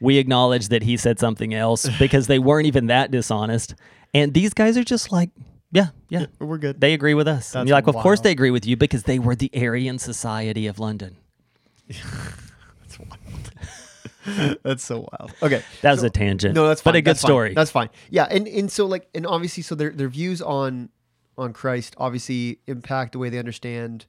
we 0.00 0.18
acknowledge 0.18 0.68
that 0.68 0.82
he 0.82 0.96
said 0.96 1.18
something 1.18 1.52
else 1.54 1.88
because 1.98 2.26
they 2.26 2.38
weren't 2.38 2.66
even 2.66 2.86
that 2.86 3.10
dishonest. 3.10 3.74
And 4.14 4.32
these 4.34 4.54
guys 4.54 4.76
are 4.76 4.84
just 4.84 5.10
like, 5.12 5.30
yeah, 5.70 5.88
yeah, 6.08 6.26
We're 6.38 6.56
good. 6.58 6.80
they 6.80 6.94
agree 6.94 7.14
with 7.14 7.28
us. 7.28 7.54
and 7.54 7.68
you're 7.68 7.76
like, 7.76 7.88
of 7.88 7.96
course 7.96 8.20
they 8.20 8.30
agree 8.30 8.50
with 8.50 8.64
you 8.66 8.76
because 8.76 9.02
they 9.02 9.18
were 9.18 9.34
the 9.36 9.50
Arian 9.52 9.98
Society 9.98 10.66
of 10.66 10.78
London. 10.78 11.16
That's 11.88 12.98
wild. 12.98 13.47
that's 14.62 14.84
so 14.84 15.08
wild. 15.12 15.32
Okay. 15.42 15.62
That 15.82 15.92
was 15.92 16.00
so- 16.00 16.06
a 16.06 16.10
tangent. 16.10 16.54
No, 16.54 16.68
that's 16.68 16.82
but 16.82 16.94
a 16.96 17.00
good 17.00 17.10
That's 17.10 17.22
fine. 17.22 17.28
story. 17.28 17.54
That's 17.54 17.70
fine. 17.70 17.88
Yeah, 18.10 18.26
and 18.30 18.46
and 18.48 18.70
so 18.70 18.86
like 18.86 19.08
and 19.14 19.26
obviously 19.26 19.62
so 19.62 19.74
their 19.74 19.90
their 19.90 20.08
views 20.08 20.40
on 20.42 20.90
on 21.36 21.52
Christ 21.52 21.94
obviously 21.98 22.58
impact 22.66 23.12
the 23.12 23.18
way 23.18 23.28
they 23.28 23.38
understand 23.38 24.06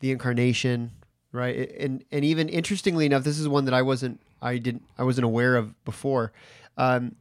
the 0.00 0.10
incarnation, 0.10 0.92
right? 1.32 1.70
And 1.78 2.04
and 2.10 2.24
even 2.24 2.48
interestingly 2.48 3.06
enough, 3.06 3.24
this 3.24 3.38
is 3.38 3.46
one 3.48 3.64
that 3.66 3.74
I 3.74 3.82
wasn't 3.82 4.20
I 4.40 4.58
didn't 4.58 4.84
I 4.98 5.02
wasn't 5.04 5.24
aware 5.26 5.56
of 5.56 5.82
before. 5.84 6.32
Um, 6.78 7.16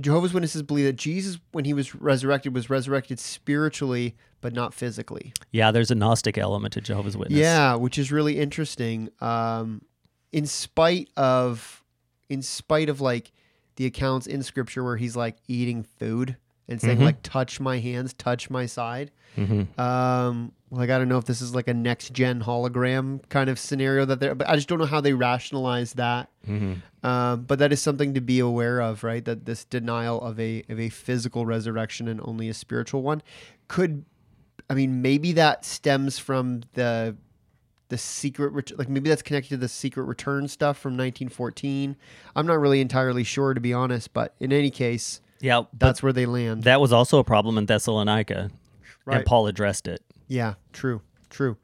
Jehovah's 0.00 0.32
Witnesses 0.32 0.62
believe 0.62 0.86
that 0.86 0.96
Jesus, 0.96 1.38
when 1.52 1.64
he 1.64 1.72
was 1.72 1.94
resurrected, 1.94 2.52
was 2.52 2.68
resurrected 2.68 3.20
spiritually, 3.20 4.16
but 4.40 4.52
not 4.52 4.74
physically. 4.74 5.32
yeah, 5.52 5.70
there's 5.70 5.90
a 5.90 5.94
Gnostic 5.94 6.36
element 6.36 6.72
to 6.74 6.80
Jehovah's 6.80 7.16
Witness. 7.16 7.38
Yeah, 7.38 7.76
which 7.76 7.96
is 7.96 8.10
really 8.10 8.40
interesting. 8.40 9.08
Um, 9.20 9.82
in 10.34 10.46
spite 10.46 11.08
of, 11.16 11.82
in 12.28 12.42
spite 12.42 12.88
of 12.88 13.00
like 13.00 13.30
the 13.76 13.86
accounts 13.86 14.26
in 14.26 14.42
Scripture 14.42 14.82
where 14.84 14.96
he's 14.96 15.16
like 15.16 15.36
eating 15.48 15.82
food 15.82 16.36
and 16.68 16.80
saying 16.80 16.98
Mhm. 16.98 17.04
like 17.04 17.22
"touch 17.22 17.60
my 17.60 17.78
hands, 17.78 18.12
touch 18.14 18.50
my 18.50 18.66
side." 18.66 19.10
hmm 19.36 19.62
Um, 19.80 20.52
like 20.70 20.90
I 20.90 20.98
don't 20.98 21.08
know 21.08 21.18
if 21.18 21.24
this 21.24 21.40
is 21.40 21.54
like 21.54 21.68
a 21.68 21.74
next 21.74 22.12
gen 22.12 22.42
hologram 22.42 23.20
kind 23.28 23.48
of 23.50 23.58
scenario 23.58 24.04
that 24.06 24.18
they're, 24.20 24.34
but 24.34 24.48
I 24.48 24.56
just 24.56 24.68
don't 24.68 24.78
know 24.78 24.86
how 24.86 25.00
they 25.00 25.12
rationalize 25.12 25.92
that. 25.94 26.28
hmm 26.46 26.74
Um, 27.04 27.42
but 27.42 27.58
that 27.58 27.72
is 27.72 27.80
something 27.82 28.14
to 28.14 28.20
be 28.20 28.38
aware 28.40 28.80
of, 28.80 29.04
right? 29.04 29.24
That 29.24 29.44
this 29.44 29.64
denial 29.64 30.20
of 30.20 30.40
a 30.40 30.64
of 30.68 30.80
a 30.80 30.88
physical 30.88 31.46
resurrection 31.46 32.08
and 32.08 32.20
only 32.24 32.48
a 32.48 32.54
spiritual 32.54 33.02
one 33.02 33.22
could, 33.68 34.04
I 34.70 34.74
mean, 34.74 35.00
maybe 35.02 35.32
that 35.32 35.64
stems 35.64 36.18
from 36.18 36.62
the 36.74 37.14
the 37.88 37.98
secret, 37.98 38.52
ret- 38.52 38.78
like 38.78 38.88
maybe 38.88 39.08
that's 39.08 39.22
connected 39.22 39.50
to 39.50 39.56
the 39.56 39.68
secret 39.68 40.04
return 40.04 40.48
stuff 40.48 40.78
from 40.78 40.92
1914. 40.92 41.96
I'm 42.34 42.46
not 42.46 42.58
really 42.58 42.80
entirely 42.80 43.24
sure, 43.24 43.54
to 43.54 43.60
be 43.60 43.72
honest. 43.72 44.12
But 44.12 44.34
in 44.40 44.52
any 44.52 44.70
case, 44.70 45.20
Yeah, 45.40 45.64
that's 45.78 46.02
where 46.02 46.12
they 46.12 46.26
land. 46.26 46.62
that 46.64 46.80
was 46.80 46.92
also 46.92 47.18
a 47.18 47.24
problem 47.24 47.58
in 47.58 47.66
Thessalonica, 47.66 48.50
Right. 49.04 49.18
and 49.18 49.26
Paul 49.26 49.46
addressed 49.46 49.86
it. 49.86 50.02
Yeah, 50.28 50.54
true, 50.72 51.02
true. 51.30 51.56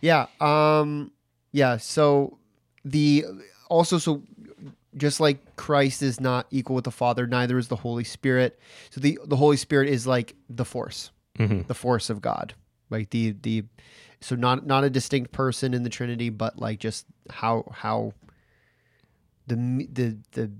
Yeah, 0.00 0.26
um, 0.40 1.12
yeah. 1.52 1.76
So 1.76 2.38
the 2.84 3.24
also 3.68 3.98
so 3.98 4.22
just 4.96 5.20
like 5.20 5.56
Christ 5.56 6.02
is 6.02 6.18
not 6.20 6.46
equal 6.50 6.74
with 6.76 6.84
the 6.84 6.90
Father, 6.90 7.26
neither 7.26 7.58
is 7.58 7.68
the 7.68 7.76
Holy 7.76 8.04
Spirit. 8.04 8.58
So 8.90 9.00
the 9.00 9.18
the 9.26 9.36
Holy 9.36 9.56
Spirit 9.58 9.88
is 9.90 10.06
like 10.06 10.34
the 10.48 10.64
force, 10.64 11.10
hmm 11.36 11.62
the 11.66 11.74
force 11.74 12.08
of 12.08 12.22
God, 12.22 12.54
like 12.88 13.10
the 13.10 13.32
the 13.42 13.64
so 14.20 14.34
not 14.36 14.66
not 14.66 14.84
a 14.84 14.90
distinct 14.90 15.32
person 15.32 15.74
in 15.74 15.82
the 15.82 15.90
Trinity, 15.90 16.30
but 16.30 16.58
like 16.58 16.78
just 16.80 17.06
how 17.30 17.64
how 17.72 18.12
the 19.46 19.54
the 19.92 20.16
the 20.32 20.50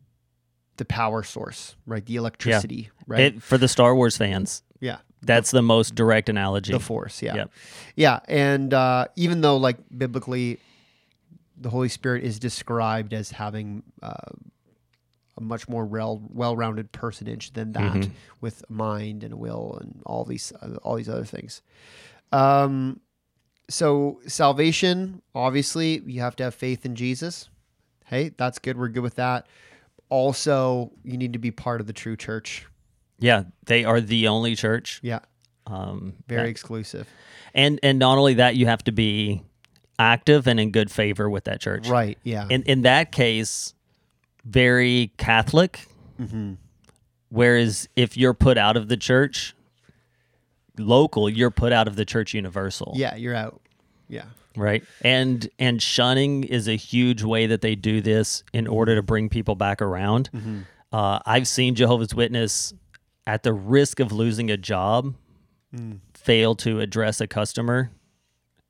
the 0.77 0.85
power 0.85 1.23
source, 1.23 1.75
right? 1.87 2.05
The 2.05 2.17
electricity, 2.17 2.91
right? 3.07 3.35
It, 3.35 3.43
for 3.43 3.59
the 3.59 3.69
Star 3.69 3.95
Wars 3.95 4.17
fans, 4.17 4.63
yeah, 4.81 4.99
that's 5.23 5.51
the 5.51 5.63
most 5.63 5.95
direct 5.95 6.29
analogy. 6.29 6.73
the 6.73 6.79
force 6.81 7.21
yeah 7.23 7.35
Yep. 7.35 7.51
yeah 7.97 8.21
and 8.29 8.73
uh, 8.73 9.07
even 9.17 9.41
though 9.41 9.57
like 9.57 9.77
biblically 9.97 10.59
the 11.61 11.71
holy 11.71 11.89
spirit 11.89 12.23
is 12.23 12.39
described 12.39 13.13
as 13.13 13.33
having 13.33 13.83
uh, 14.01 14.15
a 15.37 15.41
much 15.41 15.69
more 15.69 15.85
well 15.85 16.23
well-rounded 16.33 16.93
personage 16.93 17.53
than 17.55 17.73
that 17.73 17.95
Mhm. 17.97 18.11
with 18.41 18.63
mind 18.71 19.25
and 19.25 19.35
will 19.35 19.77
and 19.81 20.01
all 20.07 20.25
these 20.25 20.53
uh, 20.63 20.77
all 20.85 20.95
these 20.95 21.09
other 21.09 21.25
things 21.25 21.63
um 22.31 23.01
so 23.69 24.19
salvation 24.27 25.21
obviously 25.35 26.01
you 26.07 26.21
have 26.21 26.35
to 26.37 26.43
have 26.45 26.55
faith 26.55 26.87
in 26.87 26.95
jesus 26.97 27.49
hey 28.07 28.31
that's 28.37 28.59
good 28.59 28.79
we're 28.79 28.89
good 28.89 29.03
with 29.03 29.17
that 29.17 29.47
also 30.09 30.91
you 31.05 31.17
need 31.19 31.33
to 31.35 31.39
be 31.39 31.51
part 31.51 31.81
of 31.81 31.87
the 31.87 31.93
true 31.93 32.17
church 32.17 32.67
yeah, 33.21 33.43
they 33.67 33.85
are 33.85 34.01
the 34.01 34.29
only 34.29 34.55
church. 34.55 35.01
yeah 35.03 35.19
Um, 35.67 36.15
very 36.29 36.43
that- 36.45 36.49
exclusive 36.51 37.09
and 37.53 37.81
and 37.83 37.99
not 37.99 38.17
only 38.17 38.35
that, 38.35 38.55
you 38.57 38.67
have 38.67 38.85
to 38.85 38.93
be 38.93 39.43
active 39.99 40.47
and 40.47 40.61
in 40.61 40.71
good 40.71 40.89
favor 40.91 41.29
with 41.29 41.45
that 41.45 41.61
church. 41.61 41.89
right 41.89 42.17
yeah 42.23 42.47
In 42.49 42.63
in 42.63 42.83
that 42.83 43.11
case, 43.11 43.75
very 44.45 45.13
Catholic. 45.19 45.87
mm-hmm. 46.21 46.55
Whereas 47.31 47.89
if 47.97 48.17
you're 48.17 48.35
put 48.35 48.57
out 48.57 48.77
of 48.77 48.89
the 48.89 48.97
church, 48.97 49.55
local, 50.79 51.29
you're 51.29 51.51
put 51.51 51.73
out 51.73 51.89
of 51.89 51.97
the 51.97 52.05
church 52.05 52.35
universal. 52.35 52.93
yeah 52.97 53.15
you're 53.17 53.35
out 53.35 53.61
yeah 54.09 54.25
Right. 54.57 54.83
And 55.03 55.49
and 55.61 55.81
shunning 55.81 56.43
is 56.43 56.67
a 56.67 56.75
huge 56.75 57.23
way 57.23 57.47
that 57.47 57.61
they 57.61 57.77
do 57.77 58.01
this 58.01 58.43
in 58.53 58.67
order 58.67 58.97
to 58.97 59.03
bring 59.03 59.29
people 59.29 59.55
back 59.55 59.81
around. 59.81 60.31
Mm-hmm. 60.33 60.61
Uh, 60.93 61.21
I've 61.25 61.47
seen 61.47 61.77
Jehovah's 61.77 62.13
Witness 62.13 62.75
at 63.25 63.45
the 63.45 63.53
risk 63.53 64.01
of 64.01 64.11
losing 64.11 64.51
a 64.51 64.57
job 64.57 65.15
Mm. 65.73 66.01
fail 66.15 66.55
to 66.57 66.81
address 66.81 67.21
a 67.21 67.27
customer 67.29 67.91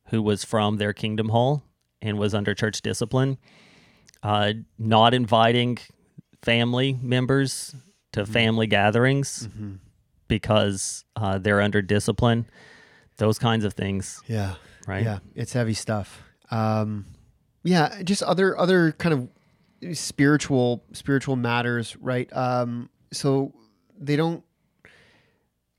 who 0.09 0.21
was 0.21 0.43
from 0.43 0.77
their 0.77 0.91
kingdom 0.93 1.29
hall 1.29 1.63
and 2.01 2.19
was 2.19 2.35
under 2.35 2.53
church 2.53 2.81
discipline, 2.81 3.37
uh, 4.21 4.51
not 4.77 5.13
inviting 5.13 5.77
family 6.43 6.99
members 7.01 7.73
to 8.11 8.23
Mm-hmm. 8.23 8.33
family 8.33 8.67
gatherings 8.67 9.47
because 10.29 11.03
uh, 11.17 11.37
they're 11.37 11.59
under 11.59 11.81
discipline. 11.81 12.45
Those 13.17 13.37
kinds 13.37 13.65
of 13.65 13.73
things, 13.73 14.21
Yeah. 14.27 14.55
right? 14.87 15.03
Yeah, 15.03 15.19
it's 15.35 15.51
heavy 15.51 15.73
stuff. 15.73 16.23
Um, 16.51 17.05
yeah, 17.63 18.01
just 18.03 18.23
other 18.23 18.57
other 18.57 18.93
kind 18.93 19.13
of 19.83 19.97
spiritual 19.97 20.85
spiritual 20.93 21.35
matters, 21.35 21.97
right? 21.97 22.31
Um, 22.33 22.89
so 23.11 23.53
they 23.99 24.15
don't 24.15 24.43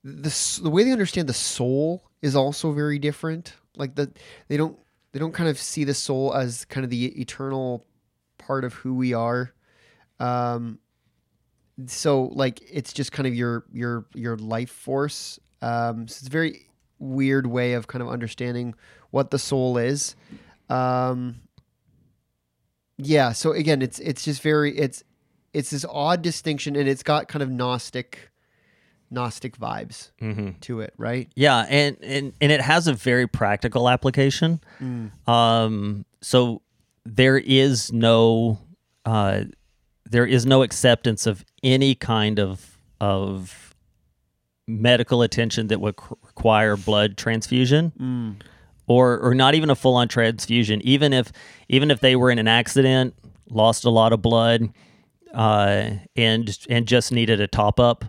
the 0.04 0.60
the 0.62 0.70
way 0.70 0.84
they 0.84 0.92
understand 0.92 1.28
the 1.28 1.32
soul 1.34 2.04
is 2.22 2.36
also 2.36 2.72
very 2.72 2.98
different. 2.98 3.54
Like 3.76 3.94
the 3.94 4.12
they 4.48 4.56
don't 4.58 4.78
they 5.12 5.18
don't 5.18 5.32
kind 5.32 5.48
of 5.48 5.58
see 5.58 5.84
the 5.84 5.94
soul 5.94 6.34
as 6.34 6.64
kind 6.66 6.84
of 6.84 6.90
the 6.90 7.06
eternal 7.20 7.86
part 8.38 8.64
of 8.64 8.74
who 8.74 8.94
we 8.94 9.14
are. 9.14 9.52
Um, 10.18 10.78
so 11.86 12.24
like 12.34 12.60
it's 12.70 12.92
just 12.92 13.12
kind 13.12 13.26
of 13.26 13.34
your 13.34 13.64
your 13.72 14.06
your 14.14 14.36
life 14.36 14.70
force. 14.70 15.38
Um, 15.62 16.08
so 16.08 16.18
it's 16.20 16.26
a 16.26 16.30
very 16.30 16.66
weird 16.98 17.46
way 17.46 17.74
of 17.74 17.86
kind 17.86 18.02
of 18.02 18.08
understanding 18.08 18.74
what 19.10 19.30
the 19.30 19.38
soul 19.38 19.78
is. 19.78 20.16
Um, 20.68 21.40
yeah. 22.96 23.32
So 23.32 23.52
again, 23.52 23.82
it's 23.82 23.98
it's 23.98 24.24
just 24.24 24.42
very 24.42 24.76
it's 24.76 25.02
it's 25.52 25.70
this 25.70 25.84
odd 25.88 26.22
distinction, 26.22 26.76
and 26.76 26.88
it's 26.88 27.02
got 27.02 27.28
kind 27.28 27.42
of 27.42 27.50
gnostic 27.50 28.30
gnostic 29.12 29.58
vibes 29.58 30.12
hmm 30.20 30.50
to 30.60 30.80
it, 30.80 30.94
right? 30.96 31.28
Yeah, 31.34 31.66
and, 31.68 31.96
and 32.02 32.32
and 32.40 32.52
it 32.52 32.60
has 32.60 32.86
a 32.86 32.94
very 32.94 33.26
practical 33.26 33.88
application. 33.88 34.60
Um, 35.26 36.04
so 36.20 36.62
there 37.04 37.38
is 37.38 37.92
no 37.92 38.58
uh, 39.04 39.44
there 40.08 40.26
is 40.26 40.46
no 40.46 40.62
acceptance 40.62 41.26
of 41.26 41.44
any 41.62 41.94
kind 41.94 42.38
of 42.38 42.78
of 43.00 43.74
medical 44.68 45.22
attention 45.22 45.66
that 45.68 45.80
would 45.80 45.94
c- 45.98 46.14
require 46.24 46.76
blood 46.76 47.16
transfusion 47.16 47.92
Mm. 47.98 48.36
or 48.86 49.18
or 49.18 49.34
not 49.34 49.54
even 49.54 49.70
a 49.70 49.74
full 49.74 49.94
on 49.96 50.08
transfusion. 50.08 50.80
Even 50.82 51.12
if 51.12 51.32
even 51.68 51.90
if 51.90 52.00
they 52.00 52.16
were 52.16 52.30
in 52.30 52.38
an 52.38 52.48
accident, 52.48 53.14
lost 53.48 53.84
a 53.84 53.90
lot 53.90 54.12
of 54.12 54.22
blood, 54.22 54.68
uh, 55.34 55.90
and 56.16 56.58
and 56.68 56.86
just 56.86 57.10
needed 57.12 57.40
a 57.40 57.46
top 57.46 57.80
up 57.80 58.04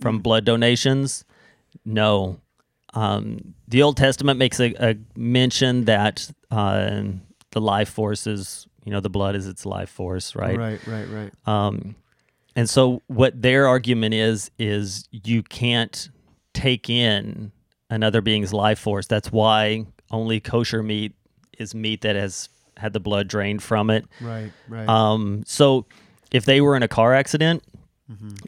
from 0.00 0.18
blood 0.20 0.44
donations, 0.44 1.24
no. 1.84 2.40
Um, 2.94 3.54
the 3.66 3.82
Old 3.82 3.96
Testament 3.96 4.38
makes 4.38 4.60
a, 4.60 4.72
a 4.78 4.94
mention 5.16 5.86
that 5.86 6.30
uh, 6.52 7.02
the 7.50 7.60
life 7.60 7.88
force 7.88 8.26
is, 8.28 8.68
you 8.84 8.92
know, 8.92 9.00
the 9.00 9.10
blood 9.10 9.34
is 9.34 9.48
its 9.48 9.66
life 9.66 9.90
force, 9.90 10.36
right? 10.36 10.56
Right. 10.56 10.86
Right. 10.86 11.08
Right. 11.08 11.32
Um, 11.44 11.96
and 12.56 12.68
so 12.68 13.02
what 13.06 13.40
their 13.40 13.66
argument 13.66 14.14
is 14.14 14.50
is 14.58 15.08
you 15.10 15.42
can't 15.42 16.08
take 16.52 16.88
in 16.88 17.52
another 17.90 18.20
being's 18.20 18.52
life 18.52 18.78
force. 18.78 19.06
That's 19.06 19.30
why 19.32 19.86
only 20.10 20.40
kosher 20.40 20.82
meat 20.82 21.14
is 21.58 21.74
meat 21.74 22.02
that 22.02 22.16
has 22.16 22.48
had 22.76 22.92
the 22.92 23.00
blood 23.00 23.28
drained 23.28 23.62
from 23.62 23.90
it. 23.90 24.06
Right. 24.20 24.52
Right. 24.68 24.88
Um, 24.88 25.42
so 25.46 25.86
if 26.32 26.44
they 26.44 26.60
were 26.60 26.76
in 26.76 26.82
a 26.82 26.88
car 26.88 27.14
accident, 27.14 27.62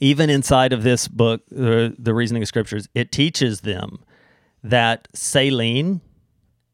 even 0.00 0.30
inside 0.30 0.72
of 0.72 0.82
this 0.82 1.08
book, 1.08 1.42
uh, 1.52 1.90
the 1.98 2.12
reasoning 2.14 2.42
of 2.42 2.48
scriptures, 2.48 2.88
it 2.94 3.10
teaches 3.10 3.62
them 3.62 4.04
that 4.62 5.08
saline 5.14 6.00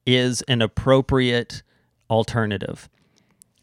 is 0.06 0.42
an 0.42 0.62
appropriate 0.62 1.62
alternative. 2.10 2.88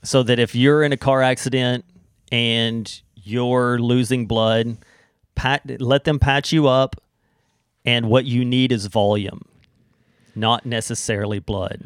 So 0.03 0.23
that 0.23 0.39
if 0.39 0.55
you're 0.55 0.83
in 0.83 0.93
a 0.93 0.97
car 0.97 1.21
accident 1.21 1.83
and 2.31 3.01
you're 3.29 3.79
losing 3.79 4.25
blood, 4.25 4.77
pat, 5.35 5.81
let 5.81 6.03
them 6.03 6.19
patch 6.19 6.51
you 6.51 6.67
up, 6.67 6.95
and 7.85 8.09
what 8.09 8.25
you 8.25 8.43
need 8.43 8.71
is 8.71 8.87
volume, 8.87 9.45
not 10.35 10.65
necessarily 10.65 11.39
blood. 11.39 11.83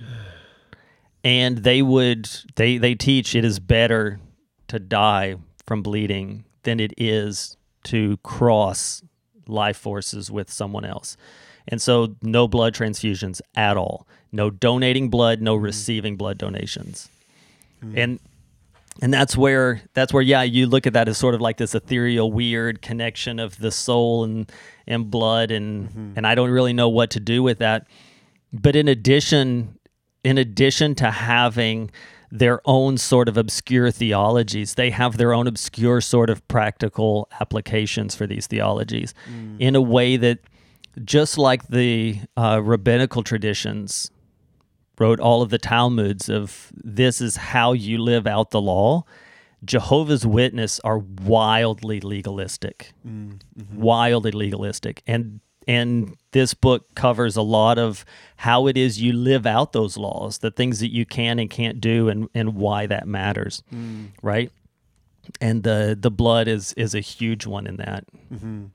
and 1.23 1.59
they 1.59 1.81
would 1.81 2.29
they 2.55 2.77
they 2.77 2.95
teach 2.95 3.35
it 3.35 3.45
is 3.45 3.59
better 3.59 4.19
to 4.67 4.79
die 4.79 5.35
from 5.65 5.81
bleeding 5.81 6.43
than 6.63 6.79
it 6.79 6.93
is 6.97 7.57
to 7.83 8.17
cross 8.17 9.03
life 9.47 9.77
forces 9.77 10.31
with 10.31 10.51
someone 10.51 10.85
else. 10.85 11.17
And 11.67 11.81
so 11.81 12.15
no 12.21 12.47
blood 12.47 12.73
transfusions 12.73 13.41
at 13.55 13.77
all. 13.77 14.07
No 14.31 14.49
donating 14.49 15.09
blood, 15.09 15.41
no 15.41 15.57
mm. 15.57 15.63
receiving 15.63 16.17
blood 16.17 16.37
donations. 16.37 17.09
Mm. 17.83 17.97
And 17.97 18.19
and 19.01 19.13
that's 19.13 19.35
where 19.35 19.81
that's 19.93 20.13
where 20.13 20.21
yeah, 20.21 20.43
you 20.43 20.67
look 20.67 20.85
at 20.85 20.93
that 20.93 21.07
as 21.07 21.17
sort 21.17 21.35
of 21.35 21.41
like 21.41 21.57
this 21.57 21.73
ethereal 21.73 22.31
weird 22.31 22.81
connection 22.81 23.39
of 23.39 23.57
the 23.57 23.71
soul 23.71 24.23
and 24.23 24.51
and 24.87 25.09
blood 25.09 25.51
and 25.51 26.15
and 26.15 26.27
I 26.27 26.35
don't 26.35 26.51
really 26.51 26.73
know 26.73 26.89
what 26.89 27.09
to 27.11 27.19
do 27.19 27.41
with 27.41 27.59
that. 27.59 27.87
But 28.51 28.75
in 28.75 28.87
addition 28.87 29.79
in 30.23 30.37
addition 30.37 30.95
to 30.95 31.11
having 31.11 31.91
their 32.31 32.61
own 32.65 32.97
sort 32.97 33.29
of 33.29 33.37
obscure 33.37 33.91
theologies, 33.91 34.73
they 34.73 34.89
have 34.89 35.17
their 35.17 35.33
own 35.33 35.45
obscure 35.45 36.01
sort 36.01 36.31
of 36.31 36.45
practical 36.47 37.29
applications 37.39 38.15
for 38.15 38.25
these 38.25 38.47
theologies 38.47 39.13
in 39.59 39.75
a 39.75 39.81
way 39.81 40.17
that, 40.17 40.39
just 41.03 41.37
like 41.37 41.67
the 41.67 42.19
uh, 42.35 42.59
rabbinical 42.63 43.21
traditions 43.23 44.09
wrote 45.03 45.19
all 45.19 45.41
of 45.41 45.49
the 45.49 45.57
Talmuds 45.57 46.29
of 46.29 46.71
this 46.81 47.19
is 47.19 47.35
how 47.35 47.73
you 47.73 47.97
live 47.97 48.25
out 48.25 48.51
the 48.51 48.61
law, 48.61 49.03
Jehovah's 49.65 50.25
Witness 50.25 50.79
are 50.79 50.99
wildly 50.99 51.99
legalistic, 51.99 52.93
mm-hmm. 53.05 53.81
wildly 53.81 54.31
legalistic, 54.31 55.03
and 55.05 55.41
and 55.67 56.15
this 56.31 56.53
book 56.53 56.95
covers 56.95 57.35
a 57.35 57.41
lot 57.41 57.77
of 57.77 58.05
how 58.37 58.67
it 58.67 58.77
is 58.77 59.01
you 59.01 59.11
live 59.11 59.45
out 59.45 59.73
those 59.73 59.97
laws, 59.97 60.37
the 60.37 60.51
things 60.51 60.79
that 60.79 60.91
you 60.91 61.05
can 61.05 61.37
and 61.37 61.49
can't 61.49 61.81
do, 61.81 62.07
and 62.07 62.29
and 62.33 62.55
why 62.55 62.87
that 62.87 63.05
matters, 63.05 63.61
mm. 63.73 64.07
right? 64.21 64.51
And 65.41 65.63
the 65.63 65.97
the 65.99 66.11
blood 66.11 66.47
is 66.47 66.71
is 66.73 66.95
a 66.95 67.01
huge 67.01 67.45
one 67.45 67.67
in 67.67 67.75
that. 67.77 68.05
Mm-hmm. 68.33 68.65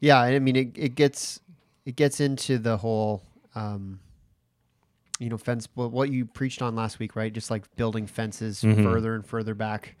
Yeah, 0.00 0.18
I 0.18 0.38
mean 0.38 0.56
it, 0.56 0.68
it 0.76 0.94
gets 0.94 1.40
it 1.84 1.96
gets 1.96 2.20
into 2.20 2.56
the 2.56 2.78
whole 2.78 3.22
um 3.54 4.00
you 5.22 5.28
know 5.30 5.38
fence 5.38 5.68
what 5.74 6.10
you 6.10 6.26
preached 6.26 6.62
on 6.62 6.74
last 6.74 6.98
week, 6.98 7.14
right? 7.14 7.32
Just 7.32 7.50
like 7.50 7.64
building 7.76 8.06
fences 8.08 8.60
further 8.60 9.14
and 9.14 9.24
further 9.24 9.54
back, 9.54 9.96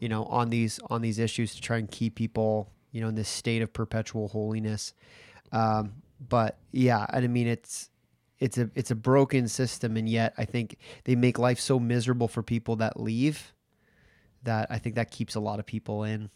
you 0.00 0.08
know, 0.08 0.24
on 0.24 0.48
these 0.48 0.80
on 0.88 1.02
these 1.02 1.18
issues 1.18 1.54
to 1.54 1.60
try 1.60 1.76
and 1.76 1.90
keep 1.90 2.14
people, 2.14 2.70
you 2.90 3.02
know, 3.02 3.08
in 3.08 3.14
this 3.14 3.28
state 3.28 3.60
of 3.60 3.72
perpetual 3.72 4.28
holiness. 4.28 4.94
Um 5.52 5.92
but 6.26 6.56
yeah, 6.70 7.04
and 7.12 7.22
I 7.22 7.28
mean 7.28 7.48
it's 7.48 7.90
it's 8.38 8.56
a 8.56 8.70
it's 8.74 8.90
a 8.90 8.94
broken 8.94 9.46
system 9.46 9.96
and 9.98 10.08
yet 10.08 10.32
I 10.38 10.46
think 10.46 10.78
they 11.04 11.16
make 11.16 11.38
life 11.38 11.60
so 11.60 11.78
miserable 11.78 12.28
for 12.28 12.42
people 12.42 12.76
that 12.76 12.98
leave 12.98 13.52
that 14.44 14.68
I 14.70 14.78
think 14.78 14.94
that 14.94 15.10
keeps 15.10 15.34
a 15.34 15.40
lot 15.40 15.60
of 15.60 15.66
people 15.66 16.02
in, 16.02 16.30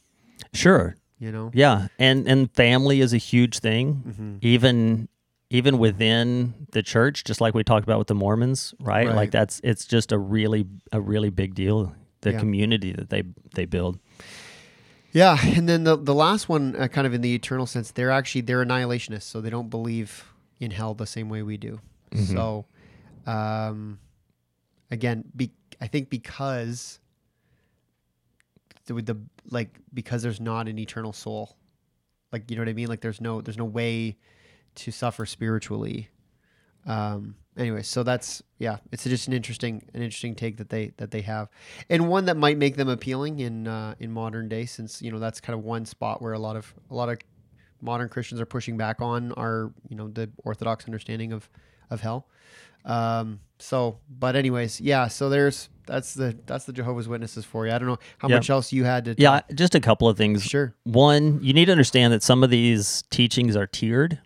Sure, 0.53 0.95
you 1.19 1.33
know. 1.33 1.51
Yeah, 1.55 1.89
and 1.99 2.29
and 2.29 2.53
family 2.53 3.01
is 3.01 3.15
a 3.15 3.19
huge 3.19 3.61
thing, 3.61 4.39
even 4.43 5.09
even 5.51 5.79
within 5.79 6.55
the 6.73 6.83
church, 6.83 7.25
just 7.25 7.41
like 7.41 7.55
we 7.55 7.63
talked 7.63 7.85
about 7.85 7.99
with 7.99 8.09
the 8.09 8.15
Mormons, 8.15 8.75
right? 8.81 9.07
Right. 9.07 9.15
Like 9.15 9.31
that's 9.31 9.61
it's 9.63 9.85
just 9.85 10.13
a 10.13 10.19
really 10.19 10.67
a 10.93 11.01
really 11.01 11.31
big 11.31 11.55
deal. 11.55 11.95
The 12.23 12.33
Yeah. 12.33 12.39
community 12.41 12.93
that 12.93 13.11
they 13.11 13.23
they 13.55 13.67
build. 13.67 13.99
Yeah, 15.13 15.39
and 15.43 15.69
then 15.69 15.85
the 15.85 15.97
the 15.97 16.15
last 16.15 16.49
one, 16.49 16.75
uh, 16.77 16.89
kind 16.89 17.07
of 17.07 17.15
in 17.15 17.21
the 17.21 17.35
eternal 17.35 17.67
sense, 17.67 17.91
they're 17.93 18.11
actually 18.11 18.43
they're 18.43 18.65
annihilationists, 18.65 19.23
so 19.23 19.41
they 19.41 19.51
don't 19.51 19.71
believe 19.71 20.25
in 20.61 20.71
hell 20.73 20.95
the 20.95 21.07
same 21.07 21.29
way 21.29 21.43
we 21.43 21.57
do. 21.57 21.81
So, 22.15 22.65
um, 23.27 23.99
again, 24.91 25.25
be, 25.37 25.51
I 25.81 25.87
think 25.87 26.09
because 26.09 26.99
the, 28.87 28.95
with 28.95 29.07
the 29.07 29.17
like 29.51 29.79
because 29.93 30.23
there's 30.23 30.41
not 30.41 30.67
an 30.69 30.79
eternal 30.79 31.13
soul, 31.13 31.57
like 32.33 32.51
you 32.51 32.57
know 32.57 32.63
what 32.63 32.69
I 32.69 32.73
mean. 32.75 32.89
Like 32.89 33.01
there's 33.01 33.21
no 33.21 33.41
there's 33.41 33.59
no 33.59 33.65
way 33.65 34.17
to 34.77 34.91
suffer 34.93 35.27
spiritually. 35.27 36.09
Um, 36.87 37.35
anyway, 37.57 37.83
so 37.83 38.03
that's 38.03 38.43
yeah, 38.59 38.79
it's 38.93 39.05
just 39.05 39.27
an 39.29 39.35
interesting 39.35 39.83
an 39.95 40.03
interesting 40.03 40.35
take 40.35 40.57
that 40.59 40.69
they 40.69 40.93
that 40.99 41.11
they 41.11 41.23
have, 41.23 41.49
and 41.91 42.09
one 42.09 42.27
that 42.27 42.37
might 42.37 42.59
make 42.59 42.77
them 42.77 42.89
appealing 42.89 43.41
in 43.41 43.67
uh, 43.67 43.95
in 43.99 44.13
modern 44.13 44.49
day, 44.49 44.67
since 44.67 45.03
you 45.03 45.11
know 45.11 45.19
that's 45.19 45.41
kind 45.41 45.59
of 45.59 45.65
one 45.65 45.85
spot 45.85 46.23
where 46.23 46.33
a 46.33 46.39
lot 46.39 46.57
of 46.57 46.73
a 46.91 46.95
lot 46.95 47.09
of 47.09 47.19
modern 47.83 48.09
Christians 48.09 48.41
are 48.41 48.47
pushing 48.47 48.77
back 48.77 49.01
on 49.03 49.33
our 49.33 49.73
you 49.89 49.97
know 49.97 50.09
the 50.09 50.31
Orthodox 50.45 50.85
understanding 50.87 51.33
of 51.33 51.49
of 51.91 52.01
hell. 52.01 52.29
Um, 52.85 53.41
so, 53.59 53.99
but 54.09 54.37
anyways, 54.37 54.81
yeah. 54.81 55.09
So 55.09 55.29
there's 55.29 55.69
that's 55.87 56.15
the 56.15 56.39
that's 56.47 56.67
the 56.67 56.73
Jehovah's 56.73 57.09
Witnesses 57.09 57.45
for 57.45 57.67
you. 57.67 57.73
I 57.73 57.79
don't 57.79 57.89
know 57.89 57.99
how 58.19 58.29
Yeah. 58.29 58.37
much 58.37 58.49
else 58.49 58.73
you 58.73 58.85
had 58.85 59.07
to. 59.07 59.15
Yeah, 59.19 59.41
just 59.55 59.75
a 59.75 59.81
couple 59.81 60.09
of 60.09 60.17
things. 60.17 60.45
Sure. 60.45 60.73
One, 60.85 61.41
you 61.43 61.53
need 61.53 61.65
to 61.65 61.73
understand 61.73 62.13
that 62.13 62.23
some 62.23 62.45
of 62.45 62.51
these 62.51 63.03
teachings 63.11 63.57
are 63.57 63.67
tiered. 63.67 64.21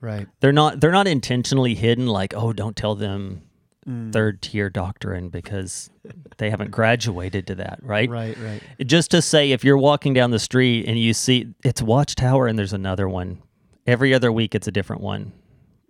Right. 0.00 0.26
They're 0.40 0.52
not 0.52 0.80
they're 0.80 0.92
not 0.92 1.06
intentionally 1.08 1.74
hidden 1.74 2.06
like, 2.06 2.34
oh, 2.34 2.52
don't 2.52 2.76
tell 2.76 2.94
them 2.94 3.42
Mm. 3.86 4.12
third 4.12 4.42
tier 4.42 4.68
doctrine 4.68 5.30
because 5.30 5.88
they 6.36 6.50
haven't 6.50 6.70
graduated 6.72 7.46
to 7.46 7.54
that, 7.54 7.78
right? 7.80 8.10
Right. 8.10 8.36
Right. 8.36 8.60
just 8.86 9.10
to 9.12 9.22
say 9.22 9.52
if 9.52 9.64
you're 9.64 9.78
walking 9.78 10.12
down 10.12 10.30
the 10.30 10.38
street 10.38 10.84
and 10.86 10.98
you 10.98 11.14
see 11.14 11.54
it's 11.64 11.80
watchtower 11.80 12.46
and 12.48 12.58
there's 12.58 12.74
another 12.74 13.08
one 13.08 13.40
every 13.86 14.12
other 14.12 14.30
week 14.30 14.54
it's 14.54 14.68
a 14.68 14.70
different 14.72 15.00
one 15.00 15.32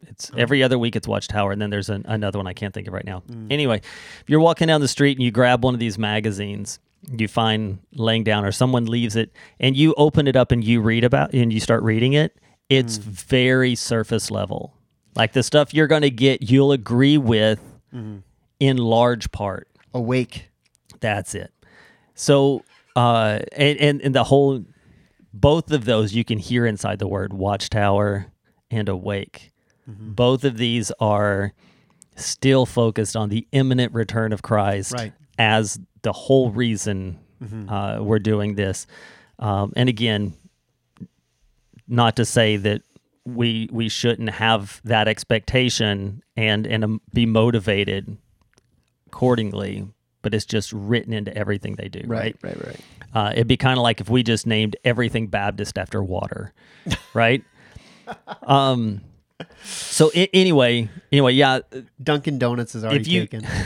it's 0.07 0.31
every 0.37 0.63
other 0.63 0.79
week 0.79 0.95
it's 0.95 1.09
watchtower 1.09 1.51
and 1.51 1.61
then 1.61 1.71
there's 1.71 1.89
an, 1.89 2.05
another 2.07 2.39
one 2.39 2.47
i 2.47 2.53
can't 2.53 2.73
think 2.73 2.87
of 2.87 2.95
right 2.95 3.05
now 3.07 3.21
anyway 3.51 3.79
if 3.79 4.25
you're 4.29 4.39
walking 4.39 4.69
down 4.69 4.81
the 4.81 4.87
street 4.87 5.17
and 5.19 5.25
you 5.25 5.33
grab 5.33 5.65
one 5.65 5.75
of 5.75 5.81
these 5.81 5.99
magazines 5.99 6.79
you 7.11 7.27
find 7.27 7.79
laying 7.95 8.23
down 8.23 8.45
or 8.45 8.53
someone 8.53 8.85
leaves 8.87 9.17
it 9.17 9.33
and 9.59 9.77
you 9.77 9.93
open 9.97 10.29
it 10.29 10.37
up 10.37 10.53
and 10.53 10.63
you 10.63 10.81
read 10.81 11.03
about 11.03 11.33
and 11.35 11.53
you 11.53 11.59
start 11.59 11.83
reading 11.83 12.13
it 12.13 12.39
it's 12.69 12.97
very 12.99 13.75
surface 13.75 14.31
level 14.31 14.75
like 15.17 15.33
the 15.33 15.43
stuff 15.43 15.73
you're 15.75 15.87
going 15.87 16.03
to 16.03 16.11
get 16.11 16.43
you'll 16.51 16.73
agree 16.73 17.17
with 17.19 17.61
in 18.61 18.77
large 18.77 19.31
part 19.33 19.69
Awake. 19.95 20.51
that's 21.01 21.35
it. 21.35 21.51
So, 22.15 22.63
uh, 22.97 23.39
and, 23.53 23.79
and 23.79 24.03
and 24.03 24.15
the 24.15 24.25
whole, 24.25 24.65
both 25.33 25.71
of 25.73 25.85
those 25.87 26.15
you 26.15 26.25
can 26.25 26.39
hear 26.39 26.67
inside 26.67 26.99
the 26.99 27.07
word 27.09 27.33
watchtower 27.33 28.27
and 28.71 28.89
awake. 28.89 29.53
Both 29.87 30.45
of 30.45 30.59
these 30.59 30.91
are 31.01 31.55
still 32.17 32.67
focused 32.67 33.17
on 33.17 33.31
the 33.31 33.47
imminent 33.53 33.95
return 33.95 34.33
of 34.35 34.43
Christ 34.43 34.93
Right. 34.93 35.13
as 35.39 35.81
the 36.03 36.13
whole 36.13 36.51
reason 36.51 37.19
uh, 37.69 37.99
we're 38.03 38.19
doing 38.19 38.55
this. 38.57 38.87
Um, 39.39 39.73
and 39.77 39.89
again, 39.89 40.35
not 41.89 42.17
to 42.17 42.25
say 42.25 42.57
that 42.57 42.83
we 43.25 43.69
we 43.73 43.89
shouldn't 43.89 44.31
have 44.31 44.81
that 44.85 45.09
expectation 45.09 46.23
and 46.37 46.67
and 46.67 46.85
um, 46.85 47.01
be 47.13 47.27
motivated 47.27 48.17
accordingly, 49.07 49.87
but 50.23 50.35
it's 50.35 50.45
just 50.45 50.73
written 50.73 51.13
into 51.13 51.37
everything 51.37 51.75
they 51.77 51.89
do, 51.89 52.03
right? 52.07 52.37
Right. 52.43 52.67
Right. 52.67 52.81
Uh, 53.15 53.33
it'd 53.33 53.47
be 53.49 53.57
kind 53.57 53.79
of 53.79 53.83
like 53.83 54.01
if 54.01 54.09
we 54.09 54.23
just 54.23 54.47
named 54.47 54.77
everything 54.85 55.27
Baptist 55.29 55.79
after 55.79 56.03
water, 56.03 56.53
right? 57.15 57.43
um. 58.43 59.01
So 59.63 60.11
I- 60.17 60.29
anyway, 60.33 60.89
anyway, 61.13 61.33
yeah, 61.35 61.61
Dunkin' 62.03 62.39
Donuts 62.39 62.75
is 62.75 62.85
already 62.85 63.09
you- 63.11 63.21
taken. 63.21 63.47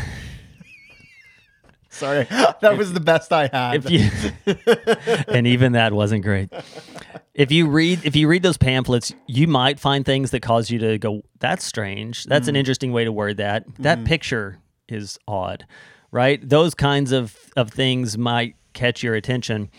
Sorry, 1.96 2.24
that 2.30 2.76
was 2.76 2.92
the 2.92 3.00
best 3.00 3.32
I 3.32 3.48
had. 3.48 3.84
if 3.84 3.90
you 3.90 4.08
and 5.28 5.46
even 5.46 5.72
that 5.72 5.92
wasn't 5.92 6.24
great. 6.24 6.50
If 7.34 7.52
you 7.52 7.68
read 7.68 8.04
if 8.04 8.16
you 8.16 8.28
read 8.28 8.42
those 8.42 8.56
pamphlets 8.58 9.14
you 9.26 9.46
might 9.46 9.78
find 9.78 10.04
things 10.04 10.30
that 10.30 10.40
cause 10.40 10.70
you 10.70 10.78
to 10.78 10.98
go 10.98 11.22
that's 11.38 11.64
strange. 11.64 12.24
That's 12.24 12.48
an 12.48 12.56
interesting 12.56 12.92
way 12.92 13.04
to 13.04 13.12
word 13.12 13.36
that. 13.36 13.64
That 13.78 14.04
picture 14.04 14.58
is 14.88 15.18
odd 15.28 15.66
right? 16.10 16.46
Those 16.46 16.74
kinds 16.74 17.12
of 17.12 17.36
of 17.56 17.70
things 17.70 18.16
might 18.18 18.56
catch 18.72 19.02
your 19.02 19.14
attention 19.14 19.70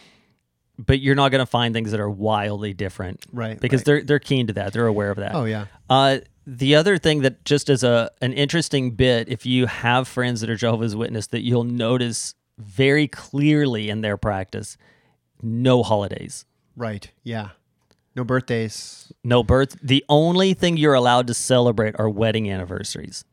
but 0.78 1.00
you're 1.00 1.16
not 1.16 1.30
going 1.30 1.40
to 1.40 1.46
find 1.46 1.74
things 1.74 1.92
that 1.92 2.00
are 2.00 2.10
wildly 2.10 2.74
different 2.74 3.26
Right, 3.32 3.60
because 3.60 3.82
right. 3.82 3.86
they're 3.86 4.04
they're 4.04 4.20
keen 4.20 4.48
to 4.48 4.54
that. 4.54 4.74
They're 4.74 4.88
aware 4.88 5.12
of 5.12 5.18
that. 5.18 5.36
Oh 5.36 5.46
yeah. 5.46 5.66
uh, 5.90 6.20
the 6.46 6.76
other 6.76 6.98
thing 6.98 7.22
that 7.22 7.46
just 7.46 7.70
as 7.70 7.84
a 7.84 8.12
an 8.22 8.34
interesting 8.34 8.92
bit, 8.92 9.30
if 9.30 9.46
you 9.46 9.66
have 9.68 10.08
friends 10.08 10.42
that 10.42 10.50
are 10.50 10.56
Jehovah's 10.56 10.96
Witness, 10.96 11.28
that 11.28 11.42
you'll 11.42 11.64
notice 11.64 12.36
very 12.58 13.08
clearly 13.08 13.90
in 13.90 14.02
their 14.02 14.18
practice, 14.18 14.78
no 15.42 15.84
holidays, 15.84 16.46
Right. 16.76 17.12
Yeah. 17.24 17.50
No 18.16 18.24
birthdays. 18.24 19.12
no 19.24 19.44
birth. 19.44 19.76
The 19.82 20.04
only 20.08 20.54
thing 20.54 20.78
you're 20.78 20.94
allowed 20.94 21.28
to 21.28 21.34
celebrate 21.34 21.96
are 22.00 22.10
wedding 22.10 22.50
anniversaries. 22.52 23.26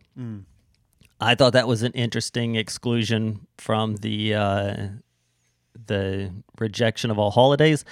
I 1.20 1.34
thought 1.34 1.52
that 1.54 1.68
was 1.68 1.82
an 1.82 1.92
interesting 1.92 2.54
exclusion 2.56 3.46
from 3.58 3.96
the 3.96 4.34
uh, 4.34 4.86
the 5.86 6.32
rejection 6.58 7.10
of 7.10 7.18
all 7.18 7.30
holidays. 7.30 7.84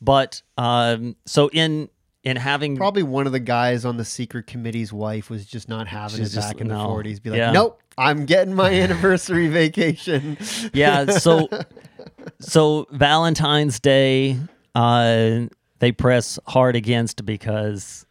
But 0.00 0.42
um, 0.58 1.16
so 1.26 1.48
in 1.52 1.88
in 2.24 2.36
having 2.36 2.76
Probably 2.76 3.02
one 3.02 3.26
of 3.26 3.32
the 3.32 3.40
guys 3.40 3.84
on 3.84 3.96
the 3.96 4.04
secret 4.04 4.46
committee's 4.46 4.92
wife 4.92 5.28
was 5.28 5.44
just 5.44 5.68
not 5.68 5.88
having 5.88 6.20
it 6.20 6.28
just- 6.28 6.36
back 6.36 6.60
in 6.60 6.68
the 6.68 6.76
no. 6.76 6.86
40s. 6.88 7.20
Be 7.22 7.30
like, 7.30 7.38
Yeah. 7.38 7.50
nope, 7.52 7.80
I'm 7.98 8.26
getting 8.26 8.54
my 8.54 8.70
anniversary 8.80 9.48
vacation. 9.48 10.38
Yeah, 10.72 11.06
so 11.06 11.48
so 12.40 12.86
Valentine's 12.90 13.80
Day, 13.80 14.38
uh, 14.74 15.40
they 15.80 15.92
press 15.92 16.38
hard 16.46 16.76
against 16.76 17.24
because 17.26 18.06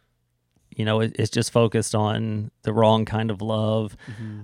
you 0.76 0.84
know 0.84 1.00
it, 1.00 1.16
it's 1.18 1.30
just 1.30 1.52
focused 1.52 1.94
on 1.94 2.50
the 2.62 2.72
wrong 2.72 3.04
kind 3.04 3.30
of 3.30 3.40
love, 3.42 3.96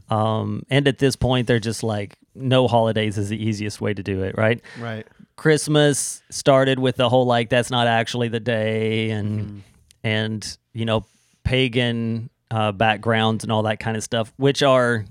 um, 0.09 0.63
and 0.71 0.89
at 0.89 0.99
this 0.99 1.15
point 1.17 1.47
they're 1.47 1.59
just 1.61 1.83
like 1.83 2.17
no 2.35 2.69
holidays 2.69 3.19
is 3.19 3.29
the 3.29 3.43
easiest 3.43 3.81
way 3.81 3.93
to 3.95 4.03
do 4.03 4.23
it, 4.23 4.37
right? 4.39 4.61
right. 4.81 5.07
Christmas 5.39 6.21
started 6.31 6.81
with 6.81 6.97
the 6.97 7.09
whole 7.09 7.25
like 7.25 7.49
that's 7.49 7.71
not 7.71 7.87
actually 7.87 8.27
the 8.27 8.41
day 8.41 9.11
and 9.11 9.63
and 10.03 10.59
you 10.75 10.85
know 10.85 11.07
pagan 11.45 12.29
uh, 12.51 12.73
backgrounds 12.73 13.45
and 13.45 13.53
all 13.53 13.63
that 13.63 13.79
kind 13.79 13.97
of 13.97 14.03
stuff, 14.03 14.33
which 14.37 14.65
are 14.65 15.05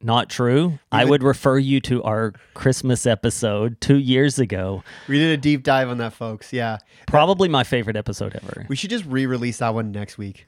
not 0.00 0.30
true. 0.30 0.78
I 0.90 1.04
would 1.04 1.22
refer 1.22 1.58
you 1.58 1.80
to 1.82 2.02
our 2.02 2.32
Christmas 2.54 3.04
episode 3.04 3.78
two 3.80 3.98
years 3.98 4.38
ago. 4.38 4.82
We 5.06 5.18
did 5.18 5.38
a 5.38 5.40
deep 5.40 5.62
dive 5.62 5.90
on 5.90 5.98
that, 5.98 6.14
folks. 6.14 6.50
Yeah. 6.50 6.78
Probably 7.06 7.48
my 7.48 7.62
favorite 7.62 7.96
episode 7.96 8.34
ever. 8.34 8.64
We 8.68 8.76
should 8.76 8.90
just 8.90 9.04
re-release 9.04 9.58
that 9.58 9.74
one 9.74 9.92
next 9.92 10.16
week. 10.16 10.46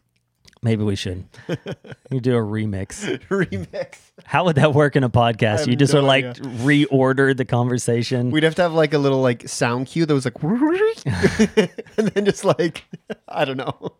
Maybe 0.62 0.82
we 0.82 0.96
should. 0.96 1.24
you 2.10 2.20
do 2.20 2.36
a 2.36 2.40
remix. 2.40 3.04
Remix. 3.28 3.96
How 4.24 4.44
would 4.44 4.56
that 4.56 4.74
work 4.74 4.96
in 4.96 5.04
a 5.04 5.10
podcast? 5.10 5.66
You 5.68 5.76
just 5.76 5.92
no 5.94 6.00
sort 6.00 6.04
of 6.04 6.08
like 6.08 6.24
idea. 6.24 6.86
reorder 6.86 7.36
the 7.36 7.44
conversation. 7.44 8.30
We'd 8.30 8.42
have 8.42 8.56
to 8.56 8.62
have 8.62 8.72
like 8.72 8.92
a 8.92 8.98
little 8.98 9.20
like 9.20 9.48
sound 9.48 9.86
cue 9.86 10.04
that 10.06 10.12
was 10.14 10.24
like, 10.24 10.34
and 11.96 12.08
then 12.08 12.24
just 12.24 12.44
like, 12.44 12.84
I 13.28 13.44
don't 13.44 13.56
know. 13.56 13.92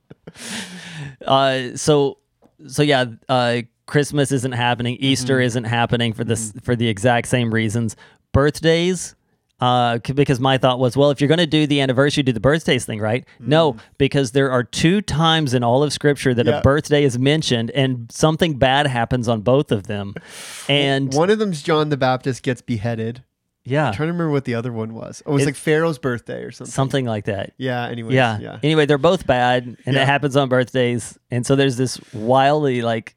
uh 1.26 1.74
so 1.74 2.18
so 2.66 2.82
yeah 2.82 3.06
uh 3.30 3.62
christmas 3.86 4.30
isn't 4.30 4.52
happening 4.52 4.94
easter 5.00 5.40
isn't 5.40 5.64
happening 5.64 6.12
for 6.12 6.22
this 6.22 6.52
for 6.62 6.76
the 6.76 6.86
exact 6.86 7.26
same 7.26 7.52
reasons 7.52 7.96
birthdays 8.32 9.14
uh 9.60 9.98
because 10.14 10.38
my 10.38 10.56
thought 10.56 10.78
was 10.78 10.96
well 10.96 11.10
if 11.10 11.20
you're 11.20 11.26
going 11.28 11.38
to 11.38 11.46
do 11.46 11.66
the 11.66 11.80
anniversary 11.80 12.22
do 12.22 12.30
the 12.32 12.38
birthdays 12.40 12.84
thing 12.84 13.00
right 13.00 13.24
no 13.40 13.76
because 13.98 14.30
there 14.32 14.50
are 14.52 14.62
two 14.62 15.00
times 15.00 15.52
in 15.54 15.64
all 15.64 15.82
of 15.82 15.92
scripture 15.92 16.32
that 16.32 16.46
Yeah. 16.46 16.58
a 16.58 16.62
birthday 16.62 17.02
is 17.02 17.18
mentioned 17.18 17.70
and 17.72 18.10
something 18.12 18.56
bad 18.58 18.86
happens 18.86 19.26
on 19.28 19.40
both 19.40 19.72
of 19.72 19.88
them 19.88 20.14
and 20.68 21.12
One 21.12 21.28
of 21.30 21.38
them's 21.40 21.60
John 21.62 21.88
the 21.88 21.96
Baptist 21.96 22.42
gets 22.44 22.60
beheaded. 22.62 23.24
yeah 23.64 23.88
I'm 23.88 23.94
trying 23.94 24.06
to 24.06 24.12
remember 24.12 24.30
what 24.30 24.44
the 24.44 24.54
other 24.54 24.72
one 24.72 24.94
was. 24.94 25.22
Oh, 25.26 25.32
it 25.32 25.34
was 25.34 25.42
It- 25.42 25.46
like 25.46 25.56
Pharaoh's 25.56 25.98
birthday 25.98 26.42
or 26.44 26.52
something. 26.52 26.70
something 26.72 27.04
like 27.04 27.24
that 27.24 27.52
Yeah. 27.58 27.86
Anyways. 27.88 28.14
yeah. 28.14 28.38
Yeah. 28.38 28.58
Anyway, 28.62 28.86
they're 28.86 28.96
both 28.96 29.26
bad, 29.26 29.64
and 29.84 29.96
Yeah. 29.96 30.02
it 30.02 30.06
happens 30.06 30.36
on 30.36 30.48
birthdays, 30.48 31.18
and 31.32 31.44
so 31.44 31.56
there's 31.56 31.76
this 31.76 31.98
wildly 32.14 32.80
like 32.82 33.16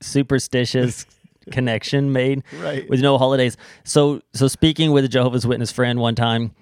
superstitious 0.00 1.06
connection 1.50 2.12
made 2.20 2.42
Right. 2.60 2.88
with 2.88 3.00
no 3.00 3.18
holidays. 3.18 3.56
So, 3.84 4.20
so 4.32 4.48
speaking 4.48 4.92
with 4.92 5.04
a 5.04 5.08
Jehovah's 5.08 5.46
Witness 5.46 5.72
friend 5.72 5.98
one 6.00 6.14
time, 6.14 6.52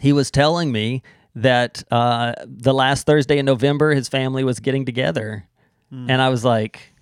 he 0.00 0.12
was 0.12 0.30
telling 0.30 0.70
me 0.72 1.02
that 1.34 1.82
uh, 1.90 2.34
the 2.46 2.72
last 2.74 3.06
Thursday 3.06 3.38
in 3.38 3.46
November, 3.46 3.94
his 3.94 4.08
family 4.08 4.44
was 4.44 4.60
getting 4.60 4.84
together, 4.84 5.46
and 5.90 6.20
I 6.20 6.28
was 6.28 6.44
like, 6.44 6.92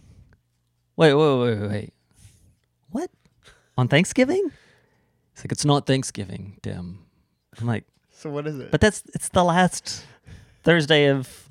"Wait, 0.96 1.12
wait, 1.14 1.38
wait, 1.38 1.58
wait, 1.58 1.68
wait, 1.68 1.92
what? 2.90 3.10
On 3.78 3.88
Thanksgiving?" 3.88 4.52
He's 5.34 5.44
like, 5.44 5.52
"It's 5.52 5.64
not 5.64 5.86
Thanksgiving, 5.86 6.58
Tim." 6.62 7.00
I'm 7.58 7.66
like. 7.66 7.84
So 8.12 8.30
what 8.30 8.46
is 8.46 8.58
it? 8.58 8.70
But 8.70 8.80
that's 8.80 9.02
it's 9.14 9.28
the 9.30 9.44
last 9.44 10.04
Thursday 10.62 11.06
of 11.08 11.45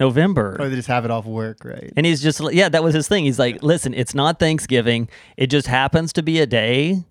November. 0.00 0.56
oh, 0.60 0.68
they 0.68 0.74
just 0.76 0.88
have 0.88 1.04
it 1.04 1.10
off 1.10 1.24
work, 1.26 1.64
right? 1.64 1.92
And 1.96 2.04
he's 2.04 2.22
just 2.22 2.40
like, 2.40 2.54
yeah, 2.54 2.68
that 2.68 2.82
was 2.82 2.94
his 2.94 3.08
thing. 3.08 3.24
He's 3.24 3.38
like, 3.38 3.62
listen, 3.62 3.94
it's 3.94 4.14
not 4.14 4.38
Thanksgiving. 4.38 5.08
It 5.36 5.46
just 5.48 5.66
happens 5.68 6.12
to 6.14 6.22
be 6.22 6.40
a 6.40 6.46
day 6.46 7.04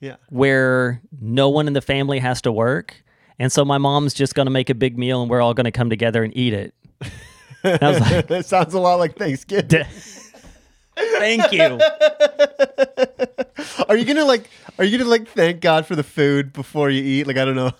Yeah. 0.00 0.16
where 0.30 1.02
no 1.20 1.48
one 1.50 1.66
in 1.66 1.74
the 1.74 1.80
family 1.82 2.18
has 2.20 2.40
to 2.42 2.52
work. 2.52 3.02
And 3.38 3.52
so 3.52 3.64
my 3.64 3.78
mom's 3.78 4.14
just 4.14 4.34
going 4.34 4.46
to 4.46 4.50
make 4.50 4.70
a 4.70 4.74
big 4.74 4.98
meal 4.98 5.20
and 5.22 5.30
we're 5.30 5.40
all 5.42 5.54
going 5.54 5.66
to 5.66 5.70
come 5.72 5.90
together 5.90 6.24
and 6.24 6.34
eat 6.36 6.54
it. 6.54 6.74
And 7.62 7.82
I 7.82 7.88
was 7.90 8.00
like, 8.00 8.26
that 8.28 8.46
sounds 8.46 8.74
a 8.74 8.80
lot 8.80 8.96
like 8.96 9.16
Thanksgiving. 9.16 9.84
thank 10.96 11.52
you. 11.52 11.78
Are 13.88 13.96
you 13.96 14.04
gonna 14.04 14.24
like? 14.24 14.48
Are 14.78 14.84
you 14.84 14.98
gonna 14.98 15.10
like 15.10 15.28
thank 15.28 15.60
God 15.60 15.86
for 15.86 15.96
the 15.96 16.02
food 16.02 16.52
before 16.52 16.90
you 16.90 17.02
eat? 17.02 17.26
Like 17.26 17.36
I 17.36 17.44
don't 17.44 17.56
know. 17.56 17.72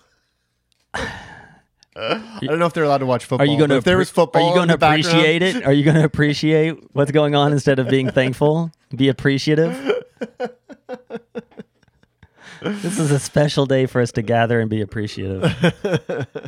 I 2.41 2.45
don't 2.45 2.59
know 2.59 2.65
if 2.65 2.73
they're 2.73 2.83
allowed 2.83 2.99
to 2.99 3.05
watch 3.05 3.25
football. 3.25 3.47
Are 3.47 3.51
you 3.51 3.57
going 3.57 3.69
to 3.71 3.75
if 3.77 3.83
there 3.83 3.97
was 3.97 4.09
football? 4.09 4.43
Are 4.43 4.47
you 4.49 4.53
going 4.55 4.67
to 4.69 4.75
appreciate 4.75 5.41
it? 5.41 5.65
Are 5.65 5.73
you 5.73 5.83
going 5.83 5.97
to 5.97 6.03
appreciate 6.03 6.77
what's 6.93 7.11
going 7.11 7.35
on 7.35 7.51
instead 7.51 7.79
of 7.79 7.87
being 7.89 8.09
thankful? 8.09 8.71
Be 8.95 9.09
appreciative. 9.09 9.71
this 12.61 12.99
is 12.99 13.11
a 13.11 13.19
special 13.19 13.65
day 13.65 13.85
for 13.85 14.01
us 14.01 14.11
to 14.13 14.21
gather 14.21 14.59
and 14.59 14.69
be 14.69 14.81
appreciative. 14.81 15.43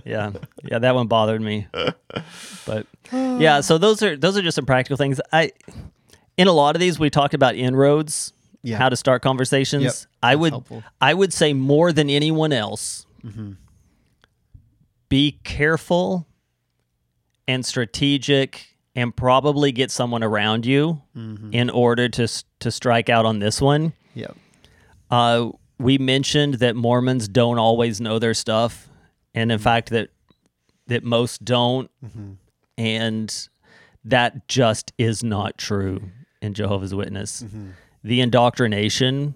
Yeah, 0.06 0.32
yeah, 0.64 0.80
that 0.80 0.96
one 0.96 1.08
bothered 1.08 1.42
me. 1.42 1.68
But 2.66 2.88
yeah, 3.12 3.62
so 3.62 3.78
those 3.78 4.02
are 4.04 4.18
those 4.18 4.38
are 4.38 4.42
just 4.42 4.56
some 4.56 4.66
practical 4.66 4.98
things. 4.98 5.22
I 5.32 5.52
in 6.38 6.48
a 6.48 6.52
lot 6.54 6.76
of 6.76 6.80
these 6.80 7.00
we 7.00 7.10
talked 7.10 7.34
about 7.34 7.56
inroads, 7.56 8.34
Yeah. 8.64 8.78
how 8.78 8.90
to 8.90 8.96
start 8.96 9.22
conversations. 9.22 9.84
Yep, 9.84 9.94
I 10.24 10.32
that's 10.34 10.40
would 10.42 10.52
helpful. 10.54 10.84
I 11.00 11.14
would 11.14 11.34
say 11.34 11.54
more 11.54 11.92
than 11.94 12.10
anyone 12.10 12.52
else, 12.54 13.06
Mm-hmm. 13.26 13.52
Be 15.12 15.40
careful 15.44 16.26
and 17.48 17.66
strategic, 17.66 18.66
and 18.96 19.14
probably 19.16 19.72
get 19.72 19.92
someone 19.92 20.24
around 20.24 20.66
you 20.66 21.02
Mm-hmm. 21.16 21.54
in 21.54 21.70
order 21.70 22.08
to 22.10 22.28
to 22.60 22.72
strike 22.72 23.10
out 23.10 23.26
on 23.26 23.40
this 23.40 23.60
one. 23.62 23.94
Yeah. 24.16 24.28
Uh, 25.10 25.52
we 25.78 25.98
mentioned 25.98 26.56
that 26.56 26.76
Mormons 26.76 27.28
don't 27.28 27.58
always 27.60 28.00
know 28.00 28.20
their 28.20 28.34
stuff, 28.34 28.88
and 29.36 29.52
in 29.52 29.60
fact 29.60 29.90
that 29.90 30.10
that 30.88 31.04
most 31.04 31.44
don't, 31.44 31.90
and 32.78 33.48
that 34.06 34.48
just 34.48 34.94
is 34.98 35.24
not 35.24 35.58
true 35.58 36.02
in 36.42 36.54
Jehovah's 36.54 36.96
Witness. 36.96 37.44
The 38.04 38.22
indoctrination 38.22 39.36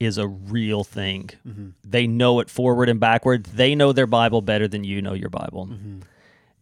is 0.00 0.18
a 0.18 0.26
real 0.26 0.84
thing. 0.84 1.30
Mm-hmm. 1.46 1.68
They 1.84 2.06
know 2.06 2.40
it 2.40 2.50
forward 2.50 2.88
and 2.88 2.98
backward. 3.00 3.44
They 3.44 3.74
know 3.74 3.92
their 3.92 4.06
Bible 4.06 4.42
better 4.42 4.68
than 4.68 4.84
you 4.84 5.00
know 5.02 5.14
your 5.14 5.30
Bible, 5.30 5.66
mm-hmm. 5.66 6.00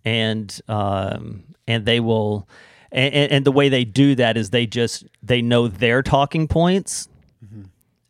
and 0.04 0.60
um, 0.68 1.44
and 1.66 1.84
they 1.84 2.00
will. 2.00 2.48
And, 2.90 3.14
and- 3.14 3.32
and 3.32 3.44
the 3.46 3.52
way 3.52 3.70
they 3.70 3.84
do 3.84 4.14
that 4.16 4.36
is 4.36 4.50
they 4.50 4.66
just 4.66 5.04
they 5.22 5.40
know 5.40 5.66
their 5.66 6.02
talking 6.02 6.46
points 6.46 7.08
mm-hmm. 7.42 7.62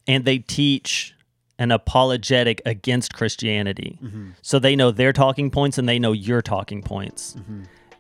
and 0.09 0.25
they 0.25 0.39
teach 0.39 1.15
an 1.59 1.71
apologetic 1.71 2.61
against 2.67 3.15
Christianity. 3.15 3.97
So 4.43 4.59
they 4.59 4.75
know 4.75 4.91
their 4.91 5.13
talking 5.13 5.53
points 5.53 5.79
and 5.79 5.89
they 5.89 6.01
know 6.01 6.11
your 6.11 6.43
talking 6.43 6.83
points. 6.83 7.37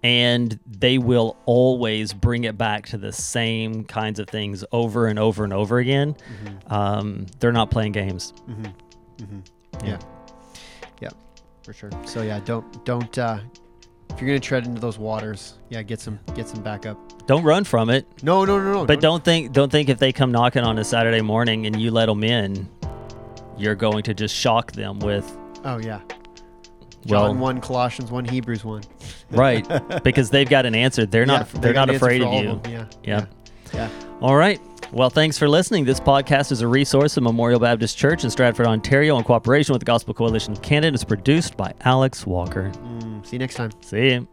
And 0.03 0.59
they 0.67 0.99
will 0.99 1.37
always 1.47 2.13
bring 2.13 2.43
it 2.45 2.59
back 2.59 2.87
to 2.89 2.99
the 2.99 3.13
same 3.13 3.85
kinds 3.85 4.19
of 4.19 4.29
things 4.29 4.65
over 4.73 5.07
and 5.07 5.17
over 5.19 5.45
and 5.45 5.53
over 5.53 5.79
again. 5.79 6.17
Um, 6.67 7.27
they're 7.39 7.53
not 7.53 7.71
playing 7.71 7.93
games. 7.93 8.33
Yeah. 9.85 9.99
Yeah. 11.01 11.11
For 11.63 11.73
sure. 11.73 11.91
So 12.05 12.23
yeah, 12.23 12.41
don't 12.45 12.85
don't 12.85 13.17
uh 13.19 13.39
if 14.11 14.21
you're 14.21 14.29
gonna 14.29 14.41
tread 14.41 14.67
into 14.67 14.81
those 14.81 14.99
waters, 14.99 15.55
yeah, 15.71 15.83
get 15.83 16.01
some 16.01 16.19
get 16.35 16.49
some 16.49 16.63
backup. 16.63 16.99
Don't 17.27 17.45
run 17.45 17.63
from 17.63 17.89
it, 17.89 18.05
No, 18.25 18.45
no, 18.45 18.59
no, 18.59 18.73
no. 18.73 18.85
but 18.87 19.01
don't 19.01 19.25
think 19.25 19.53
don't 19.53 19.71
think 19.71 19.89
if 19.89 19.99
they 19.99 20.13
come 20.13 20.33
knocking 20.33 20.65
on 20.65 20.79
a 20.79 20.85
Saturday 20.85 21.21
morning 21.21 21.67
and 21.67 21.81
you 21.81 21.93
let 21.93 22.07
them 22.07 22.25
in, 22.25 22.69
you're 23.57 23.77
going 23.77 24.03
to 24.03 24.15
just 24.15 24.35
shock 24.35 24.73
them 24.73 24.99
with 24.99 25.39
Oh 25.65 25.79
yeah. 25.79 26.01
Well, 27.07 27.29
John 27.29 27.41
one, 27.41 27.61
Colossians 27.61 28.11
one, 28.11 28.25
Hebrews 28.25 28.65
one. 28.65 28.83
right 29.31 29.67
because 30.05 30.31
they've 30.31 30.49
got 30.49 30.67
an 30.67 30.75
answer. 30.75 31.07
They're 31.07 31.27
not 31.27 31.49
Yeah, 31.55 31.61
they're 31.61 31.73
got 31.73 31.89
not 31.89 31.97
afraid 31.97 32.23
of 32.23 32.33
you. 32.35 32.61
them. 32.61 32.61
Yeah. 32.73 32.85
Yeah. 33.05 33.27
Yeah. 33.75 33.89
All 34.21 34.37
right. 34.37 34.61
Well, 34.93 35.09
thanks 35.09 35.39
for 35.39 35.49
listening. 35.49 35.85
This 35.87 35.99
podcast 36.01 36.53
is 36.53 36.61
a 36.61 36.69
resource 36.69 37.17
of 37.17 37.23
Memorial 37.23 37.59
Baptist 37.59 37.97
Church 37.97 38.25
in 38.25 38.31
Stratford, 38.31 38.67
Ontario, 38.67 39.17
in 39.17 39.25
cooperation 39.25 39.73
with 39.73 39.81
the 39.81 39.87
Gospel 39.87 40.13
Coalition 40.13 40.53
of 40.53 40.61
Canada. 40.61 40.95
It's 40.95 41.03
produced 41.03 41.57
by 41.57 41.73
Alex 41.81 42.27
Walker. 42.27 42.71
Mm, 42.75 43.25
see 43.27 43.37
you 43.37 43.39
next 43.39 43.55
time. 43.55 43.71
See 43.81 44.11
you. 44.13 44.29